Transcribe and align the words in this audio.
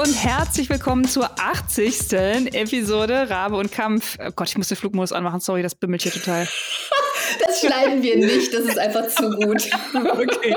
und 0.00 0.14
herzlich 0.14 0.70
willkommen 0.70 1.04
zur 1.04 1.28
80. 1.38 2.10
Episode 2.54 3.28
Rabe 3.28 3.56
und 3.56 3.70
Kampf. 3.70 4.16
Oh 4.18 4.30
Gott, 4.34 4.48
ich 4.48 4.56
muss 4.56 4.68
den 4.68 4.78
Flugmodus 4.78 5.12
anmachen. 5.12 5.40
Sorry, 5.40 5.62
das 5.62 5.74
bimmelt 5.74 6.02
hier 6.02 6.12
total. 6.12 6.48
Das 7.46 7.60
schneiden 7.60 8.02
wir 8.02 8.16
nicht, 8.16 8.52
das 8.52 8.62
ist 8.62 8.78
einfach 8.78 9.06
zu 9.06 9.30
gut. 9.30 9.70
Okay. 9.94 10.56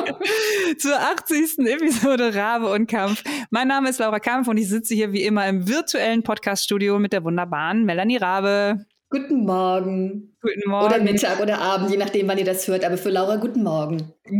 Zur 0.79 0.99
80. 0.99 1.59
Episode 1.59 2.33
Rabe 2.33 2.71
und 2.71 2.87
Kampf. 2.87 3.21
Mein 3.51 3.67
Name 3.67 3.89
ist 3.89 3.99
Laura 3.99 4.19
Kampf 4.19 4.47
und 4.47 4.57
ich 4.57 4.69
sitze 4.69 4.95
hier 4.95 5.11
wie 5.11 5.23
immer 5.23 5.47
im 5.47 5.67
virtuellen 5.67 6.23
Podcaststudio 6.23 6.97
mit 6.97 7.13
der 7.13 7.23
wunderbaren 7.23 7.83
Melanie 7.83 8.17
Rabe. 8.17 8.85
Guten 9.09 9.45
Morgen. 9.45 10.35
Guten 10.41 10.69
Morgen. 10.69 10.85
Oder 10.85 11.03
Mittag 11.03 11.39
oder 11.41 11.59
Abend, 11.59 11.91
je 11.91 11.97
nachdem, 11.97 12.27
wann 12.27 12.39
ihr 12.39 12.45
das 12.45 12.67
hört. 12.67 12.83
Aber 12.83 12.97
für 12.97 13.09
Laura, 13.09 13.35
guten 13.35 13.61
Morgen. 13.61 14.11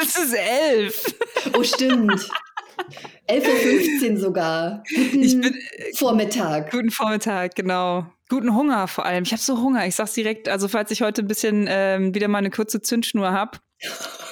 es 0.00 0.16
ist 0.16 0.34
elf. 0.34 1.14
Oh, 1.54 1.62
stimmt. 1.62 2.30
11.15 3.28 4.12
Uhr 4.12 4.16
sogar. 4.18 4.82
Guten 4.94 5.22
ich 5.22 5.40
bin, 5.40 5.54
Vormittag. 5.94 6.70
Guten 6.70 6.90
Vormittag, 6.90 7.54
genau. 7.54 8.06
Guten 8.28 8.54
Hunger 8.54 8.88
vor 8.88 9.04
allem. 9.04 9.24
Ich 9.24 9.32
habe 9.32 9.42
so 9.42 9.58
Hunger. 9.58 9.86
Ich 9.86 9.94
sag's 9.94 10.14
direkt, 10.14 10.48
also 10.48 10.68
falls 10.68 10.90
ich 10.90 11.02
heute 11.02 11.22
ein 11.22 11.28
bisschen 11.28 11.66
ähm, 11.68 12.14
wieder 12.14 12.28
mal 12.28 12.38
eine 12.38 12.50
kurze 12.50 12.80
Zündschnur 12.80 13.30
habe, 13.30 13.58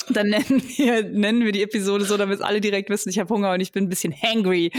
dann 0.09 0.29
nennen 0.29 0.63
wir, 0.77 1.03
nennen 1.03 1.45
wir 1.45 1.53
die 1.53 1.63
Episode 1.63 2.05
so, 2.05 2.17
damit 2.17 2.41
alle 2.43 2.61
direkt 2.61 2.91
wissen, 2.91 3.11
ich 3.11 3.19
habe 3.19 3.33
Hunger 3.33 3.53
und 3.53 3.61
ich 3.61 3.73
bin 3.73 3.85
ein 3.85 3.89
bisschen 3.89 4.15
hangry. 4.15 4.73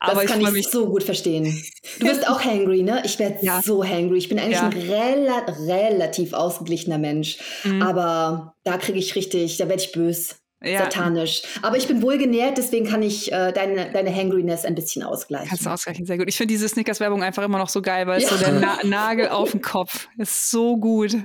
Aber 0.00 0.22
das 0.22 0.30
kann 0.30 0.40
ich, 0.40 0.54
ich 0.54 0.68
so 0.68 0.86
gut 0.88 1.02
verstehen. 1.02 1.62
Du 1.98 2.06
bist 2.06 2.28
auch 2.28 2.42
hangry, 2.44 2.82
ne? 2.82 3.02
Ich 3.04 3.18
werde 3.18 3.38
ja. 3.42 3.60
so 3.62 3.84
hangry. 3.84 4.18
Ich 4.18 4.28
bin 4.28 4.38
eigentlich 4.38 4.58
ja. 4.58 4.68
ein 4.68 4.72
rela 4.72 5.46
relativ 5.66 6.32
ausgeglichener 6.32 6.98
Mensch. 6.98 7.38
Mhm. 7.64 7.82
Aber 7.82 8.54
da 8.64 8.78
kriege 8.78 8.98
ich 8.98 9.14
richtig, 9.16 9.56
da 9.56 9.68
werde 9.68 9.82
ich 9.82 9.92
böse. 9.92 10.34
Ja. 10.66 10.80
Satanisch. 10.80 11.42
Aber 11.62 11.76
ich 11.76 11.86
bin 11.86 12.02
wohl 12.02 12.18
genährt, 12.18 12.58
deswegen 12.58 12.86
kann 12.86 13.02
ich 13.02 13.32
äh, 13.32 13.52
deine, 13.52 13.90
deine 13.92 14.14
Hangriness 14.14 14.64
ein 14.64 14.74
bisschen 14.74 15.02
ausgleichen. 15.02 15.48
Kannst 15.48 15.66
du 15.66 15.70
ausgleichen, 15.70 16.06
sehr 16.06 16.18
gut. 16.18 16.28
Ich 16.28 16.36
finde 16.36 16.52
diese 16.52 16.68
Snickers-Werbung 16.68 17.22
einfach 17.22 17.42
immer 17.42 17.58
noch 17.58 17.68
so 17.68 17.82
geil, 17.82 18.06
weil 18.06 18.20
ja. 18.20 18.28
es 18.28 18.32
so 18.32 18.44
der 18.44 18.52
Na 18.52 18.78
Nagel 18.84 19.28
auf 19.28 19.52
den 19.52 19.62
Kopf 19.62 20.08
ist 20.18 20.50
so 20.50 20.76
gut. 20.76 21.16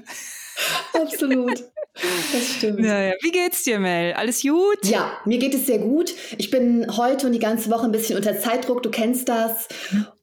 Absolut. 0.94 1.64
Das 1.94 2.54
stimmt. 2.58 2.80
Ja, 2.80 3.02
ja. 3.02 3.14
Wie 3.22 3.32
geht's 3.32 3.64
dir, 3.64 3.78
Mel? 3.78 4.14
Alles 4.14 4.42
gut? 4.42 4.86
Ja, 4.86 5.12
mir 5.26 5.38
geht 5.40 5.54
es 5.54 5.66
sehr 5.66 5.80
gut. 5.80 6.14
Ich 6.38 6.50
bin 6.50 6.88
heute 6.96 7.28
und 7.28 7.34
die 7.34 7.40
ganze 7.40 7.70
Woche 7.70 7.84
ein 7.84 7.92
bisschen 7.92 8.16
unter 8.16 8.40
Zeitdruck, 8.40 8.82
du 8.82 8.90
kennst 8.90 9.28
das. 9.28 9.68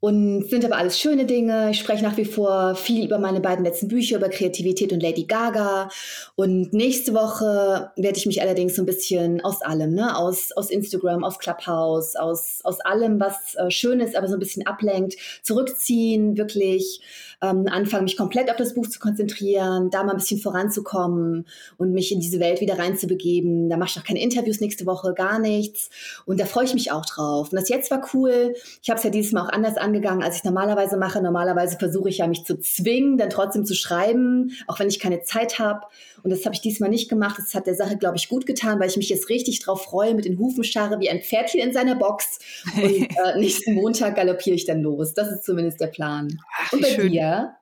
Und 0.01 0.49
sind 0.49 0.65
aber 0.65 0.77
alles 0.77 0.99
schöne 0.99 1.27
Dinge. 1.27 1.71
Ich 1.71 1.79
spreche 1.79 2.05
nach 2.05 2.17
wie 2.17 2.25
vor 2.25 2.75
viel 2.75 3.05
über 3.05 3.19
meine 3.19 3.41
beiden 3.41 3.65
letzten 3.65 3.89
Bücher, 3.89 4.17
über 4.17 4.31
Kreativität 4.31 4.93
und 4.93 5.03
Lady 5.03 5.25
Gaga. 5.25 5.91
Und 6.37 6.73
nächste 6.73 7.13
Woche 7.13 7.91
werde 7.97 8.17
ich 8.17 8.27
mich 8.27 8.41
allerdings 8.41 8.77
so 8.77 8.83
ein 8.83 8.87
bisschen 8.87 9.43
aus 9.43 9.61
allem, 9.61 9.95
ne? 9.95 10.17
aus, 10.17 10.53
aus 10.53 10.71
Instagram, 10.71 11.23
aus 11.23 11.39
Clubhouse, 11.39 12.17
aus, 12.17 12.61
aus 12.65 12.81
allem, 12.81 13.21
was 13.21 13.57
äh, 13.57 13.71
schön 13.71 14.01
ist, 14.01 14.17
aber 14.17 14.29
so 14.29 14.35
ein 14.35 14.41
bisschen 14.41 14.67
ablenkt, 14.67 15.17
zurückziehen, 15.43 16.39
wirklich 16.39 17.01
ähm, 17.41 17.67
anfangen, 17.71 18.05
mich 18.05 18.17
komplett 18.17 18.51
auf 18.51 18.57
das 18.57 18.75
Buch 18.75 18.89
zu 18.89 18.99
konzentrieren, 18.99 19.91
da 19.91 20.03
mal 20.03 20.13
ein 20.13 20.19
bisschen 20.19 20.41
voranzukommen 20.41 21.47
und 21.77 21.93
mich 21.93 22.11
in 22.11 22.21
diese 22.21 22.41
Welt 22.41 22.61
wieder 22.61 22.79
reinzubegeben. 22.79 23.69
Da 23.69 23.77
mache 23.77 23.91
ich 23.91 23.97
noch 23.97 24.05
keine 24.05 24.21
Interviews 24.21 24.61
nächste 24.61 24.87
Woche, 24.87 25.15
gar 25.15 25.39
nichts. 25.39 25.91
Und 26.27 26.41
da 26.41 26.47
freue 26.47 26.65
ich 26.65 26.75
mich 26.75 26.91
auch 26.91 27.07
drauf. 27.07 27.51
Und 27.51 27.57
das 27.57 27.69
jetzt 27.69 27.91
war 27.91 28.03
cool. 28.13 28.55
Ich 28.83 28.91
habe 28.91 28.99
es 28.99 29.05
ja 29.05 29.11
dieses 29.11 29.33
Mal 29.33 29.47
auch 29.47 29.53
anders 29.53 29.77
angegangen, 29.77 30.23
als 30.23 30.37
ich 30.37 30.45
normalerweise 30.45 30.97
mache. 30.97 31.23
Normalerweise 31.23 31.79
versuche 31.79 32.09
ich 32.09 32.19
ja, 32.19 32.27
mich 32.27 32.45
zu 32.45 32.59
zwingen, 32.59 33.19
dann 33.19 33.31
trotzdem 33.31 33.65
zu 33.65 33.75
schreiben, 33.75 34.53
auch 34.67 34.81
wenn 34.81 34.89
ich 34.89 34.99
keine 34.99 35.23
Zeit 35.23 35.59
habe. 35.59 35.83
Und 36.23 36.31
das 36.31 36.45
habe 36.45 36.55
ich 36.55 36.61
diesmal 36.61 36.91
nicht 36.91 37.09
gemacht. 37.09 37.37
Das 37.39 37.55
hat 37.55 37.67
der 37.67 37.75
Sache, 37.75 37.97
glaube 37.97 38.17
ich, 38.17 38.29
gut 38.29 38.47
getan, 38.47 38.81
weil 38.81 38.89
ich 38.89 38.97
mich 38.97 39.09
jetzt 39.09 39.29
richtig 39.29 39.61
drauf 39.61 39.85
freue, 39.85 40.15
mit 40.15 40.25
den 40.25 40.39
Hufen 40.39 40.65
scharre 40.65 41.01
wie 41.01 41.11
ein 41.11 41.23
Pferdchen 41.23 41.61
in 41.61 41.73
seiner 41.73 41.95
Box. 41.95 42.39
Und 42.77 42.83
äh, 42.85 43.39
nächsten 43.39 43.75
Montag 43.75 44.17
galoppiere 44.17 44.57
ich 44.57 44.67
dann 44.67 44.83
los. 44.83 45.15
Das 45.15 45.31
ist 45.31 45.45
zumindest 45.45 45.81
der 45.81 45.89
Plan. 45.89 46.41
Ach, 46.59 46.73
Und 46.73 46.83
bei 46.83 46.89
schön. 46.89 47.13
dir? 47.13 47.55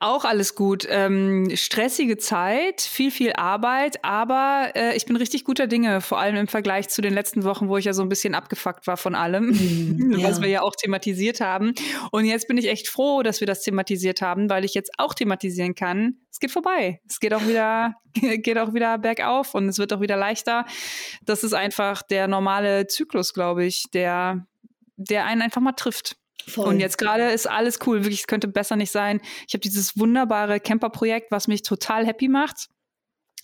Auch 0.00 0.24
alles 0.24 0.54
gut. 0.54 0.86
Ähm, 0.88 1.50
stressige 1.54 2.16
Zeit, 2.16 2.80
viel, 2.80 3.10
viel 3.10 3.32
Arbeit, 3.32 4.04
aber 4.04 4.72
äh, 4.74 4.96
ich 4.96 5.06
bin 5.06 5.16
richtig 5.16 5.44
guter 5.44 5.66
Dinge, 5.66 6.00
vor 6.00 6.18
allem 6.18 6.36
im 6.36 6.48
Vergleich 6.48 6.88
zu 6.88 7.02
den 7.02 7.12
letzten 7.12 7.44
Wochen, 7.44 7.68
wo 7.68 7.76
ich 7.76 7.84
ja 7.84 7.92
so 7.92 8.02
ein 8.02 8.08
bisschen 8.08 8.34
abgefuckt 8.34 8.86
war 8.86 8.96
von 8.96 9.14
allem, 9.14 9.48
mm, 9.48 10.16
was 10.22 10.38
ja. 10.38 10.42
wir 10.42 10.48
ja 10.48 10.62
auch 10.62 10.76
thematisiert 10.76 11.40
haben. 11.40 11.74
Und 12.12 12.24
jetzt 12.24 12.48
bin 12.48 12.56
ich 12.56 12.68
echt 12.68 12.88
froh, 12.88 13.22
dass 13.22 13.40
wir 13.40 13.46
das 13.46 13.62
thematisiert 13.62 14.22
haben, 14.22 14.48
weil 14.48 14.64
ich 14.64 14.74
jetzt 14.74 14.92
auch 14.98 15.14
thematisieren 15.14 15.74
kann. 15.74 16.18
Es 16.30 16.40
geht 16.40 16.50
vorbei. 16.50 17.00
Es 17.08 17.18
geht 17.18 17.34
auch 17.34 17.46
wieder, 17.46 17.94
geht 18.42 18.58
auch 18.58 18.74
wieder 18.74 18.98
bergauf 18.98 19.54
und 19.54 19.68
es 19.68 19.78
wird 19.78 19.92
auch 19.92 20.00
wieder 20.00 20.16
leichter. 20.16 20.64
Das 21.22 21.44
ist 21.44 21.52
einfach 21.52 22.02
der 22.02 22.28
normale 22.28 22.86
Zyklus, 22.86 23.34
glaube 23.34 23.64
ich, 23.64 23.84
der, 23.92 24.46
der 24.96 25.26
einen 25.26 25.42
einfach 25.42 25.60
mal 25.60 25.72
trifft. 25.72 26.16
Voll. 26.46 26.66
Und 26.66 26.80
jetzt 26.80 26.98
gerade 26.98 27.30
ist 27.30 27.48
alles 27.48 27.78
cool, 27.86 28.04
wirklich, 28.04 28.20
es 28.20 28.26
könnte 28.26 28.48
besser 28.48 28.76
nicht 28.76 28.90
sein. 28.90 29.20
Ich 29.46 29.54
habe 29.54 29.60
dieses 29.60 29.98
wunderbare 29.98 30.60
Camper-Projekt, 30.60 31.30
was 31.30 31.48
mich 31.48 31.62
total 31.62 32.06
happy 32.06 32.28
macht. 32.28 32.68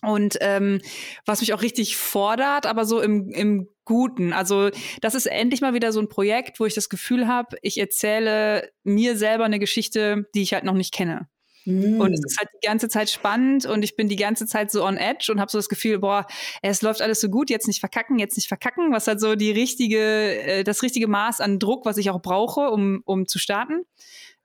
Und 0.02 0.36
ähm, 0.41 0.81
was 1.25 1.41
mich 1.41 1.54
auch 1.54 1.62
richtig 1.62 1.96
fordert, 1.96 2.66
aber 2.66 2.84
so 2.84 3.00
im, 3.00 3.31
im 3.31 3.69
Guten. 3.86 4.32
Also 4.32 4.70
das 5.00 5.14
ist 5.14 5.26
endlich 5.26 5.60
mal 5.60 5.75
wieder 5.75 5.92
so 5.92 6.00
ein 6.00 6.08
Projekt, 6.08 6.60
wo 6.60 6.66
ich 6.66 6.75
das 6.75 6.88
Gefühl 6.88 7.26
habe, 7.26 7.56
ich 7.62 7.78
erzähle 7.78 8.70
mir 8.82 9.16
selber 9.16 9.44
eine 9.44 9.58
Geschichte, 9.58 10.26
die 10.34 10.42
ich 10.42 10.52
halt 10.52 10.64
noch 10.64 10.75
nicht 10.75 10.92
kenne. 10.92 11.28
Mm. 11.64 12.00
Und 12.00 12.12
es 12.12 12.20
ist 12.25 12.38
halt 12.38 12.48
die 12.54 12.66
ganze 12.66 12.88
Zeit 12.88 13.10
spannend 13.10 13.66
und 13.66 13.82
ich 13.82 13.97
bin 13.97 14.08
die 14.08 14.16
ganze 14.16 14.47
Zeit 14.47 14.70
so 14.70 14.84
on 14.84 14.97
edge 14.97 15.30
und 15.32 15.41
habe 15.41 15.50
so 15.50 15.58
das 15.58 15.69
Gefühl, 15.69 15.98
boah, 15.98 16.26
es 16.62 16.82
läuft 16.82 17.02
alles 17.02 17.20
so 17.20 17.28
gut, 17.28 17.50
jetzt 17.50 17.66
nicht 17.66 17.80
verkacken, 17.80 18.19
jetzt 18.19 18.36
nicht 18.36 18.48
verkacken, 18.48 18.92
was 18.92 19.06
halt 19.06 19.20
so 19.20 19.34
die 19.34 19.50
richtige, 19.50 19.98
äh, 19.98 20.64
das 20.64 20.82
richtige 20.82 21.08
Maß 21.08 21.41
an 21.41 21.58
Druck, 21.58 21.86
was 21.86 21.97
ich 21.97 22.10
auch 22.10 22.20
brauche, 22.20 22.70
um, 22.70 23.02
um 23.04 23.26
zu 23.26 23.38
starten. 23.38 23.84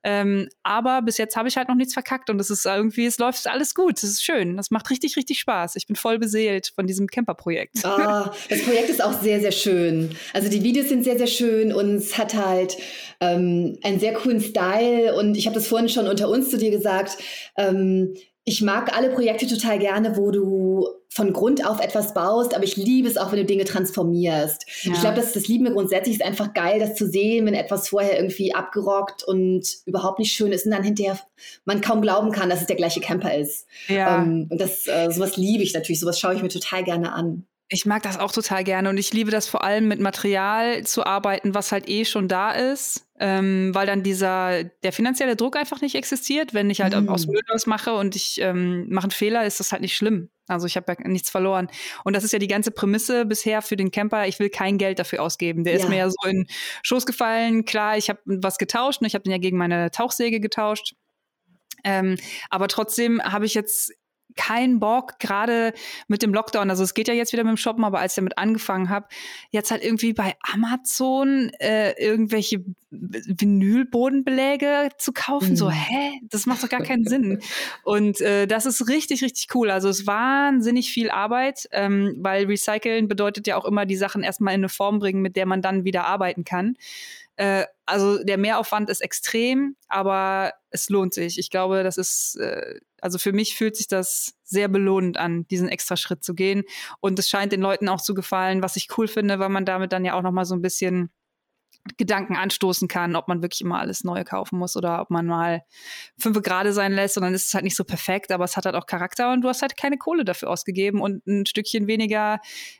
Ähm, 0.02 0.48
aber 0.62 1.02
bis 1.02 1.18
jetzt 1.18 1.36
habe 1.36 1.48
ich 1.48 1.56
halt 1.56 1.68
noch 1.68 1.74
nichts 1.74 1.92
verkackt 1.92 2.30
und 2.30 2.40
es 2.40 2.50
ist 2.50 2.64
irgendwie, 2.64 3.06
es 3.06 3.18
läuft 3.18 3.46
alles 3.46 3.74
gut. 3.74 3.98
Es 3.98 4.04
ist 4.04 4.24
schön. 4.24 4.56
Das 4.56 4.70
macht 4.70 4.90
richtig, 4.90 5.16
richtig 5.16 5.40
Spaß. 5.40 5.76
Ich 5.76 5.86
bin 5.86 5.96
voll 5.96 6.18
beseelt 6.18 6.72
von 6.74 6.86
diesem 6.86 7.06
Camper-Projekt. 7.06 7.84
Ah, 7.84 8.32
das 8.48 8.62
Projekt 8.62 8.88
ist 8.88 9.02
auch 9.02 9.20
sehr, 9.20 9.40
sehr 9.40 9.52
schön. 9.52 10.16
Also 10.32 10.48
die 10.48 10.62
Videos 10.62 10.88
sind 10.88 11.04
sehr, 11.04 11.18
sehr 11.18 11.26
schön 11.26 11.72
und 11.72 11.96
es 11.96 12.16
hat 12.16 12.34
halt 12.34 12.76
ähm, 13.20 13.78
einen 13.82 14.00
sehr 14.00 14.14
coolen 14.14 14.40
Style. 14.40 15.14
Und 15.16 15.36
ich 15.36 15.46
habe 15.46 15.54
das 15.54 15.66
vorhin 15.66 15.88
schon 15.88 16.08
unter 16.08 16.28
uns 16.28 16.50
zu 16.50 16.56
dir 16.56 16.70
gesagt. 16.70 17.18
Ähm, 17.56 18.14
ich 18.44 18.62
mag 18.62 18.96
alle 18.96 19.10
Projekte 19.10 19.46
total 19.46 19.78
gerne, 19.78 20.16
wo 20.16 20.30
du 20.30 20.88
von 21.12 21.32
Grund 21.32 21.66
auf 21.66 21.80
etwas 21.80 22.14
baust, 22.14 22.54
aber 22.54 22.64
ich 22.64 22.76
liebe 22.76 23.08
es 23.08 23.16
auch, 23.16 23.32
wenn 23.32 23.40
du 23.40 23.44
Dinge 23.44 23.64
transformierst. 23.64 24.64
Ja. 24.82 24.92
Ich 24.92 25.00
glaube, 25.00 25.16
das, 25.16 25.32
das 25.32 25.48
lieben 25.48 25.64
wir 25.64 25.72
grundsätzlich, 25.72 26.16
ist 26.16 26.24
einfach 26.24 26.54
geil, 26.54 26.78
das 26.78 26.94
zu 26.94 27.06
sehen, 27.06 27.46
wenn 27.46 27.54
etwas 27.54 27.88
vorher 27.88 28.16
irgendwie 28.16 28.54
abgerockt 28.54 29.24
und 29.24 29.66
überhaupt 29.86 30.20
nicht 30.20 30.32
schön 30.32 30.52
ist 30.52 30.66
und 30.66 30.72
dann 30.72 30.84
hinterher 30.84 31.18
man 31.64 31.80
kaum 31.80 32.00
glauben 32.00 32.30
kann, 32.30 32.48
dass 32.48 32.60
es 32.60 32.66
der 32.66 32.76
gleiche 32.76 33.00
Camper 33.00 33.34
ist. 33.36 33.66
Ja. 33.88 34.22
Ähm, 34.22 34.46
und 34.50 34.60
das, 34.60 34.86
äh, 34.86 35.10
sowas 35.10 35.36
liebe 35.36 35.64
ich 35.64 35.74
natürlich, 35.74 36.00
sowas 36.00 36.18
schaue 36.18 36.34
ich 36.34 36.42
mir 36.42 36.48
total 36.48 36.84
gerne 36.84 37.12
an. 37.12 37.46
Ich 37.72 37.86
mag 37.86 38.02
das 38.02 38.18
auch 38.18 38.32
total 38.32 38.64
gerne 38.64 38.88
und 38.88 38.98
ich 38.98 39.12
liebe 39.12 39.30
das 39.30 39.46
vor 39.46 39.62
allem 39.62 39.86
mit 39.86 40.00
Material 40.00 40.82
zu 40.82 41.06
arbeiten, 41.06 41.54
was 41.54 41.70
halt 41.70 41.88
eh 41.88 42.04
schon 42.04 42.26
da 42.26 42.50
ist, 42.50 43.06
ähm, 43.20 43.70
weil 43.72 43.86
dann 43.86 44.02
dieser 44.02 44.64
der 44.64 44.92
finanzielle 44.92 45.36
Druck 45.36 45.56
einfach 45.56 45.80
nicht 45.80 45.94
existiert. 45.94 46.52
Wenn 46.52 46.68
ich 46.68 46.80
halt 46.80 47.00
mm. 47.00 47.08
aus 47.08 47.28
Müll 47.28 47.42
was 47.46 47.66
mache 47.66 47.94
und 47.94 48.16
ich 48.16 48.40
ähm, 48.40 48.88
mache 48.90 49.04
einen 49.04 49.10
Fehler, 49.12 49.46
ist 49.46 49.60
das 49.60 49.70
halt 49.70 49.82
nicht 49.82 49.96
schlimm. 49.96 50.30
Also 50.48 50.66
ich 50.66 50.76
habe 50.76 50.92
ja 50.92 51.08
nichts 51.08 51.30
verloren. 51.30 51.68
Und 52.02 52.16
das 52.16 52.24
ist 52.24 52.32
ja 52.32 52.40
die 52.40 52.48
ganze 52.48 52.72
Prämisse 52.72 53.24
bisher 53.24 53.62
für 53.62 53.76
den 53.76 53.92
Camper. 53.92 54.26
Ich 54.26 54.40
will 54.40 54.50
kein 54.50 54.76
Geld 54.76 54.98
dafür 54.98 55.22
ausgeben. 55.22 55.62
Der 55.62 55.74
ja. 55.74 55.78
ist 55.78 55.88
mir 55.88 55.98
ja 55.98 56.10
so 56.10 56.28
in 56.28 56.48
Schoß 56.82 57.06
gefallen. 57.06 57.64
Klar, 57.64 57.96
ich 57.96 58.08
habe 58.08 58.18
was 58.24 58.58
getauscht. 58.58 59.00
Ne? 59.00 59.06
Ich 59.06 59.14
habe 59.14 59.22
den 59.22 59.30
ja 59.30 59.38
gegen 59.38 59.58
meine 59.58 59.92
Tauchsäge 59.92 60.40
getauscht. 60.40 60.94
Ähm, 61.84 62.16
aber 62.50 62.66
trotzdem 62.66 63.22
habe 63.22 63.46
ich 63.46 63.54
jetzt 63.54 63.92
keinen 64.36 64.80
Bock, 64.80 65.18
gerade 65.18 65.72
mit 66.08 66.22
dem 66.22 66.32
Lockdown. 66.32 66.70
Also 66.70 66.84
es 66.84 66.94
geht 66.94 67.08
ja 67.08 67.14
jetzt 67.14 67.32
wieder 67.32 67.44
mit 67.44 67.52
dem 67.52 67.56
Shoppen, 67.56 67.84
aber 67.84 68.00
als 68.00 68.12
ich 68.12 68.16
damit 68.16 68.38
angefangen 68.38 68.88
habe, 68.88 69.06
jetzt 69.50 69.70
halt 69.70 69.84
irgendwie 69.84 70.12
bei 70.12 70.34
Amazon 70.52 71.50
äh, 71.58 71.92
irgendwelche 72.02 72.64
Vinylbodenbeläge 72.90 74.90
zu 74.98 75.12
kaufen. 75.12 75.50
Mhm. 75.50 75.56
So, 75.56 75.70
hä? 75.70 76.20
Das 76.30 76.46
macht 76.46 76.62
doch 76.62 76.68
gar 76.68 76.82
keinen 76.82 77.04
Sinn. 77.06 77.40
Und 77.84 78.20
äh, 78.20 78.46
das 78.46 78.66
ist 78.66 78.88
richtig, 78.88 79.22
richtig 79.22 79.54
cool. 79.54 79.70
Also 79.70 79.88
es 79.88 80.00
ist 80.00 80.06
wahnsinnig 80.06 80.92
viel 80.92 81.10
Arbeit, 81.10 81.68
ähm, 81.72 82.16
weil 82.18 82.46
Recyceln 82.46 83.08
bedeutet 83.08 83.46
ja 83.46 83.56
auch 83.56 83.64
immer, 83.64 83.86
die 83.86 83.96
Sachen 83.96 84.22
erstmal 84.22 84.54
in 84.54 84.60
eine 84.60 84.68
Form 84.68 84.98
bringen, 84.98 85.22
mit 85.22 85.36
der 85.36 85.46
man 85.46 85.62
dann 85.62 85.84
wieder 85.84 86.06
arbeiten 86.06 86.44
kann. 86.44 86.76
Äh, 87.40 87.64
also 87.86 88.22
der 88.22 88.36
Mehraufwand 88.36 88.90
ist 88.90 89.00
extrem, 89.00 89.74
aber 89.88 90.52
es 90.68 90.90
lohnt 90.90 91.14
sich. 91.14 91.38
Ich 91.38 91.48
glaube, 91.48 91.82
das 91.82 91.96
ist, 91.96 92.36
äh, 92.36 92.78
also 93.00 93.16
für 93.16 93.32
mich 93.32 93.54
fühlt 93.54 93.76
sich 93.76 93.88
das 93.88 94.34
sehr 94.44 94.68
belohnend 94.68 95.16
an, 95.16 95.48
diesen 95.48 95.70
extra 95.70 95.96
Schritt 95.96 96.22
zu 96.22 96.34
gehen. 96.34 96.64
Und 97.00 97.18
es 97.18 97.30
scheint 97.30 97.52
den 97.52 97.62
Leuten 97.62 97.88
auch 97.88 98.02
zu 98.02 98.12
gefallen, 98.12 98.62
was 98.62 98.76
ich 98.76 98.88
cool 98.98 99.08
finde, 99.08 99.38
weil 99.38 99.48
man 99.48 99.64
damit 99.64 99.90
dann 99.92 100.04
ja 100.04 100.18
auch 100.18 100.22
nochmal 100.22 100.44
so 100.44 100.54
ein 100.54 100.60
bisschen 100.60 101.08
Gedanken 101.96 102.36
anstoßen 102.36 102.88
kann, 102.88 103.16
ob 103.16 103.26
man 103.26 103.40
wirklich 103.40 103.62
immer 103.62 103.80
alles 103.80 104.04
Neue 104.04 104.24
kaufen 104.24 104.58
muss 104.58 104.76
oder 104.76 105.00
ob 105.00 105.08
man 105.08 105.24
mal 105.24 105.62
fünf 106.18 106.42
Grade 106.42 106.74
sein 106.74 106.92
lässt 106.92 107.16
und 107.16 107.22
dann 107.22 107.32
ist 107.32 107.46
es 107.46 107.54
halt 107.54 107.64
nicht 107.64 107.76
so 107.76 107.84
perfekt, 107.84 108.32
aber 108.32 108.44
es 108.44 108.58
hat 108.58 108.66
halt 108.66 108.74
auch 108.74 108.84
Charakter 108.84 109.32
und 109.32 109.40
du 109.40 109.48
hast 109.48 109.62
halt 109.62 109.78
keine 109.78 109.96
Kohle 109.96 110.26
dafür 110.26 110.50
ausgegeben 110.50 111.00
und 111.00 111.26
ein 111.26 111.46
Stückchen 111.46 111.86
weniger 111.86 112.38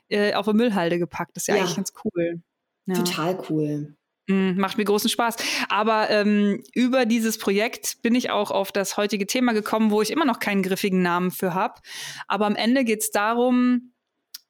äh, 0.09 0.35
auf 0.35 0.47
eine 0.47 0.55
Müllhalde 0.55 0.99
gepackt. 0.99 1.35
Das 1.35 1.43
ist 1.43 1.47
ja, 1.47 1.55
ja. 1.55 1.61
eigentlich 1.61 1.77
ganz 1.77 1.93
cool. 2.05 2.43
Ja. 2.85 2.93
Total 2.93 3.43
cool. 3.49 3.95
Mm, 4.31 4.57
macht 4.57 4.77
mir 4.77 4.85
großen 4.85 5.09
Spaß. 5.09 5.35
Aber 5.69 6.09
ähm, 6.09 6.63
über 6.73 7.05
dieses 7.05 7.37
Projekt 7.37 8.01
bin 8.01 8.15
ich 8.15 8.29
auch 8.29 8.51
auf 8.51 8.71
das 8.71 8.97
heutige 8.97 9.27
Thema 9.27 9.53
gekommen, 9.53 9.91
wo 9.91 10.01
ich 10.01 10.11
immer 10.11 10.25
noch 10.25 10.39
keinen 10.39 10.63
griffigen 10.63 11.01
Namen 11.01 11.31
für 11.31 11.53
habe. 11.53 11.81
Aber 12.27 12.45
am 12.45 12.55
Ende 12.55 12.83
geht 12.83 13.01
es 13.01 13.11
darum, 13.11 13.93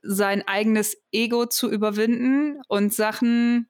sein 0.04 0.48
eigenes 0.48 0.98
Ego 1.12 1.46
zu 1.46 1.70
überwinden 1.70 2.62
und 2.68 2.94
Sachen, 2.94 3.70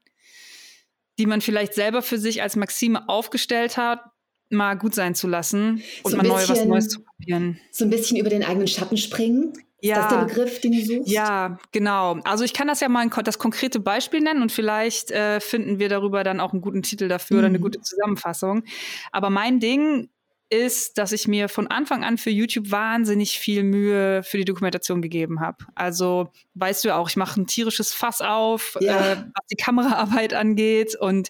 die 1.18 1.26
man 1.26 1.42
vielleicht 1.42 1.74
selber 1.74 2.02
für 2.02 2.18
sich 2.18 2.42
als 2.42 2.56
Maxime 2.56 3.08
aufgestellt 3.10 3.78
hat, 3.78 4.02
mal 4.50 4.76
gut 4.76 4.96
sein 4.96 5.16
zu 5.16 5.28
lassen 5.28 5.82
und 6.04 6.12
so 6.12 6.18
mal 6.18 6.24
bisschen, 6.24 6.38
neu 6.38 6.48
was 6.48 6.66
Neues 6.66 6.88
zu 6.90 7.02
probieren. 7.04 7.60
So 7.72 7.86
ein 7.86 7.90
bisschen 7.90 8.18
über 8.18 8.30
den 8.30 8.44
eigenen 8.44 8.68
Schatten 8.68 8.98
springen. 8.98 9.54
Ja, 9.82 9.96
ist 9.96 10.04
das 10.04 10.14
der 10.14 10.26
Begriff, 10.26 10.62
den 10.62 10.72
du 10.74 10.86
suchst? 10.86 11.12
Ja, 11.12 11.58
genau. 11.72 12.20
Also 12.24 12.44
ich 12.44 12.54
kann 12.54 12.68
das 12.68 12.80
ja 12.82 12.90
mal 12.90 13.00
ein, 13.00 13.12
das 13.24 13.40
konkrete 13.40 13.80
Beispiel 13.80 14.22
nennen 14.22 14.42
und 14.42 14.52
vielleicht 14.52 15.10
äh, 15.12 15.40
finden 15.40 15.80
wir 15.80 15.90
darüber 15.90 16.24
dann 16.24 16.40
auch 16.40 16.54
einen 16.54 16.62
guten 16.62 16.84
Titel 16.84 17.08
dafür 17.08 17.38
mhm. 17.38 17.40
oder 17.40 17.48
eine 17.48 17.58
mhm. 17.58 17.64
gute 17.64 17.82
Zusammenfassung. 17.82 18.64
Aber 19.12 19.30
mein 19.32 19.60
Ding 19.60 20.10
ist, 20.52 20.98
dass 20.98 21.14
ich 21.14 21.28
mir 21.28 21.50
von 21.50 21.68
Anfang 21.68 22.04
an 22.04 22.18
für 22.18 22.30
YouTube 22.30 22.70
wahnsinnig 22.72 23.40
viel 23.40 23.64
Mühe 23.64 24.22
für 24.22 24.38
die 24.38 24.46
Dokumentation 24.46 25.02
gegeben 25.02 25.40
habe. 25.40 25.66
Also 25.76 26.32
weißt 26.56 26.84
du 26.84 26.90
ja 26.90 26.98
auch, 26.98 27.10
ich 27.10 27.16
mache 27.16 27.40
ein 27.40 27.48
tierisches 27.48 27.94
Fass 27.94 28.22
auf, 28.22 28.78
ja. 28.82 29.14
äh, 29.14 29.16
was 29.18 29.46
die 29.50 29.56
Kameraarbeit 29.56 30.34
angeht 30.34 30.96
und 30.96 31.30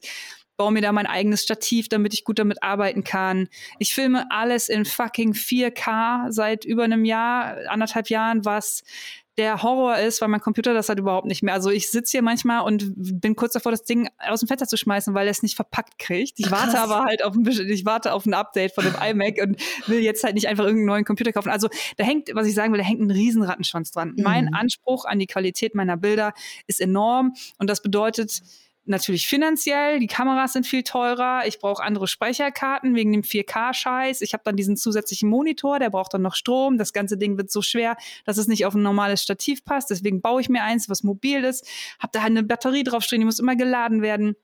baue 0.62 0.72
mir 0.72 0.82
da 0.84 0.92
mein 0.92 1.08
eigenes 1.08 1.42
Stativ, 1.42 1.90
damit 1.90 2.14
ich 2.14 2.24
gut 2.24 2.38
damit 2.38 2.62
arbeiten 2.62 3.04
kann. 3.04 3.50
Ich 3.80 3.96
filme 3.96 4.30
alles 4.30 4.70
in 4.70 4.86
fucking 4.86 5.34
4K 5.34 6.32
seit 6.32 6.66
über 6.66 6.84
einem 6.84 7.04
Jahr, 7.04 7.58
anderthalb 7.68 8.12
Jahren, 8.12 8.46
was 8.46 8.84
der 9.38 9.64
Horror 9.64 9.98
ist, 9.98 10.22
weil 10.22 10.28
mein 10.28 10.40
Computer 10.40 10.76
das 10.76 10.88
halt 10.88 11.00
überhaupt 11.00 11.26
nicht 11.26 11.42
mehr. 11.42 11.56
Also 11.56 11.72
ich 11.72 11.90
sitze 11.90 12.12
hier 12.12 12.22
manchmal 12.22 12.62
und 12.62 12.94
bin 12.96 13.36
kurz 13.36 13.54
davor, 13.54 13.72
das 13.72 13.86
Ding 13.86 14.08
aus 14.20 14.42
dem 14.42 14.48
Fenster 14.48 14.68
zu 14.68 14.78
schmeißen, 14.78 15.16
weil 15.16 15.26
er 15.26 15.32
es 15.32 15.42
nicht 15.42 15.56
verpackt 15.56 15.98
kriegt. 15.98 16.34
Ich 16.38 16.52
warte 16.52 16.74
Krass. 16.74 16.92
aber 16.92 17.06
halt 17.06 17.26
auf 17.26 17.34
ein, 17.34 17.48
ich 17.48 17.84
warte 17.84 18.14
auf 18.14 18.28
ein 18.28 18.36
Update 18.36 18.76
von 18.76 18.84
dem 18.84 18.94
iMac 18.94 19.42
und 19.42 19.60
will 19.88 20.02
jetzt 20.02 20.24
halt 20.24 20.36
nicht 20.36 20.48
einfach 20.48 20.66
irgendeinen 20.66 20.86
neuen 20.86 21.06
Computer 21.06 21.34
kaufen. 21.34 21.50
Also 21.50 21.70
da 21.98 22.04
hängt, 22.04 22.30
was 22.36 22.46
ich 22.46 22.54
sagen 22.54 22.72
will, 22.72 22.80
da 22.80 22.86
hängt 22.86 23.02
ein 23.02 23.10
Riesenrattenschwanz 23.10 23.90
dran. 23.90 24.14
Mhm. 24.16 24.24
Mein 24.24 24.54
Anspruch 24.54 25.06
an 25.06 25.18
die 25.18 25.26
Qualität 25.26 25.74
meiner 25.74 25.98
Bilder 25.98 26.34
ist 26.68 26.80
enorm 26.80 27.34
und 27.58 27.68
das 27.68 27.82
bedeutet, 27.82 28.44
natürlich 28.86 29.28
finanziell, 29.28 30.00
die 30.00 30.08
Kameras 30.08 30.54
sind 30.54 30.66
viel 30.66 30.84
teurer, 30.84 31.44
ich 31.46 31.60
brauche 31.60 31.84
andere 31.84 32.08
Speicherkarten 32.08 32.96
wegen 32.96 33.12
dem 33.12 33.22
4K-Scheiß, 33.22 34.22
ich 34.22 34.34
habe 34.34 34.44
dann 34.44 34.56
diesen 34.56 34.76
zusätzlichen 34.76 35.30
Monitor, 35.30 35.80
der 35.80 35.90
braucht 35.90 36.14
dann 36.14 36.24
noch 36.24 36.36
Strom, 36.36 36.78
das 36.78 36.94
ganze 36.94 37.18
Ding 37.18 37.38
wird 37.38 37.52
so 37.52 37.62
schwer, 37.62 37.96
dass 38.26 38.38
es 38.38 38.48
nicht 38.48 38.66
auf 38.66 38.74
ein 38.74 38.82
normales 38.82 39.22
Stativ 39.22 39.64
passt, 39.64 39.90
deswegen 39.90 40.22
baue 40.22 40.42
ich 40.42 40.50
mir 40.50 40.64
eins, 40.64 40.90
was 40.90 41.04
mobil 41.04 41.44
ist, 41.44 41.68
habe 42.00 42.12
da 42.14 42.22
halt 42.22 42.32
eine 42.32 42.44
Batterie 42.44 42.84
draufstehen, 42.84 43.22
die 43.22 43.26
muss 43.26 43.40
immer 43.40 43.56
geladen 43.56 44.02
werden. 44.02 44.36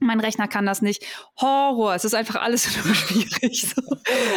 Mein 0.00 0.20
Rechner 0.20 0.46
kann 0.46 0.64
das 0.64 0.80
nicht. 0.80 1.04
Horror, 1.40 1.94
es 1.94 2.04
ist 2.04 2.14
einfach 2.14 2.36
alles 2.36 2.64
schwierig. 2.94 3.68
So. 3.74 3.82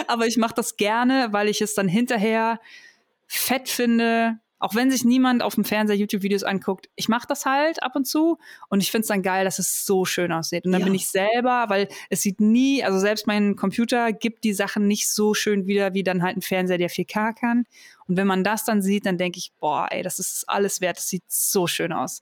Aber 0.08 0.26
ich 0.26 0.38
mache 0.38 0.56
das 0.56 0.76
gerne, 0.76 1.28
weil 1.32 1.50
ich 1.50 1.62
es 1.62 1.76
dann 1.76 1.88
hinterher 1.88 2.60
fett 3.28 3.70
finde, 3.70 4.40
auch 4.62 4.76
wenn 4.76 4.92
sich 4.92 5.04
niemand 5.04 5.42
auf 5.42 5.56
dem 5.56 5.66
Fernseher 5.66 5.98
YouTube-Videos 5.98 6.44
anguckt, 6.44 6.88
ich 6.96 7.10
mache 7.10 7.28
das 7.28 7.46
halt 7.46 7.82
ab 7.82 7.96
und 7.96 8.06
zu 8.06 8.38
und 8.70 8.82
ich 8.82 8.92
finde 8.92 9.02
es 9.02 9.08
dann 9.08 9.24
geil, 9.24 9.44
dass 9.44 9.58
es 9.58 9.86
so 9.86 10.06
schön 10.06 10.32
aussieht. 10.32 10.66
Und 10.66 10.72
dann 10.72 10.82
ja. 10.82 10.86
bin 10.86 10.94
ich 10.94 11.10
selber, 11.10 11.66
weil 11.68 11.88
es 12.10 12.22
sieht 12.22 12.40
nie, 12.40 12.84
also 12.84 13.00
selbst 13.00 13.26
mein 13.26 13.56
Computer 13.56 14.14
gibt 14.14 14.44
die 14.44 14.54
Sachen 14.54 14.88
nicht 14.88 15.10
so 15.10 15.34
schön 15.34 15.66
wieder, 15.66 15.96
wie 15.96 16.04
dann 16.04 16.22
halt 16.22 16.38
ein 16.38 16.42
Fernseher, 16.42 16.78
der 16.78 16.92
4K 16.92 17.34
kann. 17.34 17.66
Und 18.08 18.18
wenn 18.18 18.28
man 18.28 18.44
das 18.44 18.64
dann 18.64 18.82
sieht, 18.84 19.06
dann 19.08 19.18
denke 19.18 19.40
ich, 19.40 19.52
boah, 19.60 19.88
ey, 19.90 20.04
das 20.04 20.20
ist 20.20 20.44
alles 20.48 20.80
wert, 20.80 20.98
das 20.98 21.08
sieht 21.08 21.24
so 21.28 21.66
schön 21.66 21.92
aus. 21.92 22.22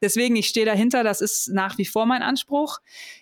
Deswegen, 0.00 0.36
ich 0.36 0.46
stehe 0.46 0.66
dahinter, 0.66 1.02
das 1.02 1.20
ist 1.20 1.48
nach 1.48 1.76
wie 1.76 1.86
vor 1.86 2.06
mein 2.06 2.22
Anspruch. 2.22 2.78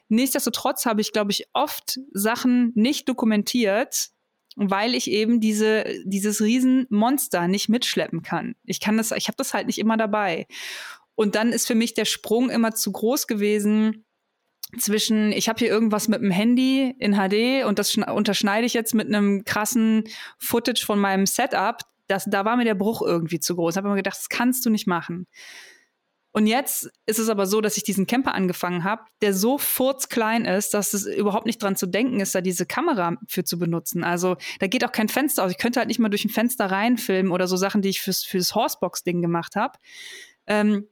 Nichtsdestotrotz 0.08 0.84
habe 0.84 1.00
ich, 1.00 1.12
glaube 1.12 1.30
ich, 1.30 1.46
oft 1.54 2.00
Sachen 2.12 2.72
nicht 2.74 3.08
dokumentiert, 3.08 4.10
weil 4.58 4.94
ich 4.94 5.08
eben 5.10 5.40
diese, 5.40 5.84
dieses 6.04 6.42
Riesenmonster 6.42 7.46
nicht 7.46 7.68
mitschleppen 7.68 8.22
kann. 8.22 8.56
Ich 8.64 8.80
kann 8.80 8.96
das, 8.96 9.12
ich 9.12 9.28
habe 9.28 9.36
das 9.36 9.54
halt 9.54 9.68
nicht 9.68 9.78
immer 9.78 9.96
dabei. 9.96 10.46
Und 11.14 11.36
dann 11.36 11.52
ist 11.52 11.68
für 11.68 11.76
mich 11.76 11.94
der 11.94 12.04
Sprung 12.04 12.50
immer 12.50 12.74
zu 12.74 12.90
groß 12.90 13.28
gewesen 13.28 14.04
zwischen, 14.78 15.32
ich 15.32 15.48
habe 15.48 15.60
hier 15.60 15.68
irgendwas 15.68 16.08
mit 16.08 16.20
dem 16.20 16.32
Handy 16.32 16.92
in 16.98 17.14
HD 17.14 17.64
und 17.64 17.78
das 17.78 17.96
unterschneide 17.96 18.66
ich 18.66 18.74
jetzt 18.74 18.94
mit 18.94 19.06
einem 19.06 19.44
krassen 19.44 20.04
Footage 20.38 20.84
von 20.84 20.98
meinem 20.98 21.26
Setup. 21.26 21.78
Das, 22.08 22.24
da 22.28 22.44
war 22.44 22.56
mir 22.56 22.64
der 22.64 22.74
Bruch 22.74 23.00
irgendwie 23.00 23.38
zu 23.38 23.54
groß. 23.54 23.74
Ich 23.74 23.76
habe 23.78 23.88
mir 23.88 23.96
gedacht, 23.96 24.18
das 24.18 24.28
kannst 24.28 24.66
du 24.66 24.70
nicht 24.70 24.88
machen. 24.88 25.26
Und 26.32 26.46
jetzt 26.46 26.90
ist 27.06 27.18
es 27.18 27.28
aber 27.30 27.46
so, 27.46 27.60
dass 27.60 27.76
ich 27.76 27.82
diesen 27.82 28.06
Camper 28.06 28.34
angefangen 28.34 28.84
habe, 28.84 29.02
der 29.22 29.32
so 29.32 29.58
furzklein 29.58 30.44
ist, 30.44 30.74
dass 30.74 30.92
es 30.92 31.06
überhaupt 31.06 31.46
nicht 31.46 31.62
dran 31.62 31.74
zu 31.74 31.86
denken 31.86 32.20
ist, 32.20 32.34
da 32.34 32.40
diese 32.40 32.66
Kamera 32.66 33.16
für 33.26 33.44
zu 33.44 33.58
benutzen. 33.58 34.04
Also 34.04 34.36
da 34.60 34.66
geht 34.66 34.84
auch 34.84 34.92
kein 34.92 35.08
Fenster 35.08 35.44
aus. 35.44 35.50
Ich 35.50 35.58
könnte 35.58 35.80
halt 35.80 35.88
nicht 35.88 35.98
mal 35.98 36.10
durch 36.10 36.24
ein 36.24 36.30
Fenster 36.30 36.70
reinfilmen 36.70 37.32
oder 37.32 37.48
so 37.48 37.56
Sachen, 37.56 37.82
die 37.82 37.88
ich 37.88 38.00
fürs, 38.00 38.24
fürs 38.24 38.54
Horsebox-Ding 38.54 39.22
gemacht 39.22 39.56
habe. 39.56 39.78
Ähm, 40.46 40.86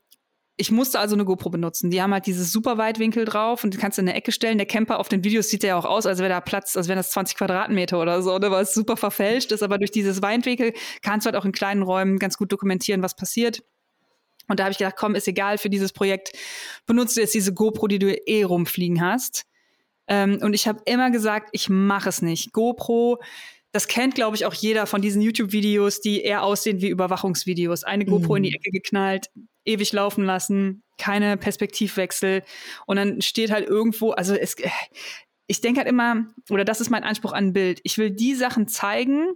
ich 0.58 0.70
musste 0.70 0.98
also 0.98 1.14
eine 1.14 1.26
GoPro 1.26 1.50
benutzen. 1.50 1.90
Die 1.90 2.00
haben 2.00 2.14
halt 2.14 2.26
dieses 2.26 2.50
super 2.50 2.78
Weitwinkel 2.78 3.26
drauf 3.26 3.62
und 3.62 3.78
kannst 3.78 3.98
du 3.98 4.02
in 4.02 4.08
eine 4.08 4.16
Ecke 4.16 4.32
stellen. 4.32 4.56
Der 4.56 4.66
Camper 4.66 4.98
auf 4.98 5.08
den 5.08 5.22
Videos 5.22 5.50
sieht 5.50 5.62
ja 5.62 5.76
auch 5.76 5.84
aus, 5.84 6.06
als 6.06 6.18
wäre 6.18 6.30
da 6.30 6.40
Platz, 6.40 6.76
als 6.76 6.88
wären 6.88 6.96
das 6.96 7.10
20 7.10 7.36
Quadratmeter 7.36 8.00
oder 8.00 8.22
so, 8.22 8.38
ne, 8.38 8.50
weil 8.50 8.62
es 8.62 8.72
super 8.72 8.96
verfälscht 8.96 9.52
ist. 9.52 9.62
Aber 9.62 9.76
durch 9.76 9.90
dieses 9.90 10.22
Weitwinkel 10.22 10.72
kannst 11.02 11.26
du 11.26 11.28
halt 11.28 11.36
auch 11.36 11.44
in 11.44 11.52
kleinen 11.52 11.82
Räumen 11.82 12.18
ganz 12.18 12.38
gut 12.38 12.52
dokumentieren, 12.52 13.02
was 13.02 13.14
passiert. 13.14 13.62
Und 14.48 14.60
da 14.60 14.64
habe 14.64 14.72
ich 14.72 14.78
gedacht, 14.78 14.96
komm, 14.96 15.14
ist 15.14 15.28
egal 15.28 15.58
für 15.58 15.70
dieses 15.70 15.92
Projekt, 15.92 16.32
benutzt 16.86 17.16
du 17.16 17.20
jetzt 17.20 17.34
diese 17.34 17.52
GoPro, 17.52 17.88
die 17.88 17.98
du 17.98 18.12
eh 18.12 18.44
rumfliegen 18.44 19.00
hast. 19.00 19.44
Ähm, 20.08 20.38
und 20.42 20.54
ich 20.54 20.68
habe 20.68 20.80
immer 20.84 21.10
gesagt, 21.10 21.48
ich 21.52 21.68
mache 21.68 22.08
es 22.08 22.22
nicht. 22.22 22.52
GoPro, 22.52 23.20
das 23.72 23.88
kennt, 23.88 24.14
glaube 24.14 24.36
ich, 24.36 24.46
auch 24.46 24.54
jeder 24.54 24.86
von 24.86 25.02
diesen 25.02 25.20
YouTube-Videos, 25.20 26.00
die 26.00 26.22
eher 26.22 26.42
aussehen 26.42 26.80
wie 26.80 26.88
Überwachungsvideos. 26.88 27.84
Eine 27.84 28.06
GoPro 28.06 28.32
mhm. 28.32 28.36
in 28.36 28.42
die 28.44 28.54
Ecke 28.54 28.70
geknallt, 28.70 29.26
ewig 29.64 29.92
laufen 29.92 30.24
lassen, 30.24 30.82
keine 30.96 31.36
Perspektivwechsel. 31.36 32.42
Und 32.86 32.96
dann 32.96 33.20
steht 33.20 33.50
halt 33.50 33.68
irgendwo, 33.68 34.12
also 34.12 34.34
es, 34.34 34.56
ich 35.46 35.60
denke 35.60 35.80
halt 35.80 35.88
immer, 35.88 36.26
oder 36.50 36.64
das 36.64 36.80
ist 36.80 36.90
mein 36.90 37.04
Anspruch 37.04 37.32
an 37.32 37.48
ein 37.48 37.52
Bild. 37.52 37.80
Ich 37.82 37.98
will 37.98 38.10
die 38.10 38.34
Sachen 38.34 38.68
zeigen, 38.68 39.34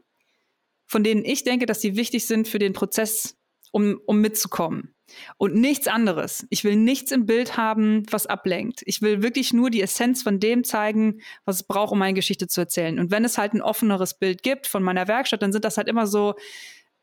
von 0.87 1.05
denen 1.05 1.25
ich 1.25 1.45
denke, 1.45 1.67
dass 1.67 1.81
sie 1.81 1.97
wichtig 1.97 2.27
sind 2.27 2.49
für 2.49 2.59
den 2.59 2.73
Prozess, 2.73 3.37
um, 3.73 4.01
um 4.07 4.21
mitzukommen. 4.21 4.95
Und 5.37 5.55
nichts 5.55 5.89
anderes. 5.89 6.47
Ich 6.51 6.65
will 6.65 6.77
nichts 6.77 7.13
im 7.13 7.27
Bild 7.27 7.57
haben, 7.57 8.05
was 8.11 8.27
ablenkt. 8.27 8.83
Ich 8.87 9.03
will 9.03 9.23
wirklich 9.23 9.53
nur 9.53 9.71
die 9.71 9.83
Essenz 9.83 10.23
von 10.23 10.41
dem 10.41 10.65
zeigen, 10.65 11.21
was 11.45 11.57
es 11.57 11.63
braucht, 11.63 11.93
um 11.93 11.99
meine 11.99 12.15
Geschichte 12.15 12.47
zu 12.47 12.61
erzählen. 12.61 12.99
Und 12.99 13.11
wenn 13.11 13.25
es 13.25 13.39
halt 13.39 13.55
ein 13.55 13.63
offeneres 13.63 14.15
Bild 14.15 14.43
gibt 14.43 14.67
von 14.67 14.83
meiner 14.83 15.09
Werkstatt, 15.09 15.43
dann 15.43 15.53
sind 15.53 15.65
das 15.65 15.77
halt 15.77 15.89
immer 15.89 16.07
so 16.07 16.35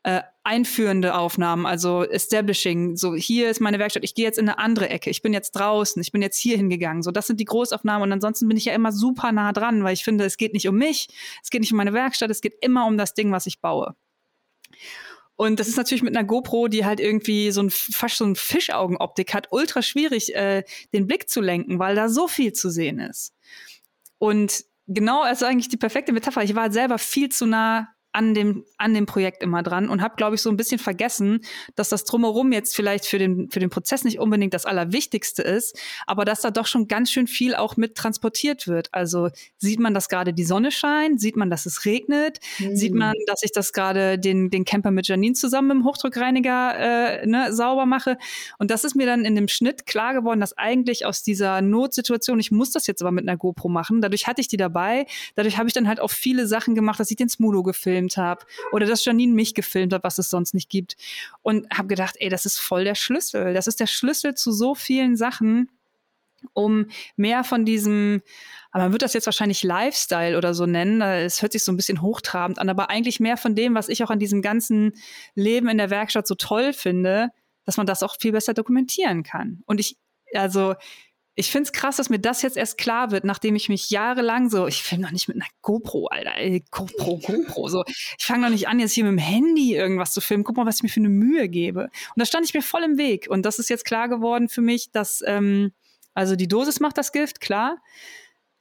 äh, 0.04 0.22
einführende 0.44 1.14
Aufnahmen, 1.14 1.66
also 1.66 2.02
establishing. 2.02 2.96
So, 2.96 3.14
hier 3.14 3.50
ist 3.50 3.60
meine 3.60 3.78
Werkstatt, 3.78 4.04
ich 4.04 4.14
gehe 4.14 4.24
jetzt 4.24 4.38
in 4.38 4.48
eine 4.48 4.58
andere 4.58 4.88
Ecke, 4.88 5.10
ich 5.10 5.22
bin 5.22 5.32
jetzt 5.32 5.52
draußen, 5.52 6.00
ich 6.00 6.12
bin 6.12 6.22
jetzt 6.22 6.38
hier 6.38 6.56
hingegangen. 6.56 7.02
So, 7.02 7.10
das 7.10 7.26
sind 7.26 7.40
die 7.40 7.44
Großaufnahmen. 7.44 8.04
Und 8.04 8.12
ansonsten 8.12 8.48
bin 8.48 8.56
ich 8.56 8.64
ja 8.64 8.74
immer 8.74 8.92
super 8.92 9.32
nah 9.32 9.52
dran, 9.52 9.84
weil 9.84 9.94
ich 9.94 10.04
finde, 10.04 10.24
es 10.24 10.36
geht 10.36 10.54
nicht 10.54 10.68
um 10.68 10.76
mich, 10.76 11.08
es 11.42 11.50
geht 11.50 11.60
nicht 11.60 11.72
um 11.72 11.78
meine 11.78 11.92
Werkstatt, 11.92 12.30
es 12.30 12.40
geht 12.40 12.54
immer 12.62 12.86
um 12.86 12.96
das 12.96 13.14
Ding, 13.14 13.32
was 13.32 13.46
ich 13.46 13.60
baue. 13.60 13.94
Und 15.38 15.60
das 15.60 15.68
ist 15.68 15.76
natürlich 15.76 16.02
mit 16.02 16.16
einer 16.16 16.26
GoPro, 16.26 16.66
die 16.66 16.84
halt 16.84 16.98
irgendwie 16.98 17.52
so 17.52 17.62
ein 17.62 17.70
fast 17.70 18.16
so 18.16 18.24
ein 18.24 18.34
Fischaugenoptik 18.34 19.34
hat, 19.34 19.46
ultra 19.52 19.82
schwierig, 19.82 20.34
äh, 20.34 20.64
den 20.92 21.06
Blick 21.06 21.28
zu 21.28 21.40
lenken, 21.40 21.78
weil 21.78 21.94
da 21.94 22.08
so 22.08 22.26
viel 22.26 22.52
zu 22.52 22.70
sehen 22.70 22.98
ist. 22.98 23.36
Und 24.18 24.64
genau, 24.88 25.24
ist 25.24 25.44
eigentlich 25.44 25.68
die 25.68 25.76
perfekte 25.76 26.12
Metapher. 26.12 26.42
Ich 26.42 26.56
war 26.56 26.72
selber 26.72 26.98
viel 26.98 27.28
zu 27.28 27.46
nah 27.46 27.86
an 28.18 28.34
dem, 28.34 28.64
an 28.78 28.94
dem 28.94 29.06
Projekt 29.06 29.44
immer 29.44 29.62
dran 29.62 29.88
und 29.88 30.02
habe, 30.02 30.16
glaube 30.16 30.34
ich, 30.34 30.42
so 30.42 30.50
ein 30.50 30.56
bisschen 30.56 30.80
vergessen, 30.80 31.40
dass 31.76 31.88
das 31.88 32.02
drumherum 32.02 32.50
jetzt 32.50 32.74
vielleicht 32.74 33.06
für 33.06 33.16
den, 33.16 33.48
für 33.48 33.60
den 33.60 33.70
Prozess 33.70 34.02
nicht 34.02 34.18
unbedingt 34.18 34.54
das 34.54 34.66
Allerwichtigste 34.66 35.42
ist, 35.42 35.78
aber 36.04 36.24
dass 36.24 36.40
da 36.40 36.50
doch 36.50 36.66
schon 36.66 36.88
ganz 36.88 37.12
schön 37.12 37.28
viel 37.28 37.54
auch 37.54 37.76
mit 37.76 37.94
transportiert 37.94 38.66
wird. 38.66 38.92
Also 38.92 39.28
sieht 39.58 39.78
man, 39.78 39.94
dass 39.94 40.08
gerade 40.08 40.34
die 40.34 40.42
Sonne 40.42 40.72
scheint, 40.72 41.20
sieht 41.20 41.36
man, 41.36 41.48
dass 41.48 41.64
es 41.64 41.84
regnet, 41.84 42.40
mhm. 42.58 42.74
sieht 42.74 42.92
man, 42.92 43.14
dass 43.28 43.44
ich 43.44 43.52
das 43.52 43.72
gerade 43.72 44.18
den, 44.18 44.50
den 44.50 44.64
Camper 44.64 44.90
mit 44.90 45.06
Janine 45.06 45.34
zusammen 45.34 45.70
im 45.70 45.84
Hochdruckreiniger 45.84 47.20
äh, 47.22 47.26
ne, 47.26 47.52
sauber 47.52 47.86
mache. 47.86 48.18
Und 48.58 48.72
das 48.72 48.82
ist 48.82 48.96
mir 48.96 49.06
dann 49.06 49.24
in 49.24 49.36
dem 49.36 49.46
Schnitt 49.46 49.86
klar 49.86 50.12
geworden, 50.12 50.40
dass 50.40 50.58
eigentlich 50.58 51.06
aus 51.06 51.22
dieser 51.22 51.60
Notsituation, 51.60 52.40
ich 52.40 52.50
muss 52.50 52.72
das 52.72 52.88
jetzt 52.88 53.00
aber 53.00 53.12
mit 53.12 53.28
einer 53.28 53.36
GoPro 53.36 53.68
machen, 53.68 54.00
dadurch 54.00 54.26
hatte 54.26 54.40
ich 54.40 54.48
die 54.48 54.56
dabei, 54.56 55.06
dadurch 55.36 55.56
habe 55.56 55.68
ich 55.68 55.72
dann 55.72 55.86
halt 55.86 56.00
auch 56.00 56.10
viele 56.10 56.48
Sachen 56.48 56.74
gemacht, 56.74 56.98
dass 56.98 57.12
ich 57.12 57.16
den 57.16 57.28
Smudo 57.28 57.62
gefilmt 57.62 58.07
gefilmt 58.08 58.16
habe 58.16 58.44
oder 58.72 58.86
dass 58.86 59.04
Janine 59.04 59.34
mich 59.34 59.54
gefilmt 59.54 59.92
hat, 59.92 60.04
was 60.04 60.18
es 60.18 60.30
sonst 60.30 60.54
nicht 60.54 60.70
gibt. 60.70 60.96
Und 61.42 61.66
habe 61.70 61.88
gedacht, 61.88 62.16
ey, 62.18 62.28
das 62.28 62.46
ist 62.46 62.58
voll 62.58 62.84
der 62.84 62.94
Schlüssel. 62.94 63.54
Das 63.54 63.66
ist 63.66 63.80
der 63.80 63.86
Schlüssel 63.86 64.34
zu 64.34 64.52
so 64.52 64.74
vielen 64.74 65.16
Sachen, 65.16 65.70
um 66.52 66.86
mehr 67.16 67.44
von 67.44 67.64
diesem, 67.64 68.22
aber 68.70 68.84
man 68.84 68.92
wird 68.92 69.02
das 69.02 69.14
jetzt 69.14 69.26
wahrscheinlich 69.26 69.62
Lifestyle 69.62 70.36
oder 70.36 70.54
so 70.54 70.66
nennen. 70.66 71.00
Es 71.02 71.42
hört 71.42 71.52
sich 71.52 71.64
so 71.64 71.72
ein 71.72 71.76
bisschen 71.76 72.00
hochtrabend 72.00 72.58
an, 72.58 72.68
aber 72.68 72.90
eigentlich 72.90 73.18
mehr 73.18 73.36
von 73.36 73.54
dem, 73.54 73.74
was 73.74 73.88
ich 73.88 74.04
auch 74.04 74.10
an 74.10 74.20
diesem 74.20 74.42
ganzen 74.42 74.92
Leben 75.34 75.68
in 75.68 75.78
der 75.78 75.90
Werkstatt 75.90 76.26
so 76.26 76.34
toll 76.34 76.72
finde, 76.72 77.30
dass 77.64 77.76
man 77.76 77.86
das 77.86 78.02
auch 78.02 78.16
viel 78.18 78.32
besser 78.32 78.54
dokumentieren 78.54 79.22
kann. 79.22 79.62
Und 79.66 79.80
ich 79.80 79.96
Also 80.34 80.74
ich 81.38 81.52
finde 81.52 81.66
es 81.66 81.72
krass, 81.72 81.96
dass 81.96 82.10
mir 82.10 82.18
das 82.18 82.42
jetzt 82.42 82.56
erst 82.56 82.78
klar 82.78 83.12
wird, 83.12 83.22
nachdem 83.22 83.54
ich 83.54 83.68
mich 83.68 83.90
jahrelang 83.90 84.50
so, 84.50 84.66
ich 84.66 84.82
filme 84.82 85.04
noch 85.04 85.12
nicht 85.12 85.28
mit 85.28 85.36
einer 85.36 85.46
GoPro, 85.62 86.08
Alter, 86.08 86.34
ey, 86.36 86.64
GoPro, 86.72 87.18
GoPro, 87.24 87.68
so. 87.68 87.84
Ich 87.86 88.26
fange 88.26 88.42
noch 88.42 88.50
nicht 88.50 88.66
an, 88.66 88.80
jetzt 88.80 88.92
hier 88.92 89.04
mit 89.04 89.12
dem 89.12 89.18
Handy 89.18 89.76
irgendwas 89.76 90.12
zu 90.12 90.20
filmen. 90.20 90.42
Guck 90.42 90.56
mal, 90.56 90.66
was 90.66 90.78
ich 90.78 90.82
mir 90.82 90.88
für 90.88 90.98
eine 90.98 91.10
Mühe 91.10 91.48
gebe. 91.48 91.82
Und 91.84 92.16
da 92.16 92.24
stand 92.24 92.44
ich 92.44 92.54
mir 92.54 92.62
voll 92.62 92.82
im 92.82 92.98
Weg. 92.98 93.28
Und 93.30 93.46
das 93.46 93.60
ist 93.60 93.70
jetzt 93.70 93.84
klar 93.84 94.08
geworden 94.08 94.48
für 94.48 94.62
mich, 94.62 94.90
dass, 94.90 95.22
ähm, 95.24 95.70
also 96.12 96.34
die 96.34 96.48
Dosis 96.48 96.80
macht 96.80 96.98
das 96.98 97.12
Gift, 97.12 97.40
klar. 97.40 97.78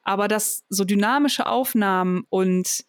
Aber 0.03 0.27
dass 0.27 0.63
so 0.69 0.85
dynamische 0.85 1.47
Aufnahmen 1.47 2.25
und 2.29 2.85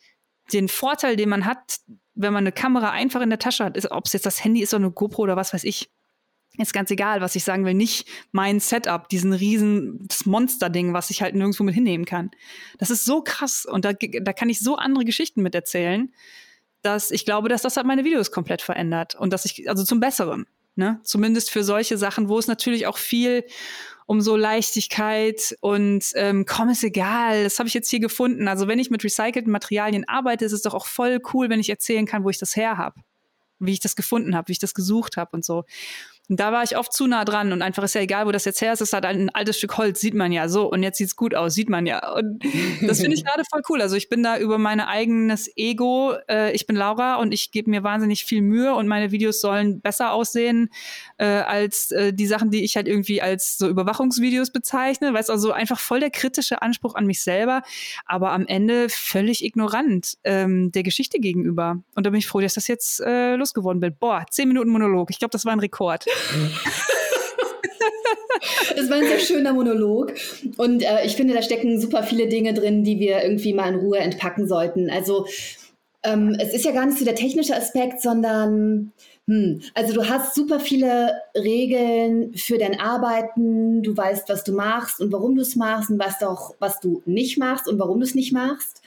den 0.52 0.68
Vorteil, 0.68 1.16
den 1.16 1.30
man 1.30 1.46
hat, 1.46 1.78
wenn 2.14 2.34
man 2.34 2.42
eine 2.42 2.52
Kamera 2.52 2.90
einfach 2.90 3.22
in 3.22 3.30
der 3.30 3.38
Tasche 3.38 3.64
hat, 3.64 3.90
ob 3.90 4.04
es 4.04 4.12
jetzt 4.12 4.26
das 4.26 4.44
Handy 4.44 4.60
ist 4.60 4.74
oder 4.74 4.84
eine 4.84 4.92
GoPro 4.92 5.22
oder 5.22 5.36
was 5.36 5.54
weiß 5.54 5.64
ich, 5.64 5.88
ist 6.66 6.72
ganz 6.72 6.90
egal, 6.90 7.20
was 7.20 7.36
ich 7.36 7.44
sagen 7.44 7.64
will, 7.64 7.74
nicht 7.74 8.08
mein 8.32 8.60
Setup, 8.60 9.08
diesen 9.08 9.32
riesen, 9.32 10.08
Monster-Ding, 10.24 10.92
was 10.92 11.10
ich 11.10 11.22
halt 11.22 11.34
nirgendwo 11.34 11.64
mit 11.64 11.74
hinnehmen 11.74 12.04
kann. 12.04 12.30
Das 12.78 12.90
ist 12.90 13.04
so 13.04 13.22
krass 13.22 13.64
und 13.64 13.84
da, 13.84 13.92
da 13.92 14.32
kann 14.32 14.48
ich 14.48 14.60
so 14.60 14.76
andere 14.76 15.04
Geschichten 15.04 15.42
mit 15.42 15.54
erzählen, 15.54 16.12
dass 16.82 17.10
ich 17.10 17.24
glaube, 17.24 17.48
dass 17.48 17.62
das 17.62 17.76
halt 17.76 17.86
meine 17.86 18.04
Videos 18.04 18.30
komplett 18.30 18.62
verändert 18.62 19.14
und 19.14 19.32
dass 19.32 19.44
ich, 19.44 19.68
also 19.68 19.84
zum 19.84 20.00
Besseren, 20.00 20.46
ne? 20.76 21.00
Zumindest 21.02 21.50
für 21.50 21.64
solche 21.64 21.98
Sachen, 21.98 22.28
wo 22.28 22.38
es 22.38 22.46
natürlich 22.46 22.86
auch 22.86 22.98
viel 22.98 23.44
um 24.06 24.22
so 24.22 24.36
Leichtigkeit 24.36 25.54
und 25.60 26.02
ähm, 26.14 26.46
komm, 26.46 26.70
ist 26.70 26.82
egal, 26.82 27.44
das 27.44 27.58
habe 27.58 27.68
ich 27.68 27.74
jetzt 27.74 27.90
hier 27.90 28.00
gefunden. 28.00 28.48
Also 28.48 28.66
wenn 28.66 28.78
ich 28.78 28.88
mit 28.88 29.04
recycelten 29.04 29.52
Materialien 29.52 30.08
arbeite, 30.08 30.46
ist 30.46 30.52
es 30.52 30.62
doch 30.62 30.72
auch 30.72 30.86
voll 30.86 31.20
cool, 31.34 31.50
wenn 31.50 31.60
ich 31.60 31.68
erzählen 31.68 32.06
kann, 32.06 32.24
wo 32.24 32.30
ich 32.30 32.38
das 32.38 32.56
her 32.56 32.78
habe, 32.78 33.02
wie 33.58 33.72
ich 33.72 33.80
das 33.80 33.96
gefunden 33.96 34.34
habe, 34.34 34.48
wie 34.48 34.52
ich 34.52 34.58
das 34.58 34.72
gesucht 34.72 35.18
habe 35.18 35.32
und 35.32 35.44
so. 35.44 35.64
Und 36.28 36.38
da 36.38 36.52
war 36.52 36.62
ich 36.62 36.76
oft 36.76 36.92
zu 36.92 37.06
nah 37.06 37.24
dran 37.24 37.52
und 37.52 37.62
einfach 37.62 37.82
ist 37.82 37.94
ja 37.94 38.02
egal, 38.02 38.26
wo 38.26 38.32
das 38.32 38.44
jetzt 38.44 38.60
her 38.60 38.72
ist, 38.72 38.82
es 38.82 38.88
ist 38.88 38.92
halt 38.92 39.06
ein 39.06 39.30
altes 39.30 39.56
Stück 39.56 39.78
Holz, 39.78 40.00
sieht 40.00 40.14
man 40.14 40.30
ja 40.30 40.48
so 40.48 40.70
und 40.70 40.82
jetzt 40.82 40.98
sieht's 40.98 41.16
gut 41.16 41.34
aus, 41.34 41.54
sieht 41.54 41.70
man 41.70 41.86
ja. 41.86 42.12
Und 42.12 42.44
das 42.82 43.00
finde 43.00 43.16
ich 43.16 43.24
gerade 43.26 43.44
voll 43.50 43.62
cool. 43.70 43.80
Also 43.80 43.96
ich 43.96 44.10
bin 44.10 44.22
da 44.22 44.38
über 44.38 44.58
mein 44.58 44.80
eigenes 44.80 45.50
Ego, 45.56 46.14
äh, 46.28 46.52
ich 46.52 46.66
bin 46.66 46.76
Laura 46.76 47.16
und 47.16 47.32
ich 47.32 47.50
gebe 47.50 47.70
mir 47.70 47.82
wahnsinnig 47.82 48.24
viel 48.24 48.42
Mühe 48.42 48.74
und 48.74 48.88
meine 48.88 49.10
Videos 49.10 49.40
sollen 49.40 49.80
besser 49.80 50.12
aussehen 50.12 50.70
äh, 51.16 51.24
als 51.24 51.90
äh, 51.92 52.12
die 52.12 52.26
Sachen, 52.26 52.50
die 52.50 52.62
ich 52.62 52.76
halt 52.76 52.88
irgendwie 52.88 53.22
als 53.22 53.56
so 53.56 53.66
Überwachungsvideos 53.66 54.50
bezeichne. 54.50 55.14
Weißt 55.14 55.30
also 55.30 55.52
einfach 55.52 55.78
voll 55.78 56.00
der 56.00 56.10
kritische 56.10 56.60
Anspruch 56.60 56.94
an 56.94 57.06
mich 57.06 57.22
selber, 57.22 57.62
aber 58.04 58.32
am 58.32 58.46
Ende 58.46 58.88
völlig 58.90 59.42
ignorant 59.44 60.18
ähm, 60.24 60.72
der 60.72 60.82
Geschichte 60.82 61.20
gegenüber. 61.20 61.82
Und 61.94 62.04
da 62.04 62.10
bin 62.10 62.18
ich 62.18 62.26
froh, 62.26 62.40
dass 62.40 62.54
das 62.54 62.68
jetzt 62.68 63.00
äh, 63.00 63.36
losgeworden 63.36 63.80
bin. 63.80 63.96
Boah, 63.98 64.26
zehn 64.30 64.48
Minuten 64.48 64.68
Monolog. 64.68 65.10
Ich 65.10 65.18
glaube, 65.18 65.32
das 65.32 65.46
war 65.46 65.52
ein 65.52 65.60
Rekord. 65.60 66.04
Es 68.76 68.88
war 68.90 68.98
ein 68.98 69.06
sehr 69.06 69.18
schöner 69.18 69.52
Monolog. 69.52 70.14
Und 70.56 70.82
äh, 70.82 71.04
ich 71.04 71.16
finde, 71.16 71.34
da 71.34 71.42
stecken 71.42 71.80
super 71.80 72.02
viele 72.02 72.28
Dinge 72.28 72.54
drin, 72.54 72.84
die 72.84 72.98
wir 72.98 73.22
irgendwie 73.22 73.52
mal 73.52 73.72
in 73.72 73.80
Ruhe 73.80 73.98
entpacken 73.98 74.46
sollten. 74.46 74.90
Also 74.90 75.26
ähm, 76.04 76.36
es 76.38 76.54
ist 76.54 76.64
ja 76.64 76.72
gar 76.72 76.86
nicht 76.86 76.98
so 76.98 77.04
der 77.04 77.14
technische 77.14 77.56
Aspekt, 77.56 78.00
sondern 78.00 78.92
hm, 79.26 79.60
also 79.74 79.92
du 79.92 80.08
hast 80.08 80.34
super 80.34 80.58
viele 80.58 81.20
Regeln 81.34 82.34
für 82.34 82.56
dein 82.56 82.80
Arbeiten. 82.80 83.82
Du 83.82 83.96
weißt, 83.96 84.28
was 84.28 84.42
du 84.42 84.52
machst 84.52 85.00
und 85.00 85.12
warum 85.12 85.34
du 85.34 85.42
es 85.42 85.54
machst 85.54 85.90
und 85.90 85.98
weißt 85.98 86.24
auch, 86.24 86.54
was 86.60 86.80
du 86.80 87.02
nicht 87.04 87.38
machst 87.38 87.68
und 87.68 87.78
warum 87.78 88.00
du 88.00 88.06
es 88.06 88.14
nicht 88.14 88.32
machst. 88.32 88.82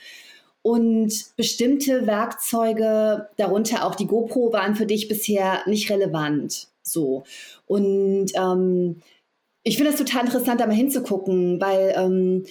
Und 0.62 1.12
bestimmte 1.36 2.06
Werkzeuge, 2.06 3.28
darunter 3.36 3.84
auch 3.84 3.96
die 3.96 4.06
GoPro, 4.06 4.52
waren 4.52 4.76
für 4.76 4.86
dich 4.86 5.08
bisher 5.08 5.62
nicht 5.66 5.90
relevant. 5.90 6.68
So. 6.82 7.24
Und 7.66 8.32
ähm, 8.34 9.02
ich 9.62 9.76
finde 9.76 9.92
es 9.92 9.98
total 9.98 10.24
interessant, 10.24 10.60
da 10.60 10.66
mal 10.66 10.74
hinzugucken, 10.74 11.60
weil 11.60 11.94
ähm, 11.96 12.44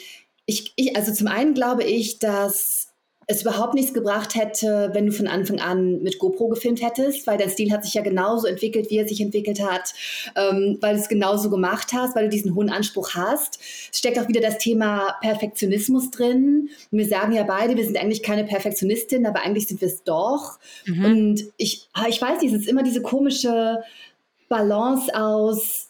ich, 0.45 0.73
ich, 0.75 0.95
also 0.95 1.13
zum 1.13 1.27
einen 1.27 1.53
glaube 1.53 1.83
ich, 1.83 2.19
dass 2.19 2.91
es 3.27 3.43
überhaupt 3.43 3.73
nichts 3.73 3.93
gebracht 3.93 4.35
hätte, 4.35 4.89
wenn 4.93 5.05
du 5.05 5.11
von 5.11 5.27
Anfang 5.27 5.59
an 5.59 6.01
mit 6.01 6.19
GoPro 6.19 6.49
gefilmt 6.49 6.81
hättest, 6.81 7.27
weil 7.27 7.37
dein 7.37 7.49
Stil 7.49 7.71
hat 7.71 7.83
sich 7.83 7.93
ja 7.93 8.01
genauso 8.01 8.47
entwickelt, 8.47 8.89
wie 8.89 8.97
er 8.97 9.07
sich 9.07 9.21
entwickelt 9.21 9.61
hat, 9.63 9.93
ähm, 10.35 10.77
weil 10.81 10.95
du 10.95 11.01
es 11.01 11.07
genauso 11.07 11.49
gemacht 11.49 11.93
hast, 11.93 12.15
weil 12.15 12.25
du 12.25 12.29
diesen 12.29 12.55
hohen 12.55 12.69
Anspruch 12.69 13.11
hast. 13.13 13.59
Es 13.91 13.99
steckt 13.99 14.19
auch 14.19 14.27
wieder 14.27 14.41
das 14.41 14.57
Thema 14.57 15.15
Perfektionismus 15.21 16.11
drin. 16.11 16.69
Und 16.91 16.97
wir 16.97 17.07
sagen 17.07 17.33
ja 17.33 17.43
beide, 17.43 17.77
wir 17.77 17.85
sind 17.85 17.97
eigentlich 17.97 18.23
keine 18.23 18.43
Perfektionistin, 18.43 19.25
aber 19.25 19.41
eigentlich 19.41 19.67
sind 19.67 19.81
wir 19.81 19.87
es 19.87 20.03
doch. 20.03 20.59
Mhm. 20.85 21.05
Und 21.05 21.43
ich, 21.57 21.87
ah, 21.93 22.07
ich 22.09 22.21
weiß 22.21 22.41
nicht, 22.41 22.53
es 22.53 22.61
ist 22.61 22.69
immer 22.69 22.83
diese 22.83 23.01
komische 23.01 23.81
Balance 24.51 25.09
aus, 25.15 25.87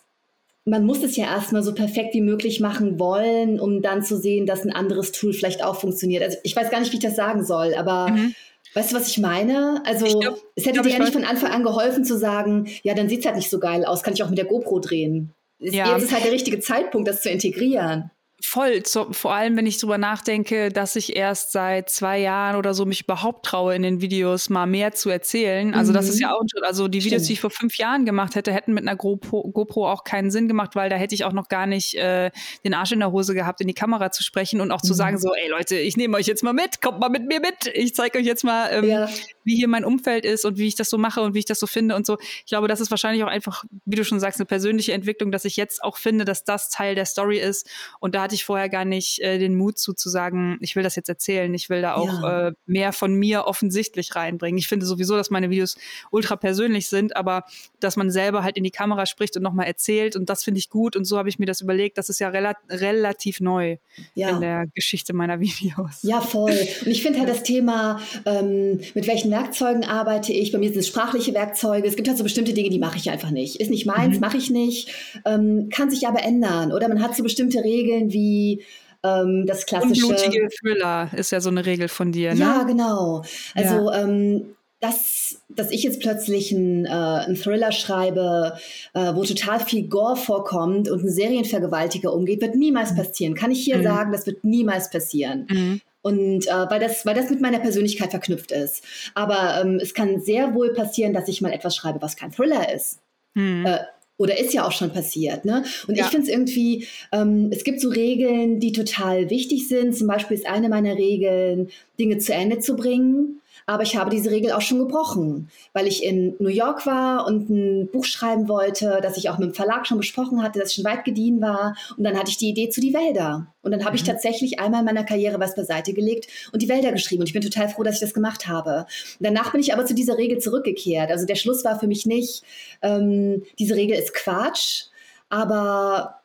man 0.65 0.85
muss 0.85 1.03
es 1.03 1.15
ja 1.15 1.25
erstmal 1.25 1.63
so 1.63 1.73
perfekt 1.73 2.13
wie 2.13 2.21
möglich 2.21 2.59
machen 2.59 2.99
wollen, 2.99 3.59
um 3.59 3.81
dann 3.81 4.03
zu 4.03 4.17
sehen, 4.17 4.45
dass 4.45 4.63
ein 4.63 4.71
anderes 4.71 5.11
Tool 5.11 5.33
vielleicht 5.33 5.63
auch 5.63 5.75
funktioniert. 5.75 6.23
Also 6.23 6.37
ich 6.43 6.55
weiß 6.55 6.69
gar 6.69 6.79
nicht, 6.79 6.91
wie 6.91 6.97
ich 6.97 7.03
das 7.03 7.15
sagen 7.15 7.43
soll, 7.43 7.73
aber 7.73 8.09
mhm. 8.09 8.35
weißt 8.75 8.91
du, 8.91 8.95
was 8.95 9.07
ich 9.07 9.17
meine? 9.17 9.81
Also 9.85 10.05
ich 10.05 10.19
glaub, 10.19 10.37
es 10.55 10.67
hätte 10.67 10.83
dir 10.83 10.91
ja 10.91 10.99
nicht 10.99 11.13
von 11.13 11.25
Anfang 11.25 11.51
an 11.51 11.63
geholfen 11.63 12.05
zu 12.05 12.17
sagen, 12.17 12.69
ja, 12.83 12.93
dann 12.93 13.09
sieht 13.09 13.21
es 13.21 13.25
halt 13.25 13.35
nicht 13.35 13.49
so 13.49 13.59
geil 13.59 13.83
aus, 13.83 14.03
kann 14.03 14.13
ich 14.13 14.21
auch 14.21 14.29
mit 14.29 14.37
der 14.37 14.45
GoPro 14.45 14.79
drehen. 14.79 15.33
Ja. 15.57 15.93
Jetzt 15.93 16.03
ist 16.03 16.13
halt 16.13 16.23
der 16.23 16.31
richtige 16.31 16.59
Zeitpunkt, 16.59 17.07
das 17.07 17.23
zu 17.23 17.29
integrieren. 17.29 18.11
Voll, 18.43 18.83
zu, 18.83 19.13
vor 19.13 19.33
allem 19.33 19.55
wenn 19.55 19.67
ich 19.67 19.77
drüber 19.77 19.97
nachdenke, 19.97 20.69
dass 20.69 20.95
ich 20.95 21.15
erst 21.15 21.51
seit 21.51 21.89
zwei 21.89 22.19
Jahren 22.19 22.55
oder 22.55 22.73
so 22.73 22.85
mich 22.85 23.03
überhaupt 23.03 23.45
traue, 23.45 23.75
in 23.75 23.83
den 23.83 24.01
Videos 24.01 24.49
mal 24.49 24.65
mehr 24.65 24.93
zu 24.93 25.09
erzählen. 25.09 25.73
Also 25.73 25.91
mhm. 25.91 25.95
das 25.95 26.09
ist 26.09 26.19
ja 26.19 26.29
mhm. 26.29 26.33
auch, 26.33 26.63
also 26.63 26.87
die 26.87 27.03
Videos, 27.03 27.21
Stimmt. 27.21 27.29
die 27.29 27.33
ich 27.33 27.41
vor 27.41 27.49
fünf 27.51 27.77
Jahren 27.77 28.05
gemacht 28.05 28.35
hätte, 28.35 28.51
hätten 28.51 28.73
mit 28.73 28.87
einer 28.87 28.95
GoPro, 28.95 29.49
GoPro 29.51 29.89
auch 29.89 30.03
keinen 30.03 30.31
Sinn 30.31 30.47
gemacht, 30.47 30.75
weil 30.75 30.89
da 30.89 30.95
hätte 30.95 31.13
ich 31.13 31.23
auch 31.23 31.33
noch 31.33 31.49
gar 31.49 31.67
nicht 31.67 31.95
äh, 31.95 32.31
den 32.63 32.73
Arsch 32.73 32.91
in 32.91 32.99
der 32.99 33.11
Hose 33.11 33.33
gehabt, 33.33 33.61
in 33.61 33.67
die 33.67 33.73
Kamera 33.73 34.11
zu 34.11 34.23
sprechen 34.23 34.59
und 34.59 34.71
auch 34.71 34.81
mhm. 34.81 34.87
zu 34.87 34.93
sagen 34.93 35.17
so, 35.17 35.33
ey 35.33 35.49
Leute, 35.49 35.77
ich 35.77 35.95
nehme 35.95 36.17
euch 36.17 36.25
jetzt 36.25 36.43
mal 36.43 36.53
mit, 36.53 36.81
kommt 36.81 36.99
mal 36.99 37.09
mit 37.09 37.27
mir 37.27 37.39
mit, 37.39 37.71
ich 37.73 37.93
zeige 37.93 38.17
euch 38.17 38.25
jetzt 38.25 38.43
mal, 38.43 38.69
ähm, 38.71 38.85
ja. 38.85 39.09
Wie 39.43 39.55
hier 39.55 39.67
mein 39.67 39.85
Umfeld 39.85 40.25
ist 40.25 40.45
und 40.45 40.57
wie 40.57 40.67
ich 40.67 40.75
das 40.75 40.89
so 40.89 40.97
mache 40.97 41.21
und 41.21 41.33
wie 41.33 41.39
ich 41.39 41.45
das 41.45 41.59
so 41.59 41.67
finde 41.67 41.95
und 41.95 42.05
so. 42.05 42.17
Ich 42.19 42.49
glaube, 42.49 42.67
das 42.67 42.79
ist 42.79 42.91
wahrscheinlich 42.91 43.23
auch 43.23 43.27
einfach, 43.27 43.63
wie 43.85 43.95
du 43.95 44.05
schon 44.05 44.19
sagst, 44.19 44.39
eine 44.39 44.45
persönliche 44.45 44.93
Entwicklung, 44.93 45.31
dass 45.31 45.45
ich 45.45 45.57
jetzt 45.57 45.83
auch 45.83 45.97
finde, 45.97 46.25
dass 46.25 46.43
das 46.43 46.69
Teil 46.69 46.95
der 46.95 47.05
Story 47.05 47.39
ist 47.39 47.69
und 47.99 48.15
da 48.15 48.23
hatte 48.23 48.35
ich 48.35 48.45
vorher 48.45 48.69
gar 48.69 48.85
nicht 48.85 49.19
äh, 49.21 49.37
den 49.39 49.55
Mut 49.55 49.79
zu, 49.79 49.93
zu 49.93 50.09
sagen, 50.09 50.57
ich 50.61 50.75
will 50.75 50.83
das 50.83 50.95
jetzt 50.95 51.09
erzählen, 51.09 51.53
ich 51.53 51.69
will 51.69 51.81
da 51.81 51.95
auch 51.95 52.21
ja. 52.21 52.47
äh, 52.47 52.53
mehr 52.65 52.93
von 52.93 53.13
mir 53.13 53.45
offensichtlich 53.45 54.15
reinbringen. 54.15 54.57
Ich 54.57 54.67
finde 54.67 54.85
sowieso, 54.85 55.15
dass 55.15 55.29
meine 55.29 55.49
Videos 55.49 55.77
ultra 56.11 56.35
persönlich 56.35 56.87
sind, 56.87 57.15
aber 57.15 57.45
dass 57.79 57.97
man 57.97 58.09
selber 58.11 58.43
halt 58.43 58.57
in 58.57 58.63
die 58.63 58.71
Kamera 58.71 59.05
spricht 59.05 59.35
und 59.37 59.43
nochmal 59.43 59.67
erzählt 59.67 60.15
und 60.15 60.29
das 60.29 60.43
finde 60.43 60.59
ich 60.59 60.69
gut 60.69 60.95
und 60.95 61.05
so 61.05 61.17
habe 61.17 61.29
ich 61.29 61.39
mir 61.39 61.45
das 61.45 61.61
überlegt. 61.61 61.97
Das 61.97 62.09
ist 62.09 62.19
ja 62.19 62.29
rela 62.29 62.55
relativ 62.69 63.39
neu 63.39 63.77
ja. 64.15 64.29
in 64.29 64.41
der 64.41 64.67
Geschichte 64.73 65.13
meiner 65.13 65.39
Videos. 65.39 66.03
Ja, 66.03 66.21
voll. 66.21 66.51
Und 66.51 66.87
ich 66.87 67.01
finde 67.01 67.19
halt 67.19 67.29
das 67.29 67.43
Thema, 67.43 67.99
ähm, 68.25 68.79
mit 68.93 69.07
welchen 69.07 69.30
Werkzeugen 69.31 69.83
arbeite 69.83 70.33
ich? 70.33 70.51
Bei 70.51 70.57
mir 70.57 70.69
sind 70.69 70.79
es 70.79 70.87
sprachliche 70.87 71.33
Werkzeuge. 71.33 71.87
Es 71.87 71.95
gibt 71.95 72.07
halt 72.07 72.17
so 72.17 72.23
bestimmte 72.23 72.53
Dinge, 72.53 72.69
die 72.69 72.79
mache 72.79 72.97
ich 72.97 73.09
einfach 73.09 73.31
nicht. 73.31 73.59
Ist 73.59 73.71
nicht 73.71 73.85
meins, 73.85 74.15
mhm. 74.15 74.21
mache 74.21 74.37
ich 74.37 74.49
nicht. 74.49 74.93
Ähm, 75.25 75.69
kann 75.73 75.89
sich 75.89 76.07
aber 76.07 76.23
ändern. 76.23 76.71
Oder 76.71 76.87
man 76.87 77.01
hat 77.01 77.15
so 77.15 77.23
bestimmte 77.23 77.63
Regeln 77.63 78.11
wie 78.13 78.63
ähm, 79.03 79.45
das 79.47 79.65
klassische. 79.65 80.05
Unblutige 80.05 80.47
Thriller 80.59 81.09
ist 81.15 81.31
ja 81.31 81.41
so 81.41 81.49
eine 81.49 81.65
Regel 81.65 81.87
von 81.87 82.11
dir, 82.11 82.33
ne? 82.33 82.39
Ja, 82.39 82.63
genau. 82.63 83.23
Also 83.55 83.89
ja. 83.89 84.03
Ähm, 84.03 84.55
dass, 84.81 85.39
dass 85.47 85.69
ich 85.69 85.83
jetzt 85.83 86.01
plötzlich 86.01 86.53
einen, 86.53 86.85
äh, 86.85 86.89
einen 86.89 87.35
Thriller 87.35 87.71
schreibe, 87.71 88.57
äh, 88.93 89.13
wo 89.13 89.23
total 89.23 89.59
viel 89.59 89.87
Gore 89.87 90.15
vorkommt 90.15 90.89
und 90.89 91.03
ein 91.03 91.09
Serienvergewaltiger 91.09 92.11
umgeht, 92.11 92.41
wird 92.41 92.55
niemals 92.55 92.93
mhm. 92.93 92.97
passieren. 92.97 93.35
Kann 93.35 93.51
ich 93.51 93.63
hier 93.63 93.77
mhm. 93.77 93.83
sagen, 93.83 94.11
das 94.11 94.25
wird 94.25 94.43
niemals 94.43 94.89
passieren. 94.89 95.45
Mhm. 95.49 95.81
Und 96.01 96.47
äh, 96.47 96.69
weil, 96.69 96.79
das, 96.79 97.05
weil 97.05 97.15
das 97.15 97.29
mit 97.29 97.41
meiner 97.41 97.59
Persönlichkeit 97.59 98.09
verknüpft 98.09 98.51
ist. 98.51 98.83
Aber 99.13 99.61
ähm, 99.61 99.79
es 99.81 99.93
kann 99.93 100.19
sehr 100.19 100.55
wohl 100.55 100.73
passieren, 100.73 101.13
dass 101.13 101.27
ich 101.27 101.41
mal 101.41 101.53
etwas 101.53 101.75
schreibe, 101.75 102.01
was 102.01 102.15
kein 102.15 102.31
Thriller 102.31 102.73
ist. 102.73 102.99
Mhm. 103.35 103.65
Äh, 103.65 103.79
oder 104.17 104.39
ist 104.39 104.53
ja 104.53 104.67
auch 104.67 104.71
schon 104.71 104.91
passiert. 104.91 105.45
Ne? 105.45 105.63
Und 105.87 105.97
ja. 105.97 106.05
ich 106.05 106.11
finde 106.11 106.27
es 106.27 106.31
irgendwie, 106.31 106.87
ähm, 107.11 107.49
es 107.51 107.63
gibt 107.63 107.81
so 107.81 107.89
Regeln, 107.89 108.59
die 108.59 108.71
total 108.71 109.31
wichtig 109.31 109.67
sind. 109.67 109.95
Zum 109.95 110.07
Beispiel 110.07 110.37
ist 110.37 110.45
eine 110.45 110.69
meiner 110.69 110.95
Regeln, 110.95 111.69
Dinge 111.99 112.19
zu 112.19 112.31
Ende 112.33 112.59
zu 112.59 112.75
bringen. 112.75 113.40
Aber 113.71 113.83
ich 113.83 113.95
habe 113.95 114.09
diese 114.09 114.31
Regel 114.31 114.51
auch 114.51 114.59
schon 114.59 114.79
gebrochen, 114.79 115.49
weil 115.71 115.87
ich 115.87 116.03
in 116.03 116.35
New 116.39 116.49
York 116.49 116.85
war 116.85 117.25
und 117.25 117.49
ein 117.49 117.87
Buch 117.89 118.03
schreiben 118.03 118.49
wollte, 118.49 118.99
das 119.01 119.15
ich 119.15 119.29
auch 119.29 119.37
mit 119.37 119.47
dem 119.47 119.53
Verlag 119.53 119.87
schon 119.87 119.97
besprochen 119.97 120.43
hatte, 120.43 120.59
das 120.59 120.73
schon 120.73 120.83
weit 120.83 121.05
gediehen 121.05 121.39
war. 121.39 121.77
Und 121.95 122.03
dann 122.03 122.17
hatte 122.17 122.31
ich 122.31 122.37
die 122.37 122.49
Idee 122.49 122.67
zu 122.67 122.81
die 122.81 122.93
Wälder. 122.93 123.47
Und 123.61 123.71
dann 123.71 123.85
habe 123.85 123.91
mhm. 123.91 123.95
ich 123.95 124.03
tatsächlich 124.03 124.59
einmal 124.59 124.81
in 124.81 124.85
meiner 124.87 125.05
Karriere 125.05 125.39
was 125.39 125.55
beiseite 125.55 125.93
gelegt 125.93 126.27
und 126.51 126.61
die 126.61 126.67
Wälder 126.67 126.91
geschrieben. 126.91 127.21
Und 127.21 127.27
ich 127.27 127.33
bin 127.33 127.41
total 127.41 127.69
froh, 127.69 127.83
dass 127.83 127.95
ich 127.95 128.01
das 128.01 128.13
gemacht 128.13 128.45
habe. 128.45 128.87
danach 129.21 129.53
bin 129.53 129.61
ich 129.61 129.71
aber 129.71 129.85
zu 129.85 129.95
dieser 129.95 130.17
Regel 130.17 130.39
zurückgekehrt. 130.39 131.09
Also 131.09 131.25
der 131.25 131.35
Schluss 131.35 131.63
war 131.63 131.79
für 131.79 131.87
mich 131.87 132.05
nicht, 132.05 132.43
ähm, 132.81 133.43
diese 133.57 133.75
Regel 133.77 133.97
ist 133.97 134.13
Quatsch, 134.13 134.87
aber 135.29 136.21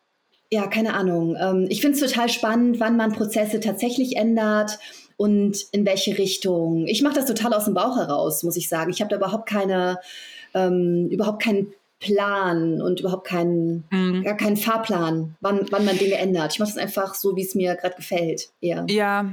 ja, 0.50 0.66
keine 0.66 0.94
Ahnung. 0.94 1.36
Ähm, 1.40 1.66
ich 1.68 1.80
finde 1.80 1.96
es 1.96 2.02
total 2.10 2.28
spannend, 2.28 2.80
wann 2.80 2.96
man 2.96 3.12
Prozesse 3.12 3.60
tatsächlich 3.60 4.16
ändert 4.16 4.80
und 5.16 5.66
in 5.72 5.86
welche 5.86 6.18
Richtung. 6.18 6.86
Ich 6.86 7.02
mache 7.02 7.14
das 7.14 7.26
total 7.26 7.54
aus 7.54 7.64
dem 7.64 7.74
Bauch 7.74 7.96
heraus, 7.96 8.42
muss 8.42 8.56
ich 8.56 8.68
sagen. 8.68 8.90
Ich 8.90 9.00
habe 9.00 9.08
da 9.08 9.16
überhaupt 9.16 9.48
keine, 9.48 9.98
ähm, 10.54 11.08
überhaupt 11.10 11.42
keinen 11.42 11.72
Plan 11.98 12.82
und 12.82 13.00
überhaupt 13.00 13.26
keinen, 13.26 13.84
mhm. 13.90 14.22
gar 14.22 14.36
keinen 14.36 14.56
Fahrplan, 14.56 15.34
wann, 15.40 15.66
wann 15.70 15.84
man 15.84 15.96
Dinge 15.96 16.16
ändert. 16.16 16.52
Ich 16.52 16.58
mache 16.58 16.70
es 16.70 16.76
einfach 16.76 17.14
so, 17.14 17.36
wie 17.36 17.42
es 17.42 17.54
mir 17.54 17.74
gerade 17.74 17.96
gefällt. 17.96 18.50
Eher. 18.60 18.84
Ja, 18.90 19.32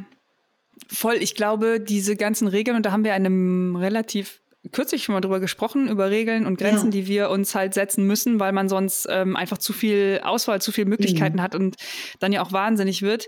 voll. 0.87 1.15
Ich 1.15 1.35
glaube, 1.35 1.81
diese 1.81 2.15
ganzen 2.15 2.47
Regeln, 2.47 2.77
und 2.77 2.85
da 2.85 2.91
haben 2.91 3.03
wir 3.03 3.13
einem 3.13 3.75
relativ 3.75 4.39
kürzlich 4.71 5.03
schon 5.03 5.13
mal 5.13 5.19
drüber 5.19 5.41
gesprochen, 5.41 5.89
über 5.89 6.09
Regeln 6.09 6.45
und 6.45 6.57
Grenzen, 6.57 6.85
ja. 6.85 6.91
die 6.91 7.07
wir 7.07 7.29
uns 7.29 7.53
halt 7.53 7.73
setzen 7.73 8.07
müssen, 8.07 8.39
weil 8.39 8.53
man 8.53 8.69
sonst 8.69 9.07
ähm, 9.09 9.35
einfach 9.35 9.57
zu 9.57 9.73
viel 9.73 10.21
Auswahl, 10.23 10.61
zu 10.61 10.71
viele 10.71 10.87
Möglichkeiten 10.87 11.37
mhm. 11.37 11.41
hat 11.41 11.55
und 11.55 11.75
dann 12.19 12.31
ja 12.31 12.41
auch 12.41 12.53
wahnsinnig 12.53 13.01
wird. 13.01 13.27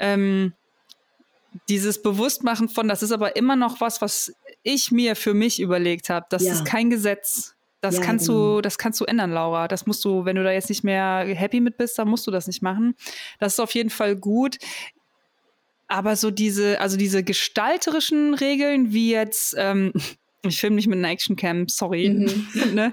Ähm, 0.00 0.54
dieses 1.68 2.02
Bewusstmachen 2.02 2.68
von, 2.68 2.88
das 2.88 3.02
ist 3.02 3.12
aber 3.12 3.36
immer 3.36 3.56
noch 3.56 3.80
was, 3.80 4.00
was 4.00 4.34
ich 4.62 4.90
mir 4.90 5.16
für 5.16 5.34
mich 5.34 5.60
überlegt 5.60 6.08
habe. 6.10 6.26
Das 6.30 6.44
ja. 6.44 6.52
ist 6.52 6.64
kein 6.64 6.90
Gesetz. 6.90 7.54
Das 7.80 7.96
ja, 7.96 8.02
kannst 8.02 8.28
genau. 8.28 8.56
du, 8.56 8.60
das 8.62 8.78
kannst 8.78 9.00
du 9.00 9.04
ändern, 9.04 9.32
Laura. 9.32 9.66
Das 9.66 9.86
musst 9.86 10.04
du, 10.04 10.24
wenn 10.24 10.36
du 10.36 10.44
da 10.44 10.52
jetzt 10.52 10.68
nicht 10.68 10.84
mehr 10.84 11.26
happy 11.26 11.60
mit 11.60 11.76
bist, 11.76 11.98
dann 11.98 12.08
musst 12.08 12.26
du 12.26 12.30
das 12.30 12.46
nicht 12.46 12.62
machen. 12.62 12.94
Das 13.40 13.54
ist 13.54 13.60
auf 13.60 13.74
jeden 13.74 13.90
Fall 13.90 14.14
gut. 14.14 14.58
Aber 15.88 16.14
so 16.14 16.30
diese, 16.30 16.80
also 16.80 16.96
diese 16.96 17.24
gestalterischen 17.24 18.34
Regeln, 18.34 18.92
wie 18.92 19.10
jetzt, 19.10 19.54
ähm, 19.58 19.92
ich 20.46 20.60
filme 20.60 20.76
nicht 20.76 20.86
mit 20.86 20.98
einer 20.98 21.10
Actioncam, 21.10 21.68
sorry. 21.68 22.08
Mhm. 22.08 22.48
ne? 22.74 22.92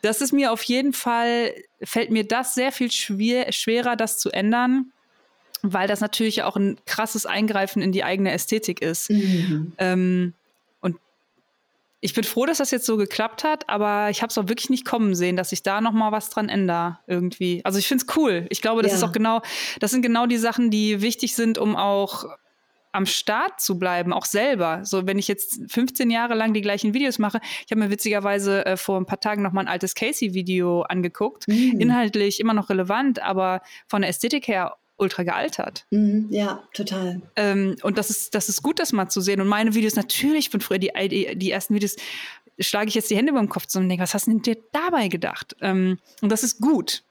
Das 0.00 0.20
ist 0.22 0.32
mir 0.32 0.52
auf 0.52 0.62
jeden 0.62 0.94
Fall, 0.94 1.54
fällt 1.82 2.10
mir 2.10 2.26
das 2.26 2.54
sehr 2.54 2.72
viel 2.72 2.90
schwer, 2.90 3.52
schwerer, 3.52 3.94
das 3.94 4.18
zu 4.18 4.30
ändern, 4.30 4.90
weil 5.72 5.88
das 5.88 6.00
natürlich 6.00 6.42
auch 6.42 6.56
ein 6.56 6.76
krasses 6.86 7.26
Eingreifen 7.26 7.82
in 7.82 7.92
die 7.92 8.04
eigene 8.04 8.30
Ästhetik 8.32 8.82
ist. 8.82 9.10
Mhm. 9.10 9.72
Ähm, 9.78 10.34
ich 12.04 12.12
bin 12.12 12.22
froh, 12.22 12.44
dass 12.44 12.58
das 12.58 12.70
jetzt 12.70 12.84
so 12.84 12.98
geklappt 12.98 13.44
hat, 13.44 13.66
aber 13.70 14.10
ich 14.10 14.20
habe 14.20 14.28
es 14.28 14.36
auch 14.36 14.46
wirklich 14.46 14.68
nicht 14.68 14.84
kommen 14.84 15.14
sehen, 15.14 15.36
dass 15.36 15.52
ich 15.52 15.62
da 15.62 15.80
noch 15.80 15.92
mal 15.92 16.12
was 16.12 16.28
dran 16.28 16.50
ändere 16.50 16.98
irgendwie. 17.06 17.62
Also 17.64 17.78
ich 17.78 17.88
finde 17.88 18.04
es 18.06 18.14
cool. 18.14 18.44
Ich 18.50 18.60
glaube, 18.60 18.82
das 18.82 18.92
ja. 18.92 18.98
ist 18.98 19.04
auch 19.04 19.12
genau, 19.12 19.40
das 19.80 19.90
sind 19.90 20.02
genau 20.02 20.26
die 20.26 20.36
Sachen, 20.36 20.70
die 20.70 21.00
wichtig 21.00 21.34
sind, 21.34 21.56
um 21.56 21.76
auch 21.76 22.26
am 22.92 23.06
Start 23.06 23.58
zu 23.58 23.78
bleiben, 23.78 24.12
auch 24.12 24.26
selber. 24.26 24.84
So, 24.84 25.06
wenn 25.06 25.18
ich 25.18 25.28
jetzt 25.28 25.60
15 25.68 26.10
Jahre 26.10 26.34
lang 26.34 26.52
die 26.52 26.60
gleichen 26.60 26.92
Videos 26.92 27.18
mache, 27.18 27.40
ich 27.64 27.70
habe 27.70 27.80
mir 27.80 27.90
witzigerweise 27.90 28.66
äh, 28.66 28.76
vor 28.76 28.98
ein 28.98 29.06
paar 29.06 29.20
Tagen 29.20 29.40
noch 29.40 29.52
mal 29.52 29.62
ein 29.62 29.68
altes 29.68 29.94
Casey-Video 29.94 30.82
angeguckt. 30.82 31.48
Mhm. 31.48 31.80
Inhaltlich 31.80 32.38
immer 32.38 32.52
noch 32.52 32.68
relevant, 32.68 33.22
aber 33.22 33.62
von 33.88 34.02
der 34.02 34.10
Ästhetik 34.10 34.46
her 34.46 34.76
ultra 34.96 35.22
gealtert. 35.22 35.86
Mhm, 35.90 36.28
ja, 36.30 36.62
total. 36.72 37.22
Ähm, 37.36 37.76
und 37.82 37.98
das 37.98 38.10
ist, 38.10 38.34
das 38.34 38.48
ist 38.48 38.62
gut, 38.62 38.78
das 38.78 38.92
mal 38.92 39.08
zu 39.08 39.20
sehen. 39.20 39.40
Und 39.40 39.48
meine 39.48 39.74
Videos, 39.74 39.96
natürlich, 39.96 40.50
von 40.50 40.60
früher 40.60 40.78
die, 40.78 40.92
die, 41.08 41.36
die 41.36 41.50
ersten 41.50 41.74
Videos, 41.74 41.96
schlage 42.58 42.88
ich 42.88 42.94
jetzt 42.94 43.10
die 43.10 43.16
Hände 43.16 43.32
über 43.32 43.40
den 43.40 43.48
Kopf 43.48 43.66
zusammen 43.66 43.86
und 43.86 43.88
denke, 43.90 44.02
was 44.02 44.14
hast 44.14 44.26
du 44.26 44.30
denn 44.30 44.42
dir 44.42 44.56
dabei 44.72 45.08
gedacht? 45.08 45.56
Ähm, 45.60 45.98
und 46.22 46.30
das 46.30 46.42
ist 46.42 46.60
gut. 46.60 47.02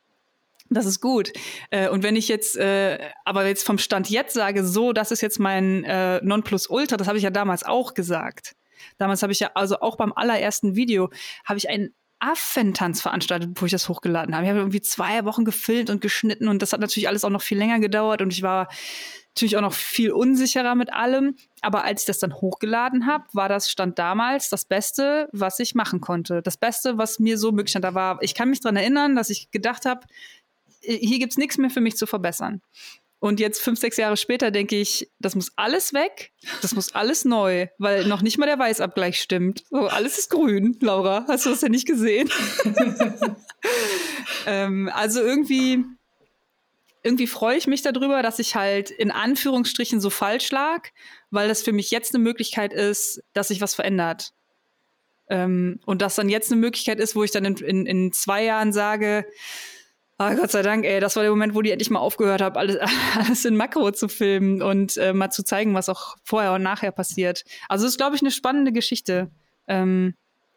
Das 0.69 0.85
ist 0.85 1.01
gut. 1.01 1.31
Äh, 1.69 1.89
und 1.89 2.03
wenn 2.03 2.15
ich 2.15 2.27
jetzt, 2.27 2.55
äh, 2.55 2.97
aber 3.25 3.45
jetzt 3.45 3.65
vom 3.65 3.77
Stand 3.77 4.09
jetzt 4.09 4.33
sage, 4.33 4.65
so, 4.65 4.93
das 4.93 5.11
ist 5.11 5.21
jetzt 5.21 5.39
mein 5.39 5.83
äh, 5.83 6.19
Nonplusultra, 6.23 6.97
das 6.97 7.07
habe 7.07 7.17
ich 7.17 7.23
ja 7.23 7.29
damals 7.29 7.63
auch 7.63 7.93
gesagt. 7.93 8.55
Damals 8.97 9.21
habe 9.21 9.33
ich 9.33 9.39
ja, 9.39 9.51
also 9.55 9.79
auch 9.79 9.97
beim 9.97 10.13
allerersten 10.13 10.75
Video, 10.75 11.09
habe 11.45 11.57
ich 11.57 11.69
einen 11.69 11.93
Affentanz 12.23 13.01
veranstaltet, 13.01 13.53
bevor 13.53 13.65
ich 13.65 13.71
das 13.71 13.89
hochgeladen 13.89 14.33
habe. 14.33 14.45
Ich 14.45 14.49
habe 14.49 14.59
irgendwie 14.59 14.81
zwei 14.81 15.25
Wochen 15.25 15.43
gefilmt 15.43 15.89
und 15.89 15.99
geschnitten 15.99 16.47
und 16.47 16.61
das 16.61 16.71
hat 16.71 16.79
natürlich 16.79 17.09
alles 17.09 17.25
auch 17.25 17.29
noch 17.29 17.41
viel 17.41 17.57
länger 17.57 17.79
gedauert 17.79 18.21
und 18.21 18.31
ich 18.31 18.41
war 18.41 18.69
natürlich 19.35 19.57
auch 19.57 19.61
noch 19.61 19.73
viel 19.73 20.11
unsicherer 20.11 20.75
mit 20.75 20.93
allem. 20.93 21.35
Aber 21.61 21.83
als 21.83 22.03
ich 22.03 22.05
das 22.07 22.19
dann 22.19 22.33
hochgeladen 22.33 23.07
habe, 23.07 23.25
war 23.33 23.49
das 23.49 23.69
Stand 23.69 23.99
damals 23.99 24.49
das 24.49 24.63
Beste, 24.63 25.27
was 25.31 25.59
ich 25.59 25.75
machen 25.75 25.99
konnte. 26.01 26.41
Das 26.41 26.55
Beste, 26.55 26.97
was 26.97 27.19
mir 27.19 27.37
so 27.37 27.51
möglich 27.51 27.75
war, 27.75 28.21
ich 28.21 28.35
kann 28.35 28.49
mich 28.49 28.61
daran 28.61 28.77
erinnern, 28.77 29.15
dass 29.15 29.29
ich 29.29 29.51
gedacht 29.51 29.85
habe, 29.85 30.05
hier 30.81 31.19
gibt 31.19 31.33
es 31.33 31.37
nichts 31.37 31.57
mehr 31.57 31.69
für 31.69 31.81
mich 31.81 31.97
zu 31.97 32.05
verbessern. 32.05 32.61
Und 33.23 33.39
jetzt 33.39 33.61
fünf, 33.61 33.79
sechs 33.79 33.95
Jahre 33.95 34.17
später 34.17 34.51
denke 34.51 34.75
ich, 34.75 35.09
das 35.17 35.33
muss 35.33 35.53
alles 35.55 35.93
weg, 35.93 36.33
das 36.61 36.75
muss 36.75 36.93
alles 36.93 37.23
neu, 37.23 37.67
weil 37.77 38.05
noch 38.05 38.21
nicht 38.21 38.37
mal 38.37 38.47
der 38.47 38.59
Weißabgleich 38.59 39.21
stimmt. 39.21 39.63
So, 39.69 39.87
alles 39.87 40.19
ist 40.19 40.29
grün, 40.29 40.77
Laura. 40.81 41.23
Hast 41.29 41.45
du 41.45 41.51
das 41.51 41.61
ja 41.61 41.69
nicht 41.69 41.87
gesehen? 41.87 42.29
ähm, 44.45 44.91
also 44.93 45.21
irgendwie, 45.21 45.85
irgendwie 47.01 47.27
freue 47.27 47.55
ich 47.55 47.65
mich 47.65 47.81
darüber, 47.81 48.23
dass 48.23 48.39
ich 48.39 48.57
halt 48.57 48.91
in 48.91 49.09
Anführungsstrichen 49.09 50.01
so 50.01 50.09
falsch 50.09 50.51
lag, 50.51 50.89
weil 51.31 51.47
das 51.47 51.63
für 51.63 51.71
mich 51.71 51.91
jetzt 51.91 52.13
eine 52.13 52.21
Möglichkeit 52.21 52.73
ist, 52.73 53.23
dass 53.31 53.47
sich 53.47 53.61
was 53.61 53.73
verändert. 53.73 54.33
Ähm, 55.29 55.79
und 55.85 56.01
dass 56.01 56.15
dann 56.15 56.27
jetzt 56.27 56.51
eine 56.51 56.59
Möglichkeit 56.59 56.99
ist, 56.99 57.15
wo 57.15 57.23
ich 57.23 57.31
dann 57.31 57.45
in, 57.45 57.55
in, 57.55 57.85
in 57.85 58.11
zwei 58.11 58.43
Jahren 58.43 58.73
sage, 58.73 59.25
Ah, 60.17 60.35
Gott 60.35 60.51
sei 60.51 60.61
Dank, 60.61 60.85
ey, 60.85 60.99
das 60.99 61.15
war 61.15 61.23
der 61.23 61.31
Moment, 61.31 61.55
wo 61.55 61.61
die 61.61 61.71
endlich 61.71 61.89
mal 61.89 61.99
aufgehört 61.99 62.41
haben, 62.41 62.55
alles, 62.55 62.77
alles 63.17 63.45
in 63.45 63.55
Makro 63.55 63.91
zu 63.91 64.07
filmen 64.07 64.61
und 64.61 64.97
äh, 64.97 65.13
mal 65.13 65.31
zu 65.31 65.43
zeigen, 65.43 65.73
was 65.73 65.89
auch 65.89 66.15
vorher 66.23 66.53
und 66.53 66.63
nachher 66.63 66.91
passiert. 66.91 67.43
Also 67.67 67.85
es 67.85 67.93
ist, 67.93 67.97
glaube 67.97 68.15
ich, 68.15 68.21
eine 68.21 68.31
spannende 68.31 68.71
Geschichte. 68.71 69.31
Ähm, 69.67 70.13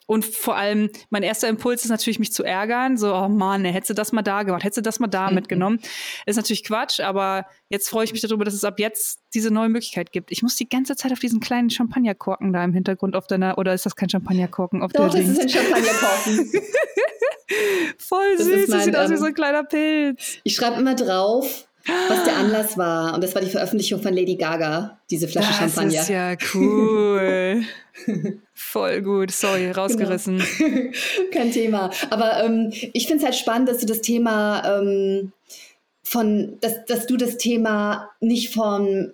und 0.07 0.25
vor 0.25 0.57
allem, 0.57 0.91
mein 1.11 1.25
erster 1.25 1.49
Impuls 1.49 1.85
ist 1.85 1.91
natürlich, 1.91 2.21
mich 2.21 2.33
zu 2.33 2.45
ärgern. 2.45 2.97
So, 2.97 3.13
oh 3.13 3.29
Mann, 3.29 3.65
hättest 3.65 3.91
du 3.91 3.95
das 3.95 4.13
mal 4.13 4.23
da 4.23 4.45
gemacht, 4.45 4.63
hättest 4.63 4.79
du 4.79 4.83
das 4.83 5.01
mal 5.01 5.09
da 5.09 5.29
mhm. 5.29 5.35
mitgenommen. 5.35 5.81
Ist 6.27 6.37
natürlich 6.37 6.63
Quatsch, 6.63 7.01
aber 7.01 7.47
jetzt 7.71 7.89
freue 7.89 8.05
ich 8.05 8.13
mich 8.13 8.21
darüber, 8.21 8.45
dass 8.45 8.55
es 8.55 8.63
ab 8.63 8.79
jetzt 8.79 9.21
diese 9.35 9.51
neue 9.51 9.69
Möglichkeit 9.69 10.13
gibt. 10.13 10.31
Ich 10.31 10.43
muss 10.43 10.55
die 10.55 10.69
ganze 10.69 10.95
Zeit 10.95 11.11
auf 11.11 11.19
diesen 11.19 11.41
kleinen 11.41 11.71
Champagnerkorken 11.71 12.53
da 12.53 12.63
im 12.63 12.73
Hintergrund 12.73 13.17
auf 13.17 13.27
deiner, 13.27 13.59
oder 13.59 13.75
ist 13.75 13.85
das 13.85 13.97
kein 13.97 14.09
Champagnerkorken 14.09 14.81
auf 14.81 14.93
Doch, 14.93 15.11
der 15.11 15.23
das 15.23 15.35
Dings? 15.35 15.39
ist 15.39 15.41
ein 15.41 15.49
Champagnerkorken. 15.49 16.53
Voll 17.99 18.37
das 18.37 18.47
süß, 18.47 18.69
mein, 18.69 18.79
das 18.79 18.85
sieht 18.85 18.95
ähm, 18.95 19.01
aus 19.01 19.11
wie 19.11 19.17
so 19.17 19.25
ein 19.25 19.35
kleiner 19.35 19.65
Pilz. 19.65 20.39
Ich 20.45 20.57
schreibe 20.57 20.81
immer 20.81 20.95
drauf, 20.95 21.69
was 22.09 22.25
der 22.25 22.37
Anlass 22.37 22.77
war. 22.77 23.15
Und 23.15 23.23
das 23.23 23.35
war 23.35 23.43
die 23.43 23.51
Veröffentlichung 23.51 24.03
von 24.03 24.15
Lady 24.15 24.37
Gaga, 24.37 24.99
diese 25.11 25.29
Flasche 25.29 25.49
das 25.49 25.59
Champagner. 25.59 25.93
Das 25.93 26.03
ist 26.03 26.09
ja 26.09 26.37
cool. 26.55 27.65
Voll 28.55 29.03
gut, 29.03 29.31
sorry, 29.31 29.71
rausgerissen. 29.71 30.43
Genau. 30.59 30.91
Kein 31.33 31.53
Thema. 31.53 31.91
Aber 32.11 32.43
ähm, 32.43 32.73
ich 32.93 33.07
finde 33.07 33.19
es 33.19 33.25
halt 33.25 33.37
spannend, 33.37 33.69
dass 33.69 33.79
du 33.79 33.87
das 33.87 34.01
Thema 34.01 34.81
ähm, 34.81 35.33
von, 36.03 36.59
dass, 36.61 36.85
dass 36.87 37.07
du 37.07 37.17
das 37.17 37.37
Thema 37.37 38.11
nicht 38.21 38.53
von 38.53 39.13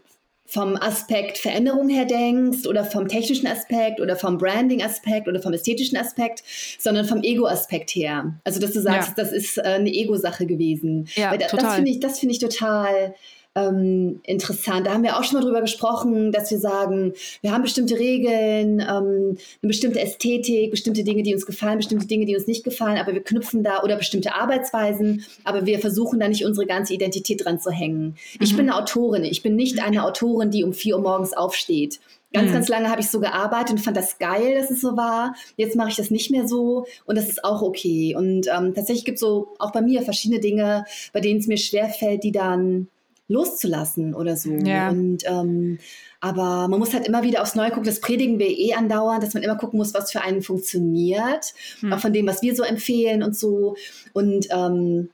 vom 0.53 0.77
Aspekt 0.77 1.39
Veränderung 1.39 1.89
her 1.89 2.05
denkst 2.05 2.67
oder 2.67 2.85
vom 2.85 3.09
technischen 3.09 3.47
Aspekt 3.47 4.01
oder 4.01 4.17
vom 4.17 4.37
Branding-Aspekt 4.37 5.27
oder 5.27 5.41
vom 5.41 5.55
ästhetischen 5.55 5.97
Aspekt, 5.97 6.45
sondern 6.79 7.07
vom 7.07 7.23
Ego-Aspekt 7.23 7.91
her. 7.95 8.35
Also, 8.45 8.61
dass 8.61 8.73
du 8.73 8.83
sagst, 8.83 9.17
ja. 9.17 9.25
das 9.25 9.33
ist 9.33 9.57
äh, 9.57 9.63
eine 9.63 9.89
Ego-Sache 9.89 10.45
gewesen. 10.45 11.09
Ja, 11.15 11.31
Weil 11.31 11.39
das, 11.39 11.53
das 11.53 11.75
finde 11.77 11.91
ich, 11.91 12.01
das 12.01 12.19
finde 12.19 12.35
ich 12.35 12.39
total 12.39 13.15
ähm, 13.55 14.21
interessant. 14.25 14.87
Da 14.87 14.95
haben 14.95 15.03
wir 15.03 15.19
auch 15.19 15.25
schon 15.25 15.39
mal 15.39 15.45
drüber 15.45 15.61
gesprochen, 15.61 16.33
dass 16.33 16.51
wir 16.51 16.59
sagen, 16.59 17.13
wir 17.43 17.53
haben 17.53 17.63
bestimmte 17.63 17.99
Regeln, 17.99 18.81
ähm, 18.81 19.37
eine 19.37 19.69
bestimmte 19.69 20.01
Ästhetik, 20.01 20.71
bestimmte 20.71 21.05
Dinge, 21.05 21.23
die 21.23 21.35
uns 21.35 21.45
gefallen, 21.45 21.77
bestimmte 21.77 22.07
Dinge, 22.07 22.25
die 22.25 22.35
uns 22.35 22.47
nicht 22.47 22.65
gefallen, 22.65 22.99
aber 22.99 23.13
wir 23.13 23.23
knüpfen 23.23 23.63
da 23.63 23.83
oder 23.83 23.97
bestimmte 23.97 24.35
Arbeitsweisen, 24.35 25.25
aber 25.45 25.67
wir 25.67 25.81
versuchen 25.81 26.19
da 26.19 26.29
nicht 26.29 26.45
unsere 26.45 26.67
ganze 26.67 26.95
Identität 26.95 27.45
dran 27.45 27.61
zu 27.61 27.71
hängen. 27.71 28.05
Mhm. 28.05 28.39
Ich 28.41 28.57
bin 28.57 28.71
eine 28.71 28.79
Autorin, 28.79 29.25
ich 29.25 29.43
bin 29.43 29.55
nicht 29.57 29.83
eine 29.83 30.05
Autorin, 30.05 30.51
die 30.51 30.65
um 30.65 30.73
vier 30.73 30.97
Uhr 30.97 31.03
morgens 31.03 31.35
aufsteht. 31.35 32.01
Ganz, 32.33 32.49
mhm. 32.49 32.55
ganz 32.55 32.69
lange 32.69 32.89
habe 32.89 33.03
ich 33.03 33.11
so 33.11 33.21
gearbeitet 33.21 33.73
und 33.73 33.79
fand 33.79 33.97
das 33.97 34.19
geil, 34.19 34.55
dass 34.55 34.71
es 34.71 34.81
so 34.81 34.97
war. 34.97 35.35
Jetzt 35.57 35.77
mache 35.77 35.91
ich 35.91 35.97
das 35.97 36.11
nicht 36.11 36.31
mehr 36.31 36.49
so 36.49 36.87
und 37.05 37.19
das 37.19 37.29
ist 37.29 37.45
auch 37.45 37.61
okay. 37.61 38.15
Und 38.17 38.47
ähm, 38.47 38.73
tatsächlich 38.75 39.05
gibt 39.05 39.17
es 39.17 39.21
so 39.21 39.49
auch 39.59 39.73
bei 39.73 39.83
mir 39.83 40.01
verschiedene 40.01 40.41
Dinge, 40.41 40.87
bei 41.13 41.21
denen 41.21 41.41
es 41.41 41.47
mir 41.47 41.59
schwerfällt, 41.59 42.25
die 42.25 42.33
dann 42.33 42.89
loszulassen 43.29 44.15
oder 44.15 44.37
so. 44.37 44.51
Ja. 44.53 44.91
Und 44.91 45.23
ähm, 45.27 45.79
aber 46.21 46.69
man 46.69 46.79
muss 46.79 46.95
halt 46.95 47.07
immer 47.07 47.23
wieder 47.23 47.43
aufs 47.43 47.55
Neue 47.55 47.71
gucken. 47.71 47.85
Das 47.85 48.01
predigen 48.01 48.39
wir 48.39 48.49
eh 48.49 48.75
andauernd, 48.75 49.23
dass 49.23 49.35
man 49.35 49.43
immer 49.43 49.57
gucken 49.57 49.79
muss, 49.79 49.95
was 49.95 50.13
für 50.13 50.21
einen 50.23 50.43
funktioniert, 50.43 51.53
hm. 51.81 51.93
auch 51.93 51.99
von 51.99 52.13
dem, 52.13 52.27
was 52.27 52.43
wir 52.43 52.55
so 52.55 52.63
empfehlen 52.63 53.23
und 53.23 53.37
so. 53.37 53.77
Und 54.13 54.47
ähm, 54.51 55.09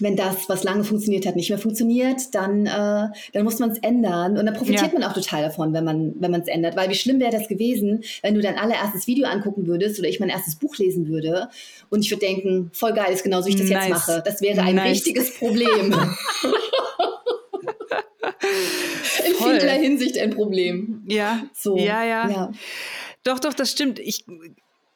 wenn 0.00 0.16
das, 0.16 0.48
was 0.48 0.64
lange 0.64 0.84
funktioniert 0.84 1.26
hat, 1.26 1.36
nicht 1.36 1.48
mehr 1.50 1.58
funktioniert, 1.58 2.34
dann, 2.34 2.66
äh, 2.66 3.08
dann 3.32 3.44
muss 3.44 3.58
man 3.58 3.70
es 3.70 3.78
ändern. 3.78 4.38
Und 4.38 4.46
dann 4.46 4.54
profitiert 4.54 4.92
ja. 4.92 4.98
man 4.98 5.02
auch 5.02 5.12
total 5.12 5.42
davon, 5.42 5.72
wenn 5.72 5.84
man 5.84 6.14
wenn 6.20 6.34
es 6.34 6.48
ändert. 6.48 6.76
Weil 6.76 6.88
wie 6.90 6.94
schlimm 6.94 7.20
wäre 7.20 7.32
das 7.32 7.48
gewesen, 7.48 8.04
wenn 8.22 8.34
du 8.34 8.40
dein 8.40 8.58
allererstes 8.58 9.06
Video 9.06 9.26
angucken 9.26 9.66
würdest 9.66 9.98
oder 9.98 10.08
ich 10.08 10.20
mein 10.20 10.28
erstes 10.28 10.56
Buch 10.56 10.76
lesen 10.76 11.08
würde 11.08 11.48
und 11.90 12.04
ich 12.04 12.10
würde 12.10 12.26
denken, 12.26 12.70
voll 12.72 12.92
geil 12.92 13.12
ist 13.12 13.24
genauso, 13.24 13.46
wie 13.46 13.52
ich 13.52 13.56
das 13.56 13.70
nice. 13.70 13.88
jetzt 13.88 13.90
mache. 13.90 14.22
Das 14.24 14.40
wäre 14.40 14.62
ein 14.62 14.76
nice. 14.76 14.90
richtiges 14.90 15.36
Problem. 15.36 15.94
Vielerlei 19.38 19.78
Hinsicht 19.78 20.18
ein 20.18 20.30
Problem. 20.30 21.02
Ja. 21.06 21.42
So. 21.54 21.76
Ja, 21.76 22.02
ja, 22.02 22.28
ja. 22.28 22.52
Doch, 23.24 23.38
doch, 23.38 23.54
das 23.54 23.70
stimmt. 23.70 23.98
Ich 23.98 24.24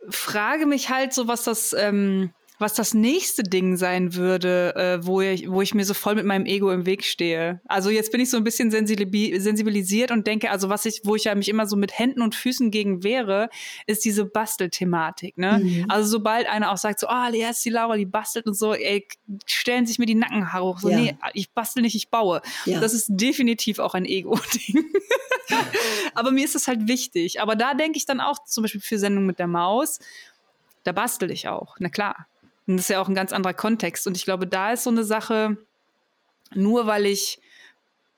frage 0.08 0.66
mich 0.66 0.88
halt 0.88 1.12
so, 1.12 1.28
was 1.28 1.44
das, 1.44 1.74
ähm, 1.78 2.30
was 2.62 2.72
das 2.72 2.94
nächste 2.94 3.42
Ding 3.42 3.76
sein 3.76 4.14
würde, 4.14 4.74
äh, 4.74 5.06
wo, 5.06 5.20
ich, 5.20 5.50
wo 5.50 5.60
ich 5.60 5.74
mir 5.74 5.84
so 5.84 5.92
voll 5.92 6.14
mit 6.14 6.24
meinem 6.24 6.46
Ego 6.46 6.70
im 6.70 6.86
Weg 6.86 7.04
stehe. 7.04 7.60
Also 7.66 7.90
jetzt 7.90 8.10
bin 8.10 8.20
ich 8.20 8.30
so 8.30 8.38
ein 8.38 8.44
bisschen 8.44 8.70
sensibilisiert 8.70 10.10
und 10.10 10.26
denke, 10.26 10.50
also 10.50 10.70
was 10.70 10.86
ich, 10.86 11.02
wo 11.04 11.14
ich 11.14 11.24
ja 11.24 11.34
mich 11.34 11.50
immer 11.50 11.66
so 11.66 11.76
mit 11.76 11.98
Händen 11.98 12.22
und 12.22 12.34
Füßen 12.34 12.70
gegen 12.70 13.02
wehre, 13.02 13.50
ist 13.86 14.04
diese 14.04 14.24
Bastelthematik. 14.24 15.36
Ne? 15.36 15.60
Mhm. 15.62 15.86
Also 15.88 16.08
sobald 16.08 16.48
einer 16.48 16.72
auch 16.72 16.78
sagt, 16.78 17.00
so, 17.00 17.08
ah, 17.08 17.28
oh, 17.28 17.32
die 17.32 17.42
ist 17.42 17.64
die 17.64 17.70
Laura, 17.70 17.96
die 17.96 18.06
bastelt 18.06 18.46
und 18.46 18.54
so, 18.54 18.72
ey, 18.72 19.06
stellen 19.44 19.84
sich 19.84 19.98
mir 19.98 20.06
die 20.06 20.14
Nackenhaare 20.14 20.64
hoch. 20.64 20.78
So, 20.78 20.88
ja. 20.88 20.96
nee, 20.96 21.16
ich 21.34 21.50
bastel 21.50 21.82
nicht, 21.82 21.94
ich 21.96 22.08
baue. 22.08 22.40
Ja. 22.64 22.80
Das 22.80 22.94
ist 22.94 23.08
definitiv 23.10 23.80
auch 23.80 23.94
ein 23.94 24.06
Ego-Ding. 24.06 24.84
Aber 26.14 26.30
mir 26.30 26.44
ist 26.44 26.54
das 26.54 26.68
halt 26.68 26.88
wichtig. 26.88 27.40
Aber 27.40 27.56
da 27.56 27.74
denke 27.74 27.98
ich 27.98 28.06
dann 28.06 28.20
auch 28.20 28.44
zum 28.44 28.62
Beispiel 28.62 28.80
für 28.80 28.98
Sendung 28.98 29.26
mit 29.26 29.38
der 29.38 29.46
Maus, 29.46 29.98
da 30.84 30.92
bastel 30.92 31.30
ich 31.30 31.48
auch. 31.48 31.76
Na 31.78 31.88
klar. 31.88 32.26
Und 32.72 32.78
das 32.78 32.86
ist 32.86 32.88
ja 32.88 33.02
auch 33.02 33.08
ein 33.08 33.14
ganz 33.14 33.34
anderer 33.34 33.52
Kontext. 33.52 34.06
Und 34.06 34.16
ich 34.16 34.24
glaube, 34.24 34.46
da 34.46 34.72
ist 34.72 34.84
so 34.84 34.90
eine 34.90 35.04
Sache, 35.04 35.58
nur 36.54 36.86
weil 36.86 37.04
ich, 37.04 37.38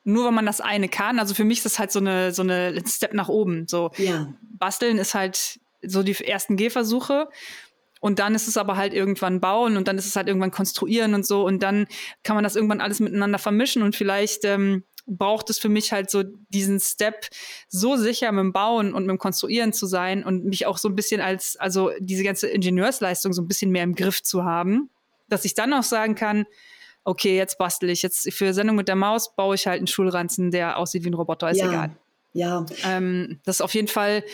nur 0.04 0.26
weil 0.26 0.32
man 0.32 0.46
das 0.46 0.60
eine 0.60 0.88
kann, 0.88 1.18
also 1.18 1.34
für 1.34 1.42
mich 1.42 1.58
ist 1.58 1.66
das 1.66 1.78
halt 1.80 1.90
so 1.90 1.98
eine, 1.98 2.30
so 2.30 2.42
eine 2.42 2.80
Step 2.86 3.14
nach 3.14 3.28
oben. 3.28 3.66
So, 3.66 3.90
ja. 3.96 4.32
basteln 4.42 4.98
ist 4.98 5.14
halt 5.14 5.58
so 5.82 6.04
die 6.04 6.14
ersten 6.24 6.56
Gehversuche. 6.56 7.28
Und 8.00 8.20
dann 8.20 8.36
ist 8.36 8.46
es 8.46 8.56
aber 8.56 8.76
halt 8.76 8.94
irgendwann 8.94 9.40
bauen 9.40 9.76
und 9.76 9.88
dann 9.88 9.98
ist 9.98 10.06
es 10.06 10.14
halt 10.14 10.28
irgendwann 10.28 10.52
konstruieren 10.52 11.14
und 11.14 11.26
so. 11.26 11.44
Und 11.44 11.62
dann 11.64 11.88
kann 12.22 12.36
man 12.36 12.44
das 12.44 12.54
irgendwann 12.54 12.80
alles 12.80 13.00
miteinander 13.00 13.40
vermischen 13.40 13.82
und 13.82 13.96
vielleicht 13.96 14.44
ähm, 14.44 14.84
braucht 15.06 15.50
es 15.50 15.58
für 15.58 15.68
mich 15.68 15.92
halt 15.92 16.10
so 16.10 16.22
diesen 16.48 16.80
Step, 16.80 17.28
so 17.68 17.96
sicher 17.96 18.32
mit 18.32 18.40
dem 18.40 18.52
Bauen 18.52 18.94
und 18.94 19.04
mit 19.04 19.10
dem 19.10 19.18
Konstruieren 19.18 19.72
zu 19.72 19.86
sein 19.86 20.24
und 20.24 20.44
mich 20.44 20.66
auch 20.66 20.78
so 20.78 20.88
ein 20.88 20.96
bisschen 20.96 21.20
als, 21.20 21.56
also 21.56 21.90
diese 21.98 22.24
ganze 22.24 22.48
Ingenieursleistung 22.48 23.32
so 23.32 23.42
ein 23.42 23.48
bisschen 23.48 23.70
mehr 23.70 23.84
im 23.84 23.94
Griff 23.94 24.22
zu 24.22 24.44
haben, 24.44 24.90
dass 25.28 25.44
ich 25.44 25.54
dann 25.54 25.72
auch 25.72 25.82
sagen 25.82 26.14
kann, 26.14 26.46
okay, 27.04 27.36
jetzt 27.36 27.58
bastel 27.58 27.90
ich, 27.90 28.02
jetzt 28.02 28.32
für 28.32 28.54
Sendung 28.54 28.76
mit 28.76 28.88
der 28.88 28.96
Maus 28.96 29.34
baue 29.36 29.54
ich 29.54 29.66
halt 29.66 29.78
einen 29.78 29.86
Schulranzen, 29.86 30.50
der 30.50 30.78
aussieht 30.78 31.04
wie 31.04 31.10
ein 31.10 31.14
Roboter, 31.14 31.50
ist 31.50 31.58
ja. 31.58 31.68
egal. 31.68 31.96
Ja. 32.32 32.66
Ähm, 32.84 33.40
das 33.44 33.56
ist 33.56 33.60
auf 33.60 33.74
jeden 33.74 33.88
Fall 33.88 34.24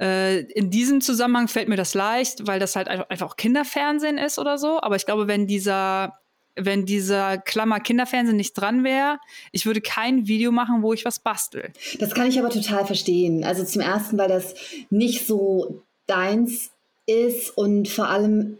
äh, 0.00 0.40
in 0.40 0.70
diesem 0.70 1.00
Zusammenhang 1.00 1.48
fällt 1.48 1.68
mir 1.68 1.76
das 1.76 1.94
leicht, 1.94 2.46
weil 2.46 2.58
das 2.58 2.74
halt 2.74 2.88
einfach 2.88 3.26
auch 3.26 3.36
Kinderfernsehen 3.36 4.16
ist 4.16 4.38
oder 4.38 4.56
so. 4.56 4.80
Aber 4.80 4.96
ich 4.96 5.04
glaube, 5.04 5.28
wenn 5.28 5.46
dieser 5.46 6.18
wenn 6.64 6.86
dieser 6.86 7.38
Klammer 7.38 7.80
Kinderfernsehen 7.80 8.36
nicht 8.36 8.54
dran 8.54 8.84
wäre, 8.84 9.18
ich 9.52 9.66
würde 9.66 9.80
kein 9.80 10.26
Video 10.26 10.52
machen, 10.52 10.82
wo 10.82 10.92
ich 10.92 11.04
was 11.04 11.18
bastel. 11.18 11.72
Das 11.98 12.14
kann 12.14 12.28
ich 12.28 12.38
aber 12.38 12.50
total 12.50 12.86
verstehen. 12.86 13.44
Also 13.44 13.64
zum 13.64 13.82
ersten, 13.82 14.18
weil 14.18 14.28
das 14.28 14.54
nicht 14.90 15.26
so 15.26 15.82
deins 16.06 16.70
ist 17.06 17.50
und 17.56 17.88
vor 17.88 18.08
allem 18.08 18.58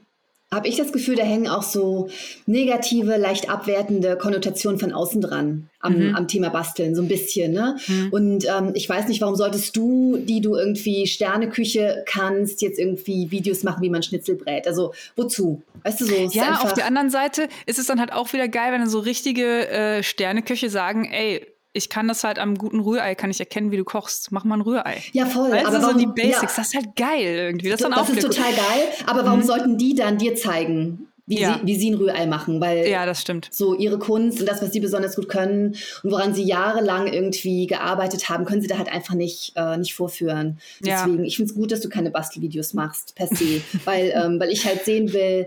habe 0.52 0.66
ich 0.66 0.76
das 0.76 0.92
Gefühl, 0.92 1.14
da 1.14 1.22
hängen 1.22 1.48
auch 1.48 1.62
so 1.62 2.08
negative, 2.46 3.16
leicht 3.16 3.48
abwertende 3.48 4.16
Konnotationen 4.16 4.80
von 4.80 4.92
außen 4.92 5.20
dran 5.20 5.68
am, 5.78 6.08
mhm. 6.08 6.16
am 6.16 6.26
Thema 6.26 6.48
Basteln, 6.48 6.96
so 6.96 7.02
ein 7.02 7.08
bisschen. 7.08 7.52
Ne? 7.52 7.76
Mhm. 7.86 8.08
Und 8.10 8.46
ähm, 8.46 8.72
ich 8.74 8.88
weiß 8.88 9.06
nicht, 9.06 9.20
warum 9.20 9.36
solltest 9.36 9.76
du, 9.76 10.16
die 10.16 10.40
du 10.40 10.56
irgendwie 10.56 11.06
Sterneküche 11.06 12.02
kannst, 12.04 12.62
jetzt 12.62 12.80
irgendwie 12.80 13.30
Videos 13.30 13.62
machen, 13.62 13.80
wie 13.82 13.90
man 13.90 14.02
Schnitzel 14.02 14.34
brät? 14.34 14.66
Also 14.66 14.92
wozu? 15.14 15.62
Weißt 15.84 16.00
du 16.00 16.06
so? 16.06 16.14
Ja, 16.32 16.62
auf 16.62 16.74
der 16.74 16.86
anderen 16.86 17.10
Seite 17.10 17.48
ist 17.66 17.78
es 17.78 17.86
dann 17.86 18.00
halt 18.00 18.12
auch 18.12 18.32
wieder 18.32 18.48
geil, 18.48 18.72
wenn 18.72 18.88
so 18.88 18.98
richtige 18.98 19.68
äh, 19.68 20.02
Sterneküche 20.02 20.68
sagen, 20.68 21.04
ey, 21.04 21.46
ich 21.72 21.88
kann 21.88 22.08
das 22.08 22.24
halt 22.24 22.38
am 22.38 22.58
guten 22.58 22.80
Rührei, 22.80 23.14
kann 23.14 23.30
ich 23.30 23.38
erkennen, 23.38 23.70
wie 23.70 23.76
du 23.76 23.84
kochst. 23.84 24.32
Mach 24.32 24.44
mal 24.44 24.56
ein 24.56 24.60
Rührei. 24.62 25.02
Ja, 25.12 25.26
voll. 25.26 25.52
Weißt 25.52 25.66
aber 25.66 25.76
du, 25.76 25.82
warum, 25.82 26.00
so 26.00 26.06
die 26.06 26.06
Basics, 26.06 26.56
ja. 26.56 26.62
das 26.62 26.68
ist 26.68 26.74
halt 26.74 26.96
geil 26.96 27.22
irgendwie. 27.22 27.68
Das, 27.70 27.80
das, 27.80 27.90
das 27.90 28.10
ist 28.10 28.22
total 28.22 28.52
geil, 28.52 28.88
aber 29.06 29.24
warum 29.24 29.40
mhm. 29.40 29.44
sollten 29.44 29.78
die 29.78 29.94
dann 29.94 30.18
dir 30.18 30.34
zeigen, 30.34 31.06
wie, 31.26 31.40
ja. 31.40 31.60
sie, 31.60 31.66
wie 31.66 31.76
sie 31.76 31.90
ein 31.90 31.94
Rührei 31.94 32.26
machen? 32.26 32.60
Weil 32.60 32.88
ja, 32.88 33.06
das 33.06 33.20
stimmt. 33.20 33.48
So 33.52 33.76
ihre 33.76 34.00
Kunst 34.00 34.40
und 34.40 34.46
das, 34.46 34.60
was 34.62 34.72
sie 34.72 34.80
besonders 34.80 35.14
gut 35.14 35.28
können 35.28 35.76
und 36.02 36.10
woran 36.10 36.34
sie 36.34 36.42
jahrelang 36.42 37.06
irgendwie 37.06 37.68
gearbeitet 37.68 38.28
haben, 38.28 38.44
können 38.44 38.62
sie 38.62 38.68
da 38.68 38.76
halt 38.76 38.90
einfach 38.90 39.14
nicht, 39.14 39.52
äh, 39.54 39.76
nicht 39.76 39.94
vorführen. 39.94 40.58
Deswegen, 40.80 41.20
ja. 41.20 41.24
ich 41.24 41.36
finde 41.36 41.52
es 41.52 41.56
gut, 41.56 41.70
dass 41.70 41.80
du 41.80 41.88
keine 41.88 42.10
Bastelvideos 42.10 42.74
machst, 42.74 43.14
per 43.14 43.28
se. 43.28 43.62
weil, 43.84 44.12
ähm, 44.16 44.40
weil 44.40 44.50
ich 44.50 44.66
halt 44.66 44.84
sehen 44.84 45.12
will, 45.12 45.46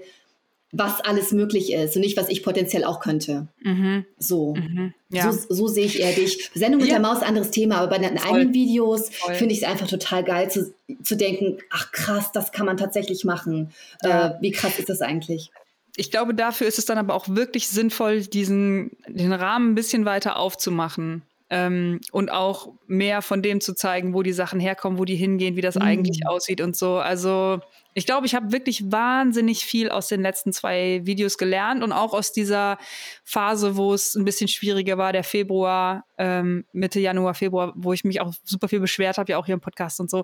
was 0.76 1.02
alles 1.02 1.32
möglich 1.32 1.72
ist 1.72 1.96
und 1.96 2.02
nicht, 2.02 2.18
was 2.18 2.30
ich 2.30 2.42
potenziell 2.42 2.84
auch 2.84 3.00
könnte. 3.00 3.48
Mhm. 3.62 4.06
So. 4.18 4.56
Mhm. 4.56 4.94
Ja. 5.10 5.32
so. 5.32 5.54
So 5.54 5.68
sehe 5.68 5.86
ich 5.86 6.02
eher 6.02 6.14
dich. 6.14 6.50
Sendung 6.56 6.82
mit 6.82 6.90
ja. 6.90 6.96
der 6.96 7.02
Maus, 7.02 7.22
anderes 7.22 7.52
Thema, 7.52 7.78
aber 7.78 7.96
bei 7.96 8.00
den 8.00 8.18
Voll. 8.18 8.36
eigenen 8.36 8.54
Videos 8.56 9.10
finde 9.34 9.54
ich 9.54 9.62
es 9.62 9.68
einfach 9.68 9.88
total 9.88 10.24
geil 10.24 10.50
zu, 10.50 10.74
zu 11.04 11.16
denken, 11.16 11.60
ach 11.70 11.92
krass, 11.92 12.32
das 12.32 12.52
kann 12.52 12.66
man 12.66 12.78
tatsächlich 12.78 13.24
machen. 13.24 13.72
Ja. 14.04 14.30
Äh, 14.30 14.42
wie 14.42 14.52
krass 14.52 14.80
ist 14.80 14.90
das 14.90 15.02
eigentlich? 15.02 15.52
Ich 15.96 16.10
glaube, 16.10 16.34
dafür 16.34 16.66
ist 16.66 16.80
es 16.80 16.86
dann 16.86 16.98
aber 16.98 17.14
auch 17.14 17.30
wirklich 17.30 17.68
sinnvoll, 17.68 18.22
diesen, 18.22 18.98
den 19.08 19.32
Rahmen 19.32 19.72
ein 19.72 19.76
bisschen 19.76 20.06
weiter 20.06 20.38
aufzumachen. 20.38 21.22
Ähm, 21.52 22.02
und 22.12 22.32
auch 22.32 22.74
mehr 22.88 23.22
von 23.22 23.44
dem 23.44 23.62
zu 23.62 23.76
zeigen, 23.76 24.16
wo 24.16 24.24
die 24.24 24.34
Sachen 24.34 24.60
herkommen, 24.60 24.98
wo 24.98 25.06
die 25.06 25.16
hingehen, 25.16 25.56
wie 25.56 25.62
das 25.62 25.76
mhm. 25.76 25.84
eigentlich 25.84 26.28
aussieht 26.28 26.62
und 26.62 26.76
so. 26.76 26.96
Also 26.96 27.60
ich 27.94 28.06
glaube, 28.06 28.26
ich 28.26 28.36
habe 28.36 28.52
wirklich 28.52 28.92
wahnsinnig 28.92 29.66
viel 29.66 29.90
aus 29.90 30.08
den 30.08 30.22
letzten 30.22 30.52
zwei 30.54 31.02
Videos 31.04 31.38
gelernt 31.38 31.84
und 31.84 31.92
auch 31.92 32.14
aus 32.14 32.32
dieser 32.32 32.78
Phase, 33.24 33.78
wo 33.78 33.94
es 33.94 34.16
ein 34.16 34.26
bisschen 34.26 34.48
schwieriger 34.48 34.98
war, 34.98 35.14
der 35.14 35.24
Februar, 35.24 36.06
ähm, 36.18 36.66
Mitte 36.74 37.00
Januar, 37.00 37.34
Februar, 37.36 37.74
wo 37.76 37.94
ich 37.94 38.04
mich 38.04 38.22
auch 38.22 38.34
super 38.44 38.68
viel 38.68 38.80
beschwert 38.80 39.18
habe, 39.18 39.32
ja 39.32 39.38
auch 39.38 39.46
hier 39.46 39.54
im 39.54 39.62
Podcast 39.62 40.00
und 40.00 40.10
so. 40.10 40.24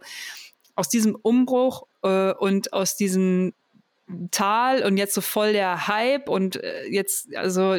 Aus 0.76 0.90
diesem 0.90 1.16
Umbruch 1.16 1.84
äh, 2.04 2.34
und 2.34 2.74
aus 2.74 2.96
diesem 2.96 3.54
Tal 4.32 4.84
und 4.84 4.98
jetzt 4.98 5.14
so 5.14 5.22
voll 5.22 5.54
der 5.54 5.88
Hype 5.88 6.30
und 6.30 6.56
äh, 6.64 6.88
jetzt, 6.88 7.36
also 7.36 7.78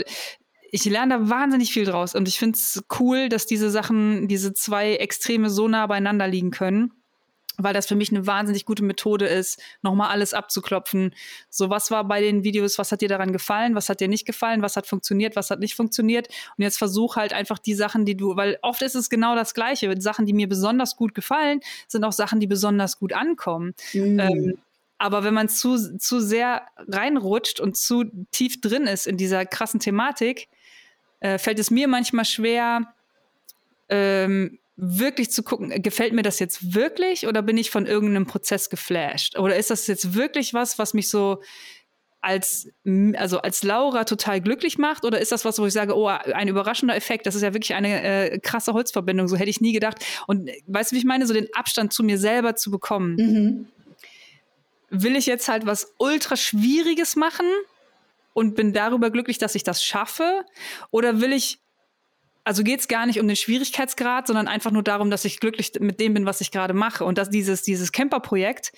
ich 0.71 0.85
lerne 0.85 1.19
da 1.19 1.29
wahnsinnig 1.29 1.73
viel 1.73 1.85
draus 1.85 2.15
und 2.15 2.29
ich 2.29 2.39
finde 2.39 2.57
es 2.57 2.85
cool, 3.01 3.29
dass 3.29 3.47
diese 3.47 3.71
Sachen, 3.71 4.29
diese 4.29 4.53
zwei 4.55 4.95
Extreme 4.95 5.51
so 5.51 5.67
nah 5.67 5.87
beieinander 5.89 6.29
liegen 6.29 6.53
können 6.53 6.93
weil 7.63 7.75
das 7.75 7.87
für 7.87 7.95
mich 7.95 8.11
eine 8.11 8.27
wahnsinnig 8.27 8.65
gute 8.65 8.85
Methode 8.85 9.27
ist, 9.27 9.61
nochmal 9.83 10.11
alles 10.11 10.35
abzuklopfen. 10.35 11.15
So, 11.49 11.71
was 11.71 11.91
war 11.91 12.05
bei 12.05 12.21
den 12.21 12.45
Videos, 12.45 12.79
was 12.79 12.93
hat 12.93 13.01
dir 13.01 13.09
daran 13.09 13.33
gefallen, 13.33 13.75
was 13.75 13.89
hat 13.89 14.01
dir 14.01 14.09
nicht 14.09 14.27
gefallen, 14.27 14.63
was 14.63 14.77
hat 14.77 14.87
funktioniert, 14.87 15.37
was 15.37 15.51
hat 15.51 15.61
nicht 15.61 15.75
funktioniert. 15.75 16.29
Und 16.57 16.63
jetzt 16.63 16.79
versuch 16.79 17.17
halt 17.17 17.33
einfach 17.33 17.59
die 17.59 17.75
Sachen, 17.75 18.05
die 18.05 18.17
du, 18.17 18.37
weil 18.37 18.59
oft 18.63 18.83
ist 18.83 18.95
es 18.95 19.11
genau 19.11 19.35
das 19.35 19.55
Gleiche. 19.55 19.95
Sachen, 20.01 20.27
die 20.27 20.33
mir 20.33 20.49
besonders 20.49 20.97
gut 20.97 21.15
gefallen, 21.15 21.61
sind 21.89 22.05
auch 22.05 22.13
Sachen, 22.13 22.41
die 22.41 22.47
besonders 22.47 22.99
gut 22.99 23.13
ankommen. 23.13 23.75
Mhm. 23.93 24.19
Ähm, 24.19 24.59
aber 24.99 25.25
wenn 25.25 25.33
man 25.33 25.49
zu, 25.49 25.97
zu 25.99 26.21
sehr 26.21 26.67
reinrutscht 26.77 27.59
und 27.59 27.77
zu 27.77 28.05
tief 28.33 28.61
drin 28.61 28.87
ist 28.87 29.07
in 29.07 29.17
dieser 29.17 29.47
krassen 29.47 29.81
Thematik, 29.81 30.49
äh, 31.21 31.39
fällt 31.39 31.59
es 31.59 31.71
mir 31.71 31.89
manchmal 31.89 32.27
schwer, 32.27 32.93
ähm, 33.89 34.59
wirklich 34.81 35.31
zu 35.31 35.43
gucken, 35.43 35.83
gefällt 35.83 36.13
mir 36.13 36.23
das 36.23 36.39
jetzt 36.39 36.75
wirklich 36.75 37.27
oder 37.27 37.43
bin 37.43 37.59
ich 37.59 37.71
von 37.71 37.87
irgendeinem 37.87 38.27
Prozess 38.27 38.71
geflasht? 38.71 39.39
Oder 39.39 39.57
ist 39.57 39.71
das 39.71 39.87
jetzt 39.87 40.15
wirklich 40.15 40.55
was, 40.55 40.79
was 40.79 40.95
mich 40.95 41.11
so 41.11 41.43
als, 42.23 42.69
also 43.15 43.41
als 43.41 43.63
Laura 43.63 44.05
total 44.05 44.41
glücklich 44.41 44.79
macht? 44.79 45.05
Oder 45.05 45.21
ist 45.21 45.33
das 45.33 45.45
was, 45.45 45.59
wo 45.59 45.67
ich 45.67 45.73
sage, 45.73 45.97
oh, 45.97 46.07
ein 46.09 46.49
überraschender 46.49 46.97
Effekt, 46.97 47.27
das 47.27 47.35
ist 47.35 47.43
ja 47.43 47.53
wirklich 47.55 47.75
eine 47.75 48.03
äh, 48.03 48.39
krasse 48.39 48.73
Holzverbindung, 48.73 49.29
so 49.29 49.37
hätte 49.37 49.51
ich 49.51 49.61
nie 49.61 49.73
gedacht. 49.73 50.05
Und 50.27 50.51
weißt 50.67 50.93
du, 50.93 50.97
wie 50.97 51.01
ich 51.01 51.07
meine, 51.07 51.27
so 51.27 51.35
den 51.35 51.49
Abstand 51.55 51.93
zu 51.93 52.03
mir 52.03 52.19
selber 52.19 52.57
zu 52.57 52.71
bekommen? 52.71 53.17
Mhm. 53.17 53.69
Will 54.91 55.17
ich 55.17 55.27
jetzt 55.27 55.49
halt 55.49 55.67
was 55.67 55.95
ultra 55.99 56.37
Schwieriges 56.37 57.17
machen 57.17 57.47
und 58.33 58.55
bin 58.55 58.73
darüber 58.73 59.11
glücklich, 59.11 59.39
dass 59.39 59.55
ich 59.55 59.63
das 59.63 59.85
schaffe? 59.85 60.45
Oder 60.91 61.21
will 61.21 61.33
ich 61.33 61.61
also 62.51 62.65
geht 62.65 62.81
es 62.81 62.89
gar 62.89 63.07
nicht 63.07 63.21
um 63.21 63.29
den 63.29 63.37
Schwierigkeitsgrad, 63.37 64.27
sondern 64.27 64.49
einfach 64.49 64.73
nur 64.73 64.83
darum, 64.83 65.09
dass 65.09 65.25
ich 65.25 65.39
glücklich 65.39 65.71
mit 65.79 66.01
dem 66.01 66.15
bin, 66.15 66.27
was 66.27 66.41
ich 66.41 66.51
gerade 66.51 66.75
mache. 66.75 67.05
Und 67.05 67.17
dass 67.17 67.31
dieses, 67.31 67.63
dieses 67.63 67.93
Camper-Projekt, 67.93 68.73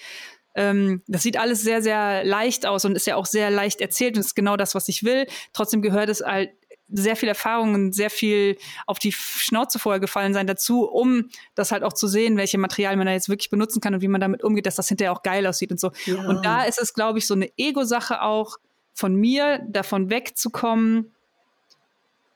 ähm, 0.54 1.00
das 1.06 1.22
sieht 1.22 1.38
alles 1.38 1.62
sehr, 1.62 1.80
sehr 1.80 2.22
leicht 2.22 2.66
aus 2.66 2.84
und 2.84 2.94
ist 2.96 3.06
ja 3.06 3.16
auch 3.16 3.24
sehr 3.24 3.48
leicht 3.48 3.80
erzählt 3.80 4.16
und 4.16 4.20
ist 4.20 4.34
genau 4.34 4.58
das, 4.58 4.74
was 4.74 4.88
ich 4.88 5.04
will. 5.04 5.26
Trotzdem 5.54 5.80
gehört 5.80 6.10
es 6.10 6.20
halt 6.20 6.50
sehr 6.90 7.16
viel 7.16 7.30
Erfahrung 7.30 7.72
und 7.72 7.94
sehr 7.94 8.10
viel 8.10 8.58
auf 8.86 8.98
die 8.98 9.12
Schnauze 9.12 9.78
vorher 9.78 10.00
gefallen 10.00 10.34
sein 10.34 10.46
dazu, 10.46 10.86
um 10.86 11.30
das 11.54 11.72
halt 11.72 11.82
auch 11.82 11.94
zu 11.94 12.08
sehen, 12.08 12.36
welche 12.36 12.58
Materialien 12.58 12.98
man 12.98 13.06
da 13.06 13.14
jetzt 13.14 13.30
wirklich 13.30 13.48
benutzen 13.48 13.80
kann 13.80 13.94
und 13.94 14.02
wie 14.02 14.08
man 14.08 14.20
damit 14.20 14.44
umgeht, 14.44 14.66
dass 14.66 14.76
das 14.76 14.88
hinterher 14.88 15.12
auch 15.12 15.22
geil 15.22 15.46
aussieht 15.46 15.70
und 15.70 15.80
so. 15.80 15.92
Ja. 16.04 16.28
Und 16.28 16.44
da 16.44 16.64
ist 16.64 16.78
es, 16.78 16.92
glaube 16.92 17.20
ich, 17.20 17.26
so 17.26 17.32
eine 17.32 17.48
Ego-Sache 17.56 18.20
auch 18.20 18.58
von 18.92 19.14
mir, 19.14 19.60
davon 19.66 20.10
wegzukommen, 20.10 21.14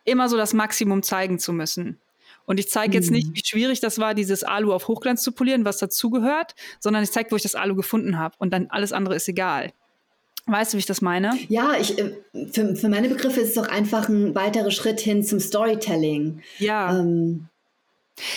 immer 0.07 0.29
so 0.29 0.37
das 0.37 0.55
Maximum 0.55 1.03
zeigen 1.03 1.39
zu 1.39 1.53
müssen. 1.53 2.01
Und 2.47 2.59
ich 2.59 2.71
zeige 2.71 2.95
jetzt 2.95 3.11
nicht, 3.11 3.29
mhm. 3.29 3.35
wie 3.35 3.43
schwierig 3.45 3.81
das 3.81 3.99
war, 3.99 4.15
dieses 4.15 4.45
Alu 4.45 4.73
auf 4.73 4.89
Hochglanz 4.89 5.23
zu 5.23 5.33
polieren, 5.33 5.65
was 5.65 5.79
dazugehört, 5.79 6.55
sondern 6.81 7.03
ich 7.03 7.11
zeige, 7.11 7.31
wo 7.33 7.37
ich 7.37 7.43
das 7.43 7.55
Alu 7.55 7.75
gefunden 7.75 8.19
habe. 8.19 8.37
Und 8.39 8.53
dann 8.53 8.69
alles 8.71 8.93
andere 8.93 9.17
ist 9.17 9.29
egal. 9.29 9.73
Weißt 10.47 10.73
du, 10.73 10.77
wie 10.77 10.81
ich 10.81 10.87
das 10.87 11.03
meine? 11.03 11.37
Ja, 11.49 11.75
ich, 11.79 11.99
äh, 11.99 12.15
für, 12.53 12.77
für 12.77 12.89
meine 12.89 13.09
Begriffe 13.09 13.41
ist 13.41 13.49
es 13.49 13.55
doch 13.55 13.69
einfach 13.69 14.09
ein 14.09 14.35
weiterer 14.37 14.71
Schritt 14.71 15.01
hin 15.01 15.25
zum 15.25 15.41
Storytelling. 15.41 16.41
Ja. 16.59 16.97
Ähm, 16.97 17.49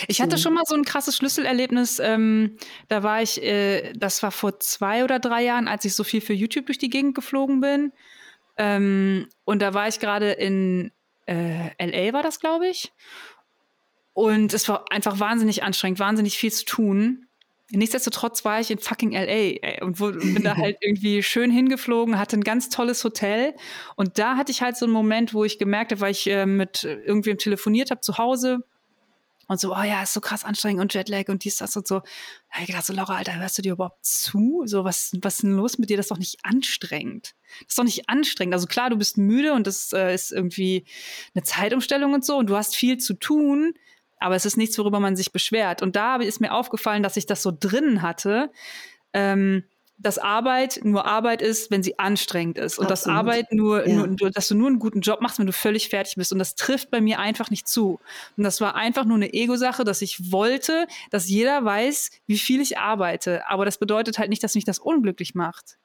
Ich 0.08 0.20
hatte 0.20 0.36
schon 0.36 0.54
mal 0.54 0.64
so 0.66 0.74
ein 0.74 0.84
krasses 0.84 1.16
Schlüsselerlebnis. 1.16 2.00
Ähm, 2.00 2.56
da 2.88 3.02
war 3.02 3.22
ich, 3.22 3.42
äh, 3.42 3.92
das 3.94 4.22
war 4.22 4.32
vor 4.32 4.58
zwei 4.60 5.04
oder 5.04 5.20
drei 5.20 5.44
Jahren, 5.44 5.68
als 5.68 5.84
ich 5.84 5.94
so 5.94 6.04
viel 6.04 6.20
für 6.20 6.34
YouTube 6.34 6.66
durch 6.66 6.78
die 6.78 6.90
Gegend 6.90 7.14
geflogen 7.14 7.60
bin. 7.60 7.92
Ähm, 8.56 9.28
und 9.44 9.62
da 9.62 9.72
war 9.72 9.88
ich 9.88 10.00
gerade 10.00 10.32
in 10.32 10.90
äh, 11.30 11.70
LA, 11.78 12.12
war 12.12 12.22
das, 12.22 12.40
glaube 12.40 12.68
ich. 12.68 12.92
Und 14.12 14.52
es 14.52 14.68
war 14.68 14.84
einfach 14.90 15.20
wahnsinnig 15.20 15.62
anstrengend, 15.62 16.00
wahnsinnig 16.00 16.36
viel 16.36 16.52
zu 16.52 16.64
tun. 16.64 17.26
Nichtsdestotrotz 17.70 18.44
war 18.44 18.60
ich 18.60 18.72
in 18.72 18.78
fucking 18.78 19.12
LA 19.12 19.20
ey, 19.22 19.78
und, 19.82 20.00
wo, 20.00 20.06
und 20.06 20.34
bin 20.34 20.42
da 20.42 20.56
halt 20.56 20.78
irgendwie 20.80 21.22
schön 21.22 21.50
hingeflogen, 21.50 22.18
hatte 22.18 22.36
ein 22.36 22.44
ganz 22.44 22.68
tolles 22.68 23.04
Hotel. 23.04 23.54
Und 23.94 24.18
da 24.18 24.36
hatte 24.36 24.50
ich 24.50 24.60
halt 24.60 24.76
so 24.76 24.86
einen 24.86 24.92
Moment, 24.92 25.32
wo 25.32 25.44
ich 25.44 25.58
gemerkt 25.58 25.92
habe, 25.92 26.00
weil 26.00 26.10
ich 26.10 26.26
äh, 26.26 26.46
mit 26.46 26.82
irgendwem 26.84 27.38
telefoniert 27.38 27.90
habe 27.90 28.00
zu 28.00 28.18
Hause 28.18 28.64
und 29.50 29.58
so, 29.58 29.74
oh 29.74 29.82
ja, 29.82 30.02
ist 30.02 30.12
so 30.12 30.20
krass 30.20 30.44
anstrengend 30.44 30.80
und 30.80 30.94
Jetlag 30.94 31.28
und 31.28 31.42
dies, 31.42 31.56
das 31.56 31.76
und 31.76 31.86
so. 31.86 31.98
Da 31.98 32.04
habe 32.52 32.62
ich 32.62 32.66
gedacht, 32.68 32.86
so 32.86 32.92
Laura, 32.92 33.16
Alter, 33.16 33.34
hörst 33.34 33.58
du 33.58 33.62
dir 33.62 33.72
überhaupt 33.72 34.04
zu? 34.04 34.62
So, 34.66 34.84
was, 34.84 35.10
was 35.22 35.34
ist 35.34 35.42
denn 35.42 35.56
los 35.56 35.76
mit 35.76 35.90
dir? 35.90 35.96
Das 35.96 36.04
ist 36.04 36.10
doch 36.12 36.18
nicht 36.18 36.38
anstrengend. 36.44 37.34
Das 37.58 37.70
ist 37.70 37.78
doch 37.78 37.84
nicht 37.84 38.08
anstrengend. 38.08 38.54
Also 38.54 38.68
klar, 38.68 38.90
du 38.90 38.96
bist 38.96 39.18
müde 39.18 39.52
und 39.52 39.66
das 39.66 39.92
äh, 39.92 40.14
ist 40.14 40.30
irgendwie 40.30 40.84
eine 41.34 41.42
Zeitumstellung 41.42 42.14
und 42.14 42.24
so 42.24 42.36
und 42.36 42.48
du 42.48 42.56
hast 42.56 42.76
viel 42.76 42.98
zu 42.98 43.14
tun 43.14 43.74
aber 44.20 44.36
es 44.36 44.44
ist 44.44 44.58
nichts, 44.58 44.78
worüber 44.78 45.00
man 45.00 45.16
sich 45.16 45.32
beschwert. 45.32 45.80
Und 45.80 45.96
da 45.96 46.16
ist 46.16 46.42
mir 46.42 46.52
aufgefallen, 46.52 47.02
dass 47.02 47.16
ich 47.16 47.24
das 47.24 47.42
so 47.42 47.56
drinnen 47.58 48.02
hatte, 48.02 48.52
ähm, 49.14 49.64
dass 50.02 50.18
Arbeit 50.18 50.80
nur 50.82 51.04
Arbeit 51.06 51.42
ist, 51.42 51.70
wenn 51.70 51.82
sie 51.82 51.98
anstrengend 51.98 52.58
ist. 52.58 52.78
Und 52.78 52.90
dass 52.90 53.06
Arbeit 53.06 53.52
nur, 53.52 53.86
ja. 53.86 54.06
nur, 54.06 54.30
dass 54.30 54.48
du 54.48 54.54
nur 54.54 54.68
einen 54.68 54.78
guten 54.78 55.00
Job 55.00 55.20
machst, 55.20 55.38
wenn 55.38 55.46
du 55.46 55.52
völlig 55.52 55.88
fertig 55.88 56.16
bist. 56.16 56.32
Und 56.32 56.38
das 56.38 56.54
trifft 56.54 56.90
bei 56.90 57.00
mir 57.00 57.18
einfach 57.18 57.50
nicht 57.50 57.68
zu. 57.68 58.00
Und 58.36 58.44
das 58.44 58.60
war 58.60 58.74
einfach 58.74 59.04
nur 59.04 59.16
eine 59.16 59.32
Ego-Sache, 59.32 59.84
dass 59.84 60.00
ich 60.02 60.32
wollte, 60.32 60.86
dass 61.10 61.28
jeder 61.28 61.64
weiß, 61.64 62.10
wie 62.26 62.38
viel 62.38 62.60
ich 62.60 62.78
arbeite. 62.78 63.46
Aber 63.48 63.64
das 63.64 63.78
bedeutet 63.78 64.18
halt 64.18 64.30
nicht, 64.30 64.42
dass 64.42 64.54
mich 64.54 64.64
das 64.64 64.78
unglücklich 64.78 65.34
macht. 65.34 65.76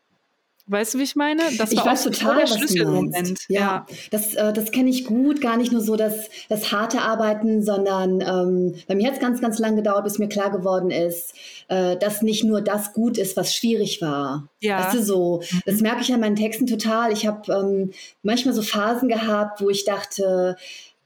Weißt 0.67 0.95
du, 0.95 0.97
wie 0.97 1.04
ich 1.04 1.15
meine? 1.15 1.43
Das 1.60 1.71
ich 1.71 1.78
war 1.78 1.86
weiß 1.86 2.04
total, 2.04 2.38
der 2.38 2.47
Schlüsselmoment. 2.47 3.45
Ja, 3.47 3.60
ja, 3.60 3.86
das, 4.10 4.34
äh, 4.34 4.51
das 4.51 4.71
kenne 4.71 4.89
ich 4.89 5.06
gut. 5.06 5.39
Gar 5.39 5.58
nicht 5.58 5.71
nur 5.71 5.82
so 5.82 5.95
das, 5.95 6.30
das 6.49 6.71
harte 6.71 7.01
Arbeiten, 7.01 7.62
sondern 7.62 8.21
ähm, 8.21 8.75
bei 8.88 8.95
mir 8.95 9.08
hat 9.08 9.13
es 9.13 9.19
ganz, 9.19 9.41
ganz 9.41 9.60
lang 9.60 9.75
gedauert, 9.75 10.06
bis 10.06 10.17
mir 10.17 10.28
klar 10.28 10.49
geworden 10.49 10.89
ist, 10.89 11.36
äh, 11.67 11.97
dass 11.97 12.23
nicht 12.23 12.43
nur 12.43 12.62
das 12.62 12.93
gut 12.93 13.19
ist, 13.19 13.38
was 13.38 13.56
schwierig 13.56 14.01
war. 14.01 14.47
Ja. 14.60 14.80
Weißt 14.80 14.95
du, 14.95 15.04
so. 15.04 15.41
Mhm. 15.51 15.62
Das 15.67 15.82
merke 15.82 16.01
ich 16.01 16.12
an 16.12 16.19
meinen 16.19 16.36
Texten 16.36 16.65
total. 16.65 17.12
Ich 17.12 17.28
habe 17.28 17.54
ähm, 17.54 17.91
manchmal 18.23 18.56
so 18.56 18.63
Phasen 18.63 19.08
gehabt, 19.08 19.62
wo 19.62 19.69
ich 19.69 19.86
dachte, 19.86 20.56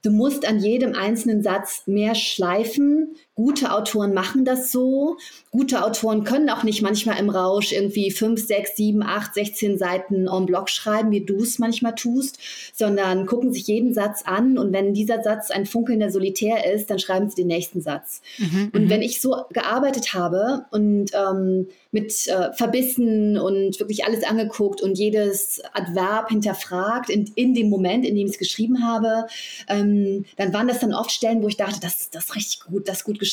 Du 0.02 0.10
musst 0.10 0.48
an 0.48 0.60
jedem 0.60 0.94
einzelnen 0.94 1.42
Satz 1.42 1.82
mehr 1.84 2.14
schleifen. 2.14 3.16
Gute 3.40 3.72
Autoren 3.72 4.12
machen 4.12 4.44
das 4.44 4.70
so. 4.70 5.16
Gute 5.50 5.82
Autoren 5.82 6.24
können 6.24 6.50
auch 6.50 6.62
nicht 6.62 6.82
manchmal 6.82 7.18
im 7.18 7.30
Rausch 7.30 7.72
irgendwie 7.72 8.10
fünf, 8.10 8.46
sechs, 8.46 8.76
sieben, 8.76 9.02
acht, 9.02 9.32
16 9.32 9.78
Seiten 9.78 10.28
en 10.28 10.44
bloc 10.44 10.68
schreiben, 10.68 11.10
wie 11.10 11.24
du 11.24 11.36
es 11.36 11.58
manchmal 11.58 11.94
tust, 11.94 12.38
sondern 12.74 13.24
gucken 13.24 13.50
sich 13.50 13.66
jeden 13.66 13.94
Satz 13.94 14.24
an 14.26 14.58
und 14.58 14.74
wenn 14.74 14.92
dieser 14.92 15.22
Satz 15.22 15.50
ein 15.50 15.64
funkelnder 15.64 16.10
Solitär 16.10 16.70
ist, 16.70 16.90
dann 16.90 16.98
schreiben 16.98 17.30
sie 17.30 17.36
den 17.36 17.46
nächsten 17.46 17.80
Satz. 17.80 18.20
Mhm, 18.36 18.72
und 18.74 18.84
mhm. 18.84 18.90
wenn 18.90 19.00
ich 19.00 19.22
so 19.22 19.34
gearbeitet 19.54 20.12
habe 20.12 20.66
und 20.70 21.06
ähm, 21.14 21.68
mit 21.92 22.28
äh, 22.28 22.52
Verbissen 22.52 23.38
und 23.38 23.80
wirklich 23.80 24.04
alles 24.04 24.22
angeguckt 24.22 24.82
und 24.82 24.98
jedes 24.98 25.62
Adverb 25.72 26.28
hinterfragt 26.28 27.08
in, 27.08 27.32
in 27.36 27.54
dem 27.54 27.70
Moment, 27.70 28.04
in 28.04 28.14
dem 28.14 28.26
ich 28.26 28.34
es 28.34 28.38
geschrieben 28.38 28.86
habe, 28.86 29.26
ähm, 29.66 30.26
dann 30.36 30.52
waren 30.52 30.68
das 30.68 30.80
dann 30.80 30.92
oft 30.92 31.10
Stellen, 31.10 31.42
wo 31.42 31.48
ich 31.48 31.56
dachte, 31.56 31.80
das, 31.80 32.10
das 32.10 32.26
ist 32.26 32.36
richtig 32.36 32.60
gut, 32.60 32.86
das 32.86 32.98
ist 32.98 33.04
gut 33.04 33.18
geschrieben. 33.18 33.29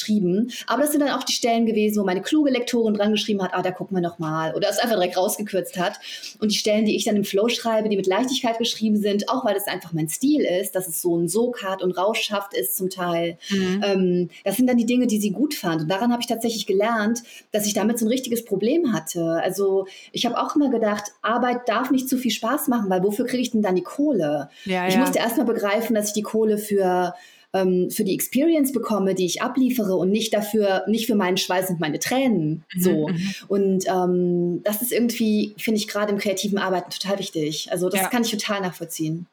Aber 0.68 0.82
das 0.82 0.92
sind 0.92 1.02
dann 1.02 1.12
auch 1.12 1.24
die 1.24 1.34
Stellen 1.34 1.66
gewesen, 1.66 2.00
wo 2.00 2.06
meine 2.06 2.22
kluge 2.22 2.52
Lektorin 2.52 2.94
dran 2.94 3.12
geschrieben 3.12 3.42
hat, 3.42 3.52
ah, 3.54 3.62
da 3.62 3.72
gucken 3.72 3.98
wir 3.98 4.02
noch 4.02 4.20
mal. 4.20 4.54
Oder 4.56 4.70
es 4.70 4.80
einfach 4.80 4.96
direkt 4.96 5.18
rausgekürzt 5.18 5.78
hat. 5.78 6.00
Und 6.40 6.52
die 6.52 6.56
Stellen, 6.58 6.86
die 6.86 6.96
ich 6.96 7.06
dann 7.06 7.16
im 7.16 7.24
Flow 7.24 7.50
schreibe, 7.50 7.90
die 7.90 7.98
mit 7.98 8.08
Leichtigkeit 8.08 8.58
geschrieben 8.58 8.98
sind, 8.98 9.30
auch 9.30 9.46
weil 9.46 9.54
das 9.54 9.68
einfach 9.68 9.94
mein 9.94 10.10
Stil 10.10 10.42
ist, 10.42 10.76
dass 10.76 10.88
es 10.88 11.02
so 11.02 11.18
ein 11.18 11.28
Sog 11.28 11.64
hat 11.64 11.82
und 11.82 11.92
rauschhaft 11.92 12.54
ist 12.54 12.78
zum 12.78 12.90
Teil. 12.90 13.38
Mhm. 13.50 13.84
Ähm, 13.84 14.30
das 14.44 14.56
sind 14.58 14.68
dann 14.68 14.78
die 14.78 14.86
Dinge, 14.86 15.08
die 15.08 15.20
sie 15.20 15.32
gut 15.32 15.54
fand. 15.54 15.82
Und 15.82 15.88
daran 15.90 16.12
habe 16.12 16.22
ich 16.22 16.28
tatsächlich 16.28 16.66
gelernt, 16.66 17.24
dass 17.52 17.66
ich 17.66 17.74
damit 17.74 18.00
so 18.00 18.06
ein 18.06 18.10
richtiges 18.10 18.46
Problem 18.46 18.94
hatte. 18.94 19.40
Also 19.44 19.88
ich 20.12 20.26
habe 20.26 20.38
auch 20.38 20.56
immer 20.56 20.70
gedacht, 20.70 21.12
Arbeit 21.22 21.68
darf 21.68 21.92
nicht 21.92 22.10
zu 22.10 22.18
viel 22.18 22.32
Spaß 22.32 22.68
machen, 22.68 22.90
weil 22.90 23.04
wofür 23.04 23.26
kriege 23.26 23.42
ich 23.42 23.52
denn 23.52 23.62
dann 23.62 23.76
die 23.76 23.84
Kohle? 23.84 24.50
Ja, 24.66 24.88
ich 24.88 24.96
ja. 24.96 25.00
musste 25.00 25.20
erstmal 25.20 25.46
begreifen, 25.46 25.96
dass 25.96 26.08
ich 26.08 26.14
die 26.14 26.22
Kohle 26.22 26.58
für 26.58 27.14
ähm, 27.54 27.90
für 27.90 28.04
die 28.04 28.14
Experience 28.14 28.72
bekomme, 28.72 29.16
die 29.16 29.26
ich 29.26 29.42
abliefere 29.42 29.96
und 29.96 30.10
nicht 30.10 30.34
dafür, 30.34 30.84
nicht 30.88 31.08
für 31.08 31.16
meinen 31.16 31.38
Schweiß 31.38 31.70
und 31.70 31.80
meine 31.80 32.00
Tränen. 32.00 32.64
Mhm, 32.74 32.82
so. 32.82 33.08
Mhm. 33.08 33.34
Und 33.48 33.86
ähm, 33.88 34.62
das 34.64 34.82
ist 34.82 34.92
irgendwie, 34.92 35.54
finde 35.58 35.80
ich, 35.80 35.88
gerade 35.88 36.12
im 36.12 36.18
kreativen 36.18 36.58
Arbeiten 36.58 36.92
total 36.92 37.20
wichtig. 37.20 37.72
Also 37.72 37.90
das 37.90 38.02
ja. 38.02 38.08
kann 38.10 38.24
ich 38.24 38.32
total 38.32 38.62
nachvollziehen. 38.62 39.28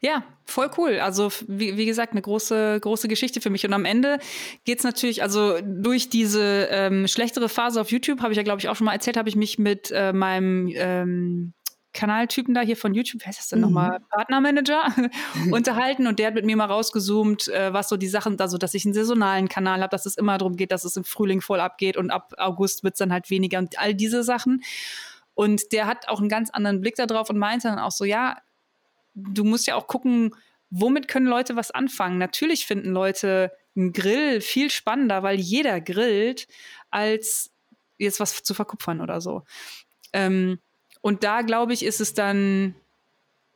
Ja, 0.00 0.24
voll 0.44 0.70
cool. 0.78 0.98
Also 1.00 1.30
wie, 1.46 1.76
wie 1.76 1.86
gesagt, 1.86 2.12
eine 2.12 2.22
große, 2.22 2.78
große 2.80 3.08
Geschichte 3.08 3.40
für 3.40 3.50
mich. 3.50 3.64
Und 3.66 3.72
am 3.72 3.84
Ende 3.84 4.18
geht's 4.64 4.84
natürlich, 4.84 5.22
also 5.22 5.58
durch 5.62 6.08
diese 6.08 6.68
ähm, 6.70 7.08
schlechtere 7.08 7.48
Phase 7.48 7.80
auf 7.80 7.90
YouTube, 7.90 8.20
habe 8.20 8.32
ich 8.32 8.36
ja, 8.36 8.42
glaube 8.42 8.60
ich, 8.60 8.68
auch 8.68 8.76
schon 8.76 8.84
mal 8.86 8.92
erzählt, 8.92 9.16
habe 9.16 9.28
ich 9.28 9.36
mich 9.36 9.58
mit 9.58 9.90
äh, 9.90 10.12
meinem 10.12 10.70
ähm, 10.74 11.52
Kanaltypen 11.94 12.54
da 12.54 12.60
hier 12.60 12.76
von 12.76 12.92
YouTube, 12.92 13.22
wie 13.22 13.26
heißt 13.26 13.38
das 13.38 13.48
denn 13.48 13.60
mhm. 13.60 13.66
nochmal, 13.66 14.00
Partnermanager, 14.10 14.92
unterhalten 15.50 16.06
und 16.06 16.18
der 16.18 16.26
hat 16.28 16.34
mit 16.34 16.44
mir 16.44 16.56
mal 16.56 16.66
rausgezoomt, 16.66 17.48
äh, 17.48 17.72
was 17.72 17.88
so 17.88 17.96
die 17.96 18.08
Sachen, 18.08 18.38
also 18.38 18.58
dass 18.58 18.74
ich 18.74 18.84
einen 18.84 18.94
saisonalen 18.94 19.48
Kanal 19.48 19.80
habe, 19.80 19.90
dass 19.90 20.04
es 20.04 20.16
immer 20.16 20.36
darum 20.36 20.56
geht, 20.56 20.72
dass 20.72 20.84
es 20.84 20.96
im 20.96 21.04
Frühling 21.04 21.40
voll 21.40 21.60
abgeht 21.60 21.96
und 21.96 22.10
ab 22.10 22.34
August 22.36 22.84
wird's 22.84 22.98
dann 22.98 23.12
halt 23.12 23.30
weniger 23.30 23.58
und 23.58 23.78
all 23.78 23.94
diese 23.94 24.22
Sachen. 24.24 24.62
Und 25.34 25.72
der 25.72 25.86
hat 25.86 26.08
auch 26.08 26.20
einen 26.20 26.28
ganz 26.28 26.50
anderen 26.50 26.80
Blick 26.80 26.96
darauf 26.96 27.30
und 27.30 27.38
meinte 27.38 27.68
dann 27.68 27.78
auch 27.78 27.90
so, 27.90 28.04
ja, 28.04 28.38
du 29.14 29.44
musst 29.44 29.66
ja 29.66 29.74
auch 29.76 29.86
gucken, 29.86 30.34
womit 30.70 31.08
können 31.08 31.26
Leute 31.26 31.56
was 31.56 31.70
anfangen. 31.70 32.18
Natürlich 32.18 32.66
finden 32.66 32.92
Leute 32.92 33.52
einen 33.76 33.92
Grill 33.92 34.40
viel 34.40 34.70
spannender, 34.70 35.22
weil 35.22 35.38
jeder 35.38 35.80
grillt, 35.80 36.46
als 36.90 37.52
jetzt 37.98 38.20
was 38.20 38.42
zu 38.42 38.54
verkupfern 38.54 39.00
oder 39.00 39.20
so. 39.20 39.42
Ähm, 40.12 40.58
und 41.04 41.22
da 41.22 41.42
glaube 41.42 41.74
ich, 41.74 41.84
ist 41.84 42.00
es 42.00 42.14
dann 42.14 42.74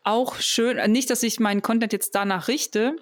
auch 0.02 0.36
schön, 0.38 0.76
äh, 0.76 0.86
nicht, 0.86 1.08
dass 1.08 1.22
ich 1.22 1.40
meinen 1.40 1.62
Content 1.62 1.94
jetzt 1.94 2.14
danach 2.14 2.46
richte, 2.46 2.96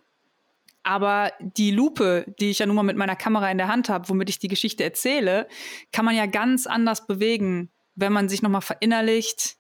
aber 0.85 1.33
die 1.41 1.73
Lupe, 1.73 2.33
die 2.39 2.51
ich 2.51 2.61
ja 2.61 2.67
nun 2.67 2.77
mal 2.77 2.85
mit 2.85 2.97
meiner 2.97 3.17
Kamera 3.17 3.51
in 3.51 3.59
der 3.59 3.67
Hand 3.67 3.89
habe, 3.89 4.09
womit 4.09 4.31
ich 4.31 4.39
die 4.39 4.47
Geschichte 4.47 4.85
erzähle, 4.85 5.49
kann 5.91 6.05
man 6.05 6.15
ja 6.15 6.27
ganz 6.27 6.69
anders 6.69 7.09
bewegen, 7.09 7.73
wenn 7.97 8.13
man 8.13 8.29
sich 8.29 8.41
nochmal 8.41 8.61
verinnerlicht, 8.61 9.57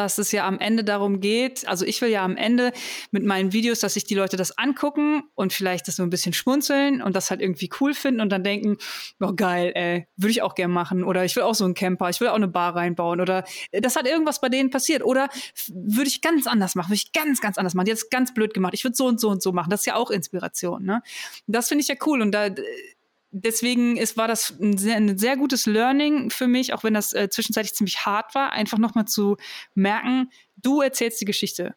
dass 0.00 0.16
es 0.16 0.32
ja 0.32 0.46
am 0.46 0.58
Ende 0.58 0.82
darum 0.82 1.20
geht, 1.20 1.68
also 1.68 1.84
ich 1.84 2.00
will 2.00 2.08
ja 2.08 2.24
am 2.24 2.36
Ende 2.36 2.72
mit 3.10 3.22
meinen 3.22 3.52
Videos, 3.52 3.80
dass 3.80 3.94
sich 3.94 4.04
die 4.04 4.14
Leute 4.14 4.38
das 4.38 4.56
angucken 4.56 5.24
und 5.34 5.52
vielleicht 5.52 5.88
das 5.88 5.96
so 5.96 6.02
ein 6.02 6.08
bisschen 6.08 6.32
schmunzeln 6.32 7.02
und 7.02 7.14
das 7.14 7.30
halt 7.30 7.42
irgendwie 7.42 7.68
cool 7.80 7.92
finden 7.92 8.22
und 8.22 8.30
dann 8.30 8.42
denken, 8.42 8.78
oh 9.20 9.34
geil, 9.34 9.72
ey, 9.74 10.08
würde 10.16 10.30
ich 10.30 10.40
auch 10.40 10.54
gern 10.54 10.70
machen 10.70 11.04
oder 11.04 11.26
ich 11.26 11.36
will 11.36 11.42
auch 11.42 11.54
so 11.54 11.66
einen 11.66 11.74
Camper, 11.74 12.08
ich 12.08 12.18
will 12.20 12.28
auch 12.28 12.34
eine 12.34 12.48
Bar 12.48 12.76
reinbauen 12.76 13.20
oder 13.20 13.44
äh, 13.72 13.82
das 13.82 13.94
hat 13.94 14.06
irgendwas 14.06 14.40
bei 14.40 14.48
denen 14.48 14.70
passiert 14.70 15.04
oder 15.04 15.28
würde 15.68 16.08
ich 16.08 16.22
ganz 16.22 16.46
anders 16.46 16.74
machen, 16.74 16.88
würde 16.88 17.02
ich 17.04 17.12
ganz, 17.12 17.42
ganz 17.42 17.58
anders 17.58 17.74
machen, 17.74 17.86
jetzt 17.86 18.10
ganz 18.10 18.32
blöd 18.32 18.54
gemacht, 18.54 18.72
ich 18.72 18.84
würde 18.84 18.96
so 18.96 19.06
und 19.06 19.20
so 19.20 19.28
und 19.28 19.42
so 19.42 19.52
machen, 19.52 19.68
das 19.68 19.80
ist 19.80 19.86
ja 19.86 19.96
auch 19.96 20.10
Inspiration, 20.10 20.82
ne? 20.82 21.02
Das 21.46 21.68
finde 21.68 21.82
ich 21.82 21.88
ja 21.88 21.96
cool 22.06 22.22
und 22.22 22.32
da 22.32 22.48
deswegen 23.30 23.96
ist, 23.96 24.16
war 24.16 24.28
das 24.28 24.54
ein 24.60 24.76
sehr, 24.76 24.96
ein 24.96 25.18
sehr, 25.18 25.36
gutes 25.36 25.66
Learning 25.66 26.30
für 26.30 26.46
mich, 26.46 26.72
auch 26.72 26.84
wenn 26.84 26.94
das 26.94 27.12
äh, 27.12 27.28
zwischenzeitlich 27.28 27.74
ziemlich 27.74 28.04
hart 28.04 28.34
war, 28.34 28.52
einfach 28.52 28.78
nochmal 28.78 29.06
zu 29.06 29.36
merken, 29.74 30.30
du 30.56 30.80
erzählst 30.80 31.20
die 31.20 31.24
Geschichte 31.26 31.74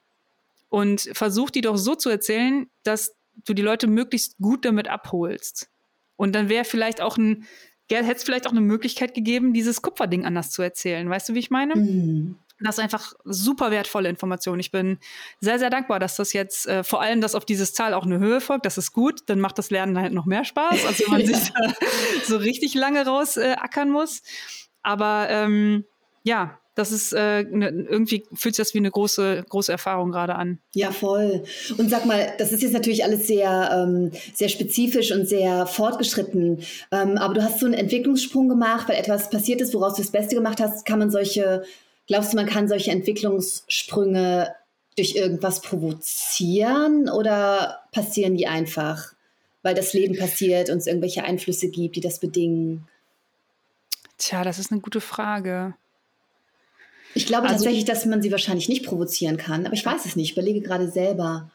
und 0.70 1.10
versuch 1.14 1.50
die 1.50 1.62
doch 1.62 1.78
so 1.78 1.96
zu 1.96 2.10
erzählen, 2.10 2.68
dass 2.84 3.16
du 3.46 3.54
die 3.54 3.62
Leute 3.62 3.88
möglichst 3.88 4.38
gut 4.38 4.66
damit 4.66 4.88
abholst. 4.88 5.70
Und 6.16 6.34
dann 6.34 6.50
wäre 6.50 6.66
vielleicht 6.66 7.02
auch 7.02 7.18
ein, 7.18 7.46
hätte 7.90 8.12
es 8.12 8.24
vielleicht 8.24 8.48
auch 8.48 8.52
eine 8.52 8.62
Möglichkeit 8.62 9.14
gegeben, 9.14 9.54
dieses 9.54 9.82
Kupferding 9.82 10.26
anders 10.26 10.50
zu 10.50 10.62
erzählen. 10.62 11.08
Weißt 11.10 11.30
du, 11.30 11.36
wie 11.36 11.40
ich 11.40 11.52
meine? 11.52 11.76
Mhm. 11.76 12.38
Das 12.64 12.78
ist 12.78 12.84
einfach 12.84 13.14
super 13.24 13.72
wertvolle 13.72 14.10
Information. 14.10 14.60
Ich 14.60 14.72
bin 14.72 15.00
sehr, 15.40 15.60
sehr 15.60 15.70
dankbar, 15.70 16.00
dass 16.00 16.16
das 16.16 16.34
jetzt 16.34 16.68
äh, 16.68 16.84
vor 16.84 17.02
allem, 17.02 17.22
dass 17.22 17.36
auf 17.36 17.46
dieses 17.46 17.74
Zahl 17.74 17.94
auch 17.94 18.06
eine 18.06 18.20
Höhe 18.20 18.42
folgt. 18.42 18.66
Das 18.66 18.78
ist 18.78 18.94
gut. 18.94 19.22
Dann 19.28 19.40
macht 19.40 19.58
das 19.58 19.70
Lernen 19.70 19.98
halt 19.98 20.14
noch 20.14 20.26
mehr 20.26 20.46
Spaß, 20.46 20.86
als 20.86 21.00
wenn 21.00 21.12
man 21.12 21.22
ja. 21.26 21.28
sich 21.28 21.52
da 21.52 21.74
so 22.26 22.38
richtig 22.38 22.74
lange 22.76 23.06
rausackern 23.06 23.90
äh, 23.90 23.92
muss. 23.92 24.22
Aber 24.82 25.28
ähm, 25.30 25.86
ja, 26.24 26.60
das 26.76 26.92
ist 26.92 27.14
äh, 27.14 27.44
ne, 27.44 27.70
irgendwie 27.70 28.24
fühlt 28.34 28.56
sich 28.56 28.64
das 28.64 28.74
wie 28.74 28.80
eine 28.80 28.90
große 28.90 29.46
große 29.48 29.72
Erfahrung 29.72 30.12
gerade 30.12 30.36
an. 30.36 30.60
Ja, 30.74 30.92
voll. 30.92 31.44
Und 31.78 31.90
sag 31.90 32.06
mal, 32.06 32.34
das 32.40 32.52
ist 32.52 32.64
jetzt 32.64 32.74
natürlich 32.74 33.04
alles 33.04 33.28
sehr 33.28 33.70
ähm, 33.72 34.12
sehr 34.34 34.50
spezifisch 34.50 35.12
und 35.12 35.28
sehr 35.28 35.68
fortgeschritten. 35.68 36.64
Ähm, 36.92 37.18
aber 37.18 37.36
du 37.36 37.44
hast 37.44 37.60
so 37.60 37.68
einen 37.68 37.76
Entwicklungssprung 37.76 38.50
gemacht, 38.50 38.90
weil 38.90 38.98
etwas 38.98 39.30
passiert 39.30 39.62
ist, 39.62 39.74
woraus 39.74 39.96
du 39.96 40.02
das 40.02 40.12
Beste 40.12 40.36
gemacht 40.36 40.60
hast. 40.60 40.86
Kann 40.86 41.00
man 41.00 41.12
solche 41.12 41.64
Glaubst 42.08 42.34
du, 42.34 42.38
man 42.38 42.46
kann 42.46 42.68
solche 42.68 42.92
Entwicklungssprünge 42.92 44.54
durch 44.98 45.16
irgendwas 45.16 45.62
provozieren 45.62 47.10
oder 47.10 47.84
passieren 47.92 48.36
die 48.36 48.48
einfach? 48.48 49.14
weil 49.64 49.74
das 49.74 49.94
Leben 49.94 50.16
passiert 50.16 50.70
und 50.70 50.78
es 50.78 50.88
irgendwelche 50.88 51.24
Einflüsse 51.24 51.70
gibt, 51.70 51.96
die 51.96 52.02
das 52.02 52.20
bedingen? 52.20 52.88
Tja, 54.18 54.44
das 54.44 54.60
ist 54.60 54.72
eine 54.72 54.82
gute 54.82 55.02
Frage. 55.02 55.74
Ich 57.16 57.26
glaube 57.26 57.44
also, 57.44 57.56
tatsächlich, 57.56 57.86
dass 57.86 58.06
man 58.06 58.22
sie 58.22 58.32
wahrscheinlich 58.32 58.70
nicht 58.70 58.86
provozieren 58.86 59.38
kann, 59.38 59.66
aber 59.66 59.74
ich 59.74 59.86
weiß 59.86 60.06
es 60.06 60.16
nicht. 60.16 60.32
Ich 60.32 60.38
überlege 60.38 60.62
gerade 60.62 60.90
selber. 60.90 61.50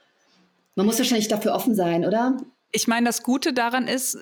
Man 0.74 0.86
muss 0.86 0.98
wahrscheinlich 0.98 1.28
dafür 1.28 1.52
offen 1.52 1.74
sein, 1.74 2.04
oder? 2.04 2.36
Ich 2.72 2.86
meine, 2.86 3.06
das 3.06 3.22
Gute 3.22 3.52
daran 3.52 3.88
ist, 3.88 4.18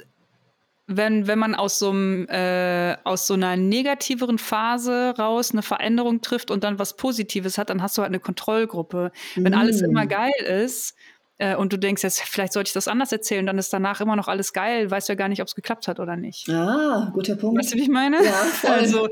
wenn, 0.87 1.27
wenn 1.27 1.38
man 1.38 1.55
aus 1.55 1.79
so, 1.79 1.90
einem, 1.90 2.29
äh, 2.29 2.96
aus 3.05 3.27
so 3.27 3.35
einer 3.35 3.57
negativeren 3.57 4.38
Phase 4.38 5.14
raus 5.18 5.51
eine 5.51 5.62
Veränderung 5.62 6.20
trifft 6.20 6.51
und 6.51 6.62
dann 6.62 6.79
was 6.79 6.96
Positives 6.96 7.59
hat, 7.59 7.70
dann 7.70 7.83
hast 7.83 7.99
du 7.99 8.03
halt 8.03 8.11
eine 8.11 8.20
Kontrollgruppe. 8.20 9.11
Wenn 9.35 9.53
mm. 9.53 9.57
alles 9.57 9.81
immer 9.83 10.07
geil 10.07 10.33
ist, 10.40 10.94
äh, 11.38 11.55
und 11.55 11.72
du 11.72 11.79
denkst 11.79 12.03
jetzt, 12.03 12.20
vielleicht 12.22 12.53
sollte 12.53 12.68
ich 12.68 12.72
das 12.72 12.88
anders 12.88 13.12
erzählen, 13.12 13.44
dann 13.44 13.59
ist 13.59 13.72
danach 13.72 14.01
immer 14.01 14.16
noch 14.16 14.29
alles 14.29 14.53
geil, 14.53 14.90
weißt 14.90 15.09
du 15.09 15.12
ja 15.12 15.16
gar 15.16 15.29
nicht, 15.29 15.42
ob 15.42 15.49
es 15.49 15.55
geklappt 15.55 15.87
hat 15.87 16.01
oder 16.01 16.16
nicht. 16.16 16.49
Ah, 16.49 17.11
guter 17.12 17.37
Punkt. 17.37 17.59
Weißt 17.61 17.75
du, 17.75 17.77
wie 17.77 17.83
ich 17.83 17.88
meine? 17.88 18.25
Ja, 18.25 18.33
voll. 18.33 18.70
Also 18.70 19.09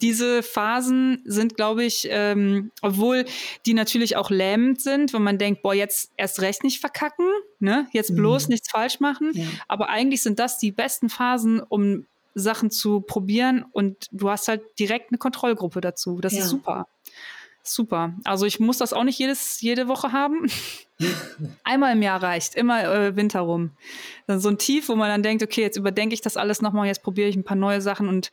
diese 0.00 0.42
Phasen 0.42 1.22
sind, 1.24 1.56
glaube 1.56 1.84
ich, 1.84 2.08
ähm, 2.10 2.70
obwohl 2.80 3.26
die 3.66 3.74
natürlich 3.74 4.16
auch 4.16 4.30
lähmend 4.30 4.80
sind, 4.80 5.12
wenn 5.12 5.22
man 5.22 5.38
denkt, 5.38 5.62
boah, 5.62 5.74
jetzt 5.74 6.10
erst 6.16 6.40
recht 6.40 6.64
nicht 6.64 6.80
verkacken, 6.80 7.26
ne? 7.58 7.86
jetzt 7.92 8.14
bloß 8.14 8.48
mhm. 8.48 8.52
nichts 8.52 8.70
falsch 8.70 9.00
machen. 9.00 9.32
Ja. 9.34 9.44
Aber 9.66 9.90
eigentlich 9.90 10.22
sind 10.22 10.38
das 10.38 10.58
die 10.58 10.72
besten 10.72 11.10
Phasen, 11.10 11.60
um 11.60 12.06
Sachen 12.34 12.70
zu 12.70 13.00
probieren 13.00 13.64
und 13.72 14.06
du 14.12 14.30
hast 14.30 14.48
halt 14.48 14.62
direkt 14.78 15.10
eine 15.10 15.18
Kontrollgruppe 15.18 15.80
dazu. 15.80 16.20
Das 16.20 16.32
ja. 16.32 16.40
ist 16.40 16.48
super. 16.48 16.86
Super. 17.74 18.14
Also 18.24 18.46
ich 18.46 18.60
muss 18.60 18.78
das 18.78 18.92
auch 18.92 19.04
nicht 19.04 19.18
jedes, 19.18 19.60
jede 19.60 19.88
Woche 19.88 20.12
haben. 20.12 20.50
Einmal 21.64 21.92
im 21.92 22.02
Jahr 22.02 22.22
reicht, 22.22 22.54
immer 22.54 22.84
äh, 22.84 23.16
Winter 23.16 23.40
rum. 23.40 23.72
Dann 24.26 24.40
so 24.40 24.48
ein 24.48 24.58
Tief, 24.58 24.88
wo 24.88 24.96
man 24.96 25.08
dann 25.08 25.22
denkt, 25.22 25.42
okay, 25.42 25.60
jetzt 25.60 25.76
überdenke 25.76 26.14
ich 26.14 26.20
das 26.20 26.36
alles 26.36 26.62
nochmal, 26.62 26.86
jetzt 26.86 27.02
probiere 27.02 27.28
ich 27.28 27.36
ein 27.36 27.44
paar 27.44 27.56
neue 27.56 27.80
Sachen 27.80 28.08
und 28.08 28.32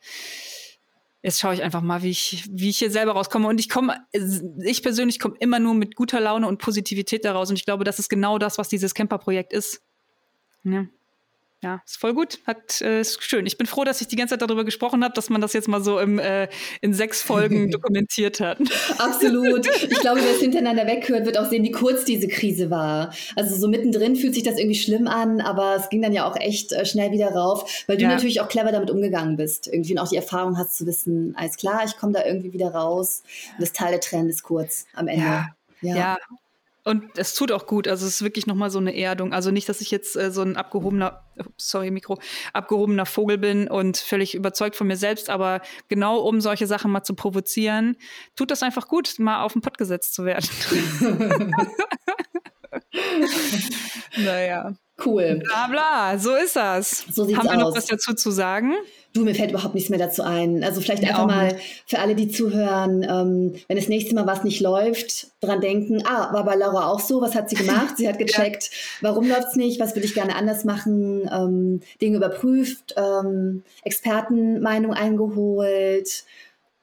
jetzt 1.22 1.40
schaue 1.40 1.54
ich 1.54 1.64
einfach 1.64 1.82
mal, 1.82 2.02
wie 2.02 2.12
ich, 2.12 2.48
wie 2.50 2.70
ich 2.70 2.80
hier 2.80 2.92
selber 2.92 3.12
rauskomme. 3.14 3.48
Und 3.48 3.60
ich 3.60 3.70
komme, 3.70 3.98
ich 4.12 4.82
persönlich 4.82 5.20
komme 5.20 5.36
immer 5.40 5.60
nur 5.60 5.74
mit 5.74 5.96
guter 5.96 6.22
Laune 6.22 6.48
und 6.48 6.60
Positivität 6.60 7.26
daraus. 7.26 7.50
Und 7.50 7.58
ich 7.58 7.66
glaube, 7.66 7.84
das 7.84 8.00
ist 8.00 8.10
genau 8.10 8.38
das, 8.38 8.58
was 8.58 8.70
dieses 8.70 8.94
Camper-Projekt 8.94 9.52
ist. 9.52 9.82
Ja 10.64 10.86
ja, 11.66 11.82
ist 11.84 11.98
voll 11.98 12.14
gut. 12.14 12.38
Hat, 12.46 12.80
äh, 12.82 13.02
ist 13.02 13.24
schön. 13.24 13.48
Ich 13.48 13.58
bin 13.58 13.66
froh, 13.66 13.84
dass 13.84 14.00
ich 14.00 14.08
die 14.08 14.16
ganze 14.16 14.34
Zeit 14.38 14.48
darüber 14.48 14.64
gesprochen 14.64 15.04
habe, 15.04 15.16
dass 15.16 15.32
man 15.32 15.42
das 15.42 15.54
jetzt 15.54 15.68
mal 15.68 15.84
so 15.84 15.98
im, 15.98 16.20
äh, 16.20 16.48
in 16.82 16.94
sechs 16.94 17.24
Folgen 17.24 17.72
dokumentiert 17.72 18.40
hat. 18.40 18.60
Absolut. 19.00 19.68
Ich 19.96 20.00
glaube, 20.00 20.20
wer 20.24 20.32
es 20.32 20.40
hintereinander 20.40 20.86
weghört, 20.86 21.26
wird 21.26 21.38
auch 21.38 21.50
sehen, 21.50 21.64
wie 21.64 21.72
kurz 21.72 22.06
diese 22.06 22.28
Krise 22.28 22.70
war. 22.70 23.14
Also 23.36 23.56
so 23.56 23.68
mittendrin 23.68 24.16
fühlt 24.16 24.34
sich 24.34 24.44
das 24.44 24.58
irgendwie 24.58 24.78
schlimm 24.78 25.08
an, 25.08 25.42
aber 25.42 25.76
es 25.76 25.90
ging 25.90 26.02
dann 26.02 26.14
ja 26.14 26.30
auch 26.30 26.36
echt 26.36 26.72
äh, 26.72 26.86
schnell 26.86 27.12
wieder 27.12 27.30
rauf, 27.30 27.84
weil 27.88 27.98
du 27.98 28.04
ja. 28.04 28.10
natürlich 28.10 28.42
auch 28.42 28.48
clever 28.48 28.72
damit 28.72 28.92
umgegangen 28.92 29.38
bist. 29.38 29.68
Irgendwie 29.68 29.94
und 29.94 30.00
auch 30.00 30.10
die 30.10 30.18
Erfahrung 30.18 30.58
hast 30.58 30.78
zu 30.78 30.86
wissen, 30.86 31.34
alles 31.38 31.58
klar, 31.58 31.84
ich 31.86 31.98
komme 31.98 32.14
da 32.14 32.26
irgendwie 32.26 32.54
wieder 32.54 32.70
raus. 32.74 33.24
Und 33.54 33.62
das 33.62 33.74
Teil 33.74 33.92
der 33.92 34.02
Tränen 34.02 34.30
ist 34.30 34.44
kurz 34.44 34.86
am 34.94 35.08
Ende. 35.08 35.26
Ja. 35.26 35.56
Ja. 35.82 35.96
ja. 35.96 36.18
Und 36.86 37.18
es 37.18 37.34
tut 37.34 37.52
auch 37.52 37.66
gut. 37.66 37.88
Also 37.88 38.06
es 38.06 38.16
ist 38.16 38.22
wirklich 38.22 38.46
nochmal 38.46 38.70
so 38.70 38.78
eine 38.78 38.96
Erdung. 38.96 39.34
Also 39.34 39.50
nicht, 39.50 39.68
dass 39.68 39.82
ich 39.82 39.90
jetzt 39.90 40.16
äh, 40.16 40.32
so 40.32 40.44
ein 40.44 40.56
abgehobener, 40.56 41.26
sorry, 41.58 41.90
Mikro, 41.90 42.20
abgehobener 42.54 43.08
Vogel 43.08 43.40
bin 43.40 43.68
und 43.68 43.98
völlig 43.98 44.36
überzeugt 44.36 44.76
von 44.76 44.86
mir 44.86 44.96
selbst, 44.96 45.32
aber 45.32 45.62
genau 45.88 46.20
um 46.20 46.42
solche 46.42 46.68
Sachen 46.68 46.92
mal 46.92 47.04
zu 47.04 47.16
provozieren, 47.16 47.98
tut 48.36 48.52
das 48.52 48.62
einfach 48.62 48.88
gut, 48.88 49.18
mal 49.18 49.42
auf 49.42 49.54
den 49.54 49.64
Pott 49.64 49.80
gesetzt 49.80 50.14
zu 50.14 50.26
werden. 50.26 50.48
naja. 54.18 54.76
Cool. 55.04 55.42
Bla 55.44 55.68
bla, 55.68 56.18
so 56.18 56.36
ist 56.36 56.56
das. 56.56 57.06
So 57.12 57.26
sieht's 57.26 57.38
Haben 57.38 57.50
wir 57.50 57.58
aus. 57.58 57.74
noch 57.74 57.76
was 57.76 57.86
dazu 57.86 58.14
zu 58.14 58.32
sagen? 58.32 58.74
Du, 59.14 59.24
mir 59.24 59.36
fällt 59.36 59.52
überhaupt 59.52 59.76
nichts 59.76 59.90
mehr 59.90 60.00
dazu 60.00 60.24
ein. 60.24 60.64
Also 60.64 60.80
vielleicht 60.80 61.04
ja, 61.04 61.10
einfach 61.10 61.26
mal 61.26 61.58
für 61.86 62.00
alle, 62.00 62.16
die 62.16 62.30
zuhören, 62.30 63.04
ähm, 63.04 63.54
wenn 63.68 63.78
das 63.78 63.90
nächste 63.90 64.16
Mal 64.16 64.26
was 64.26 64.44
nicht 64.44 64.62
läuft, 64.62 65.28
dran 65.42 65.60
denken, 65.62 66.06
ah, 66.06 66.34
war 66.34 66.46
bei 66.46 66.56
Laura 66.56 66.88
auch 66.88 67.00
so, 67.00 67.22
was 67.22 67.36
hat 67.36 67.50
sie 67.50 67.56
gemacht? 67.56 67.96
Sie 67.98 68.08
hat 68.08 68.20
gecheckt, 68.20 68.64
ja. 68.72 69.10
warum 69.10 69.28
läuft 69.28 69.50
es 69.50 69.56
nicht, 69.56 69.80
was 69.80 69.96
würde 69.96 70.06
ich 70.06 70.14
gerne 70.14 70.36
anders 70.36 70.66
machen, 70.66 71.30
ähm, 71.32 71.82
Dinge 72.02 72.18
überprüft, 72.18 72.96
ähm, 72.98 73.64
Expertenmeinung 73.84 74.94
eingeholt. 74.94 76.26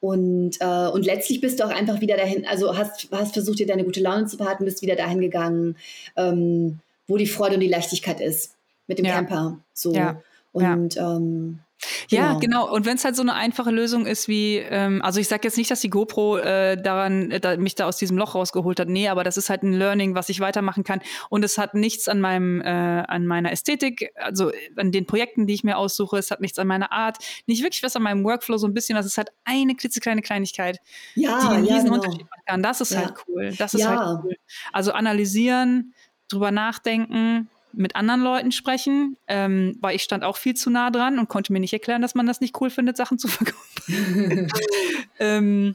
Und, 0.01 0.57
äh, 0.61 0.88
und 0.88 1.07
letztlich 1.07 1.40
bist 1.40 1.61
du 1.61 1.64
auch 1.64 1.70
einfach 1.70 2.01
wieder 2.01 2.16
dahin, 2.16 2.46
also 2.46 2.77
hast, 2.77 3.09
hast 3.12 3.35
versucht, 3.35 3.59
dir 3.59 3.66
deine 3.66 3.85
gute 3.85 4.01
Laune 4.01 4.27
zu 4.27 4.37
behalten, 4.37 4.64
bist 4.64 4.83
wieder 4.83 4.96
dahin 4.96 5.20
gegangen, 5.20 5.77
ähm, 6.16 6.81
wo 7.12 7.18
die 7.18 7.27
Freude 7.27 7.57
und 7.57 7.61
die 7.61 7.68
Leichtigkeit 7.68 8.22
ist 8.22 8.57
mit 8.87 8.98
dem 8.98 9.05
ja. 9.05 9.16
Camper. 9.16 9.59
So. 9.75 9.92
Ja. 9.92 10.22
Und 10.53 10.96
ähm, 10.96 11.61
ja, 12.09 12.35
genau. 12.35 12.38
genau. 12.38 12.75
Und 12.75 12.87
wenn 12.87 12.96
es 12.96 13.05
halt 13.05 13.16
so 13.16 13.22
eine 13.22 13.35
einfache 13.35 13.70
Lösung 13.70 14.07
ist 14.07 14.29
wie, 14.29 14.57
ähm, 14.57 15.03
also 15.03 15.20
ich 15.20 15.29
sage 15.29 15.42
jetzt 15.44 15.57
nicht, 15.57 15.70
dass 15.70 15.81
die 15.81 15.90
GoPro 15.90 16.38
äh, 16.38 16.81
daran 16.81 17.31
äh, 17.31 17.40
da, 17.40 17.57
mich 17.57 17.75
da 17.75 17.87
aus 17.87 17.96
diesem 17.96 18.16
Loch 18.16 18.35
rausgeholt 18.35 18.81
hat. 18.81 18.88
Nee, 18.88 19.09
aber 19.09 19.25
das 19.25 19.37
ist 19.37 19.51
halt 19.51 19.62
ein 19.62 19.72
Learning, 19.72 20.14
was 20.14 20.29
ich 20.29 20.40
weitermachen 20.40 20.85
kann. 20.85 21.01
Und 21.29 21.44
es 21.44 21.59
hat 21.59 21.75
nichts 21.75 22.09
an 22.09 22.20
meinem, 22.20 22.61
äh, 22.62 22.68
an 22.68 23.27
meiner 23.27 23.53
Ästhetik, 23.53 24.12
also 24.16 24.53
an 24.77 24.92
den 24.92 25.07
Projekten, 25.07 25.46
die 25.46 25.55
ich 25.55 25.64
mir 25.64 25.77
aussuche. 25.77 26.18
Es 26.18 26.31
hat 26.31 26.40
nichts 26.40 26.59
an 26.59 26.66
meiner 26.66 26.92
Art, 26.92 27.18
nicht 27.46 27.62
wirklich 27.62 27.83
was 27.83 27.94
an 27.96 28.03
meinem 28.03 28.25
Workflow, 28.25 28.57
so 28.57 28.66
ein 28.66 28.75
bisschen. 28.75 28.96
Das 28.96 29.07
ist 29.07 29.18
halt 29.18 29.31
eine 29.44 29.75
klitzekleine 29.75 30.22
Kleinigkeit, 30.22 30.79
ja, 31.14 31.40
die 31.40 31.48
einen 31.48 31.64
ja, 31.66 31.75
riesen 31.75 31.90
genau. 31.90 32.01
Unterschied 32.01 32.22
machen 32.22 32.42
kann. 32.46 32.62
Das 32.62 32.81
ist 32.81 32.92
ja. 32.92 32.98
halt 33.01 33.14
cool. 33.27 33.53
Das 33.59 33.75
ist 33.75 33.81
ja. 33.81 33.96
halt 33.96 34.25
cool. 34.25 34.37
Also 34.72 34.92
analysieren, 34.92 35.94
drüber 36.33 36.51
nachdenken, 36.51 37.49
mit 37.73 37.97
anderen 37.97 38.23
Leuten 38.23 38.53
sprechen, 38.53 39.16
ähm, 39.29 39.77
weil 39.81 39.97
ich 39.97 40.03
stand 40.03 40.25
auch 40.25 40.37
viel 40.37 40.55
zu 40.55 40.71
nah 40.71 40.90
dran 40.90 41.18
und 41.18 41.29
konnte 41.29 41.53
mir 41.53 41.61
nicht 41.61 41.73
erklären, 41.73 42.03
dass 42.03 42.14
man 42.14 42.27
das 42.27 42.40
nicht 42.40 42.61
cool 42.61 42.71
findet, 42.71 42.97
Sachen 42.97 43.18
zu 43.18 43.29
verkaufen. 43.29 44.49
ähm, 45.18 45.75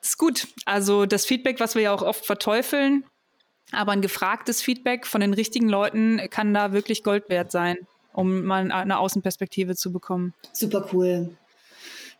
ist 0.00 0.18
gut. 0.18 0.48
Also 0.64 1.06
das 1.06 1.26
Feedback, 1.26 1.60
was 1.60 1.74
wir 1.74 1.82
ja 1.82 1.92
auch 1.92 2.02
oft 2.02 2.24
verteufeln, 2.24 3.04
aber 3.72 3.92
ein 3.92 4.02
gefragtes 4.02 4.62
Feedback 4.62 5.06
von 5.06 5.20
den 5.20 5.34
richtigen 5.34 5.68
Leuten 5.68 6.20
kann 6.30 6.54
da 6.54 6.72
wirklich 6.72 7.02
Gold 7.02 7.28
wert 7.28 7.50
sein, 7.50 7.76
um 8.12 8.44
mal 8.44 8.70
eine 8.70 8.98
Außenperspektive 8.98 9.74
zu 9.74 9.92
bekommen. 9.92 10.34
Super 10.52 10.88
cool. 10.92 11.36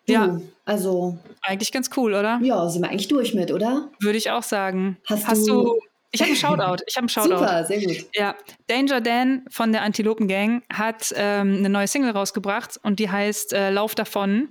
Du, 0.06 0.12
ja. 0.12 0.40
Also. 0.66 1.18
Eigentlich 1.42 1.72
ganz 1.72 1.90
cool, 1.96 2.12
oder? 2.12 2.38
Ja, 2.42 2.68
sind 2.68 2.82
wir 2.82 2.90
eigentlich 2.90 3.08
durch 3.08 3.34
mit, 3.34 3.50
oder? 3.50 3.88
Würde 4.00 4.18
ich 4.18 4.30
auch 4.30 4.42
sagen. 4.42 4.98
Hast, 5.06 5.26
Hast 5.26 5.48
du, 5.48 5.62
du 5.62 5.80
ich 6.14 6.20
habe 6.20 6.30
einen 6.30 6.36
Shoutout. 6.36 6.84
Ich 6.86 6.96
habe 6.96 7.02
einen 7.02 7.08
Shoutout. 7.08 7.38
Super, 7.38 7.64
sehr 7.64 7.80
gut. 7.80 8.06
Ja, 8.14 8.36
Danger 8.68 9.00
Dan 9.00 9.44
von 9.50 9.72
der 9.72 9.82
Antilopen 9.82 10.28
Gang 10.28 10.62
hat 10.72 11.12
ähm, 11.16 11.56
eine 11.58 11.68
neue 11.68 11.88
Single 11.88 12.12
rausgebracht 12.12 12.78
und 12.82 13.00
die 13.00 13.10
heißt 13.10 13.52
äh, 13.52 13.70
Lauf 13.70 13.94
davon. 13.94 14.48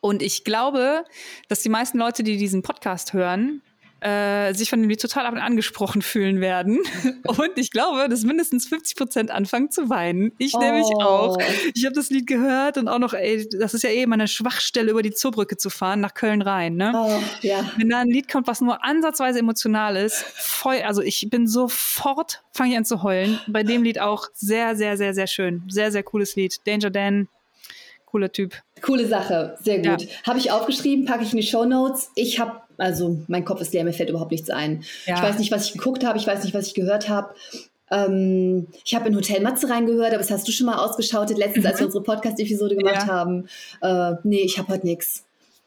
Und 0.00 0.22
ich 0.22 0.44
glaube, 0.44 1.04
dass 1.48 1.60
die 1.60 1.68
meisten 1.68 1.98
Leute, 1.98 2.22
die 2.22 2.38
diesen 2.38 2.62
Podcast 2.62 3.12
hören, 3.12 3.62
äh, 4.02 4.52
sich 4.52 4.68
von 4.70 4.80
dem 4.80 4.88
Lied 4.88 5.00
total 5.00 5.26
angesprochen 5.38 6.02
fühlen 6.02 6.40
werden. 6.40 6.80
Und 7.24 7.52
ich 7.56 7.70
glaube, 7.70 8.08
dass 8.08 8.24
mindestens 8.24 8.66
50 8.66 8.96
Prozent 8.96 9.30
anfangen 9.30 9.70
zu 9.70 9.88
weinen. 9.90 10.32
Ich 10.38 10.54
oh. 10.54 10.58
nämlich 10.58 10.86
auch. 11.00 11.38
Ich 11.74 11.84
habe 11.84 11.94
das 11.94 12.10
Lied 12.10 12.26
gehört 12.26 12.78
und 12.78 12.88
auch 12.88 12.98
noch, 12.98 13.14
ey, 13.14 13.48
das 13.58 13.74
ist 13.74 13.82
ja 13.82 13.90
eh 13.90 14.06
meine 14.06 14.28
Schwachstelle, 14.28 14.90
über 14.90 15.02
die 15.02 15.12
Zoobrücke 15.12 15.56
zu 15.56 15.70
fahren, 15.70 16.00
nach 16.00 16.14
Köln 16.14 16.42
rein. 16.42 16.76
Ne? 16.76 16.92
Oh, 16.94 17.20
ja. 17.42 17.70
Wenn 17.76 17.88
da 17.88 18.00
ein 18.00 18.08
Lied 18.08 18.30
kommt, 18.30 18.46
was 18.46 18.60
nur 18.60 18.84
ansatzweise 18.84 19.38
emotional 19.38 19.96
ist, 19.96 20.24
voll, 20.36 20.82
also 20.84 21.02
ich 21.02 21.28
bin 21.30 21.46
sofort, 21.46 22.42
fange 22.52 22.72
ich 22.72 22.76
an 22.76 22.84
zu 22.84 23.02
heulen. 23.02 23.40
Bei 23.46 23.62
dem 23.62 23.82
Lied 23.82 24.00
auch 24.00 24.26
sehr, 24.34 24.76
sehr, 24.76 24.96
sehr, 24.96 25.14
sehr 25.14 25.26
schön. 25.26 25.62
Sehr, 25.68 25.92
sehr 25.92 26.02
cooles 26.02 26.36
Lied. 26.36 26.56
Danger 26.66 26.90
Dan, 26.90 27.28
cooler 28.06 28.30
Typ. 28.30 28.54
Coole 28.82 29.06
Sache, 29.06 29.56
sehr 29.60 29.78
gut. 29.78 30.02
Ja. 30.02 30.08
Habe 30.26 30.38
ich 30.38 30.50
aufgeschrieben, 30.50 31.06
packe 31.06 31.24
ich 31.24 31.32
in 31.32 31.38
die 31.38 31.46
Show 31.46 31.64
Notes. 31.64 32.10
Ich 32.14 32.38
habe, 32.38 32.60
also 32.82 33.18
mein 33.28 33.44
Kopf 33.44 33.60
ist 33.60 33.72
leer, 33.72 33.84
mir 33.84 33.92
fällt 33.92 34.10
überhaupt 34.10 34.32
nichts 34.32 34.50
ein. 34.50 34.84
Ja. 35.06 35.14
Ich 35.14 35.22
weiß 35.22 35.38
nicht, 35.38 35.52
was 35.52 35.66
ich 35.66 35.72
geguckt 35.72 36.04
habe, 36.04 36.18
ich 36.18 36.26
weiß 36.26 36.42
nicht, 36.42 36.52
was 36.52 36.66
ich 36.66 36.74
gehört 36.74 37.08
habe. 37.08 37.34
Ähm, 37.90 38.66
ich 38.84 38.94
habe 38.94 39.08
in 39.08 39.14
Hotel 39.14 39.40
Matze 39.40 39.70
reingehört, 39.70 40.08
aber 40.08 40.18
das 40.18 40.30
hast 40.30 40.48
du 40.48 40.52
schon 40.52 40.66
mal 40.66 40.78
ausgeschaltet, 40.78 41.38
letztens, 41.38 41.64
mhm. 41.64 41.70
als 41.70 41.78
wir 41.78 41.86
unsere 41.86 42.02
Podcast-Episode 42.02 42.76
gemacht 42.76 43.06
ja. 43.06 43.06
haben. 43.06 43.48
Äh, 43.80 44.14
nee, 44.24 44.40
ich 44.40 44.58
habe 44.58 44.72
heute 44.72 44.86
nichts. 44.86 45.24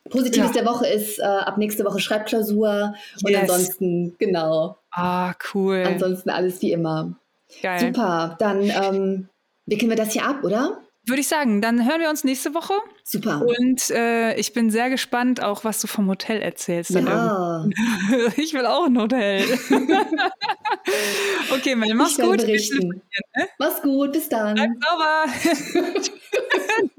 Positives 0.10 0.51
der 0.51 0.65
Woche 0.65 0.88
ist 0.88 1.19
äh, 1.19 1.23
ab 1.23 1.58
nächste 1.58 1.84
Woche 1.86 1.99
Schreibklausur 1.99 2.93
yes. 2.95 3.23
und 3.23 3.36
ansonsten, 3.36 4.15
genau. 4.19 4.78
Ah, 4.91 5.34
cool. 5.54 5.84
Ansonsten 5.86 6.30
alles 6.30 6.62
wie 6.62 6.73
immer. 6.73 7.15
Geil. 7.62 7.80
Super, 7.80 8.36
dann 8.39 8.62
ähm, 8.62 9.30
wickeln 9.65 9.89
wir 9.89 9.97
das 9.97 10.12
hier 10.12 10.25
ab, 10.25 10.43
oder? 10.43 10.80
Würde 11.08 11.22
ich 11.22 11.28
sagen, 11.28 11.62
dann 11.62 11.88
hören 11.88 12.02
wir 12.02 12.10
uns 12.10 12.24
nächste 12.24 12.56
Woche. 12.56 12.74
Super. 13.04 13.45
Und 13.45 13.91
äh, 13.91 14.36
ich 14.36 14.53
bin 14.53 14.72
sehr 14.72 14.89
gespannt, 14.89 15.43
auch 15.43 15.64
was 15.64 15.80
du 15.80 15.88
vom 15.88 16.08
Hotel 16.10 16.41
erzählst. 16.41 16.89
Ja. 16.91 17.66
ich 18.38 18.53
will 18.53 18.66
auch 18.66 18.86
ein 18.88 18.97
Hotel. 18.99 19.43
okay, 21.51 21.76
Mel, 21.76 21.93
mach's 21.93 22.18
gut. 22.18 22.38
Berichten. 22.38 23.03
Ne? 23.36 23.47
Mach's 23.60 23.82
gut, 23.84 24.14
bis 24.14 24.30
dann. 24.30 24.56
Danke, 24.56 24.80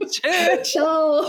Tschüss. 0.06 0.70
Ciao. 0.70 1.24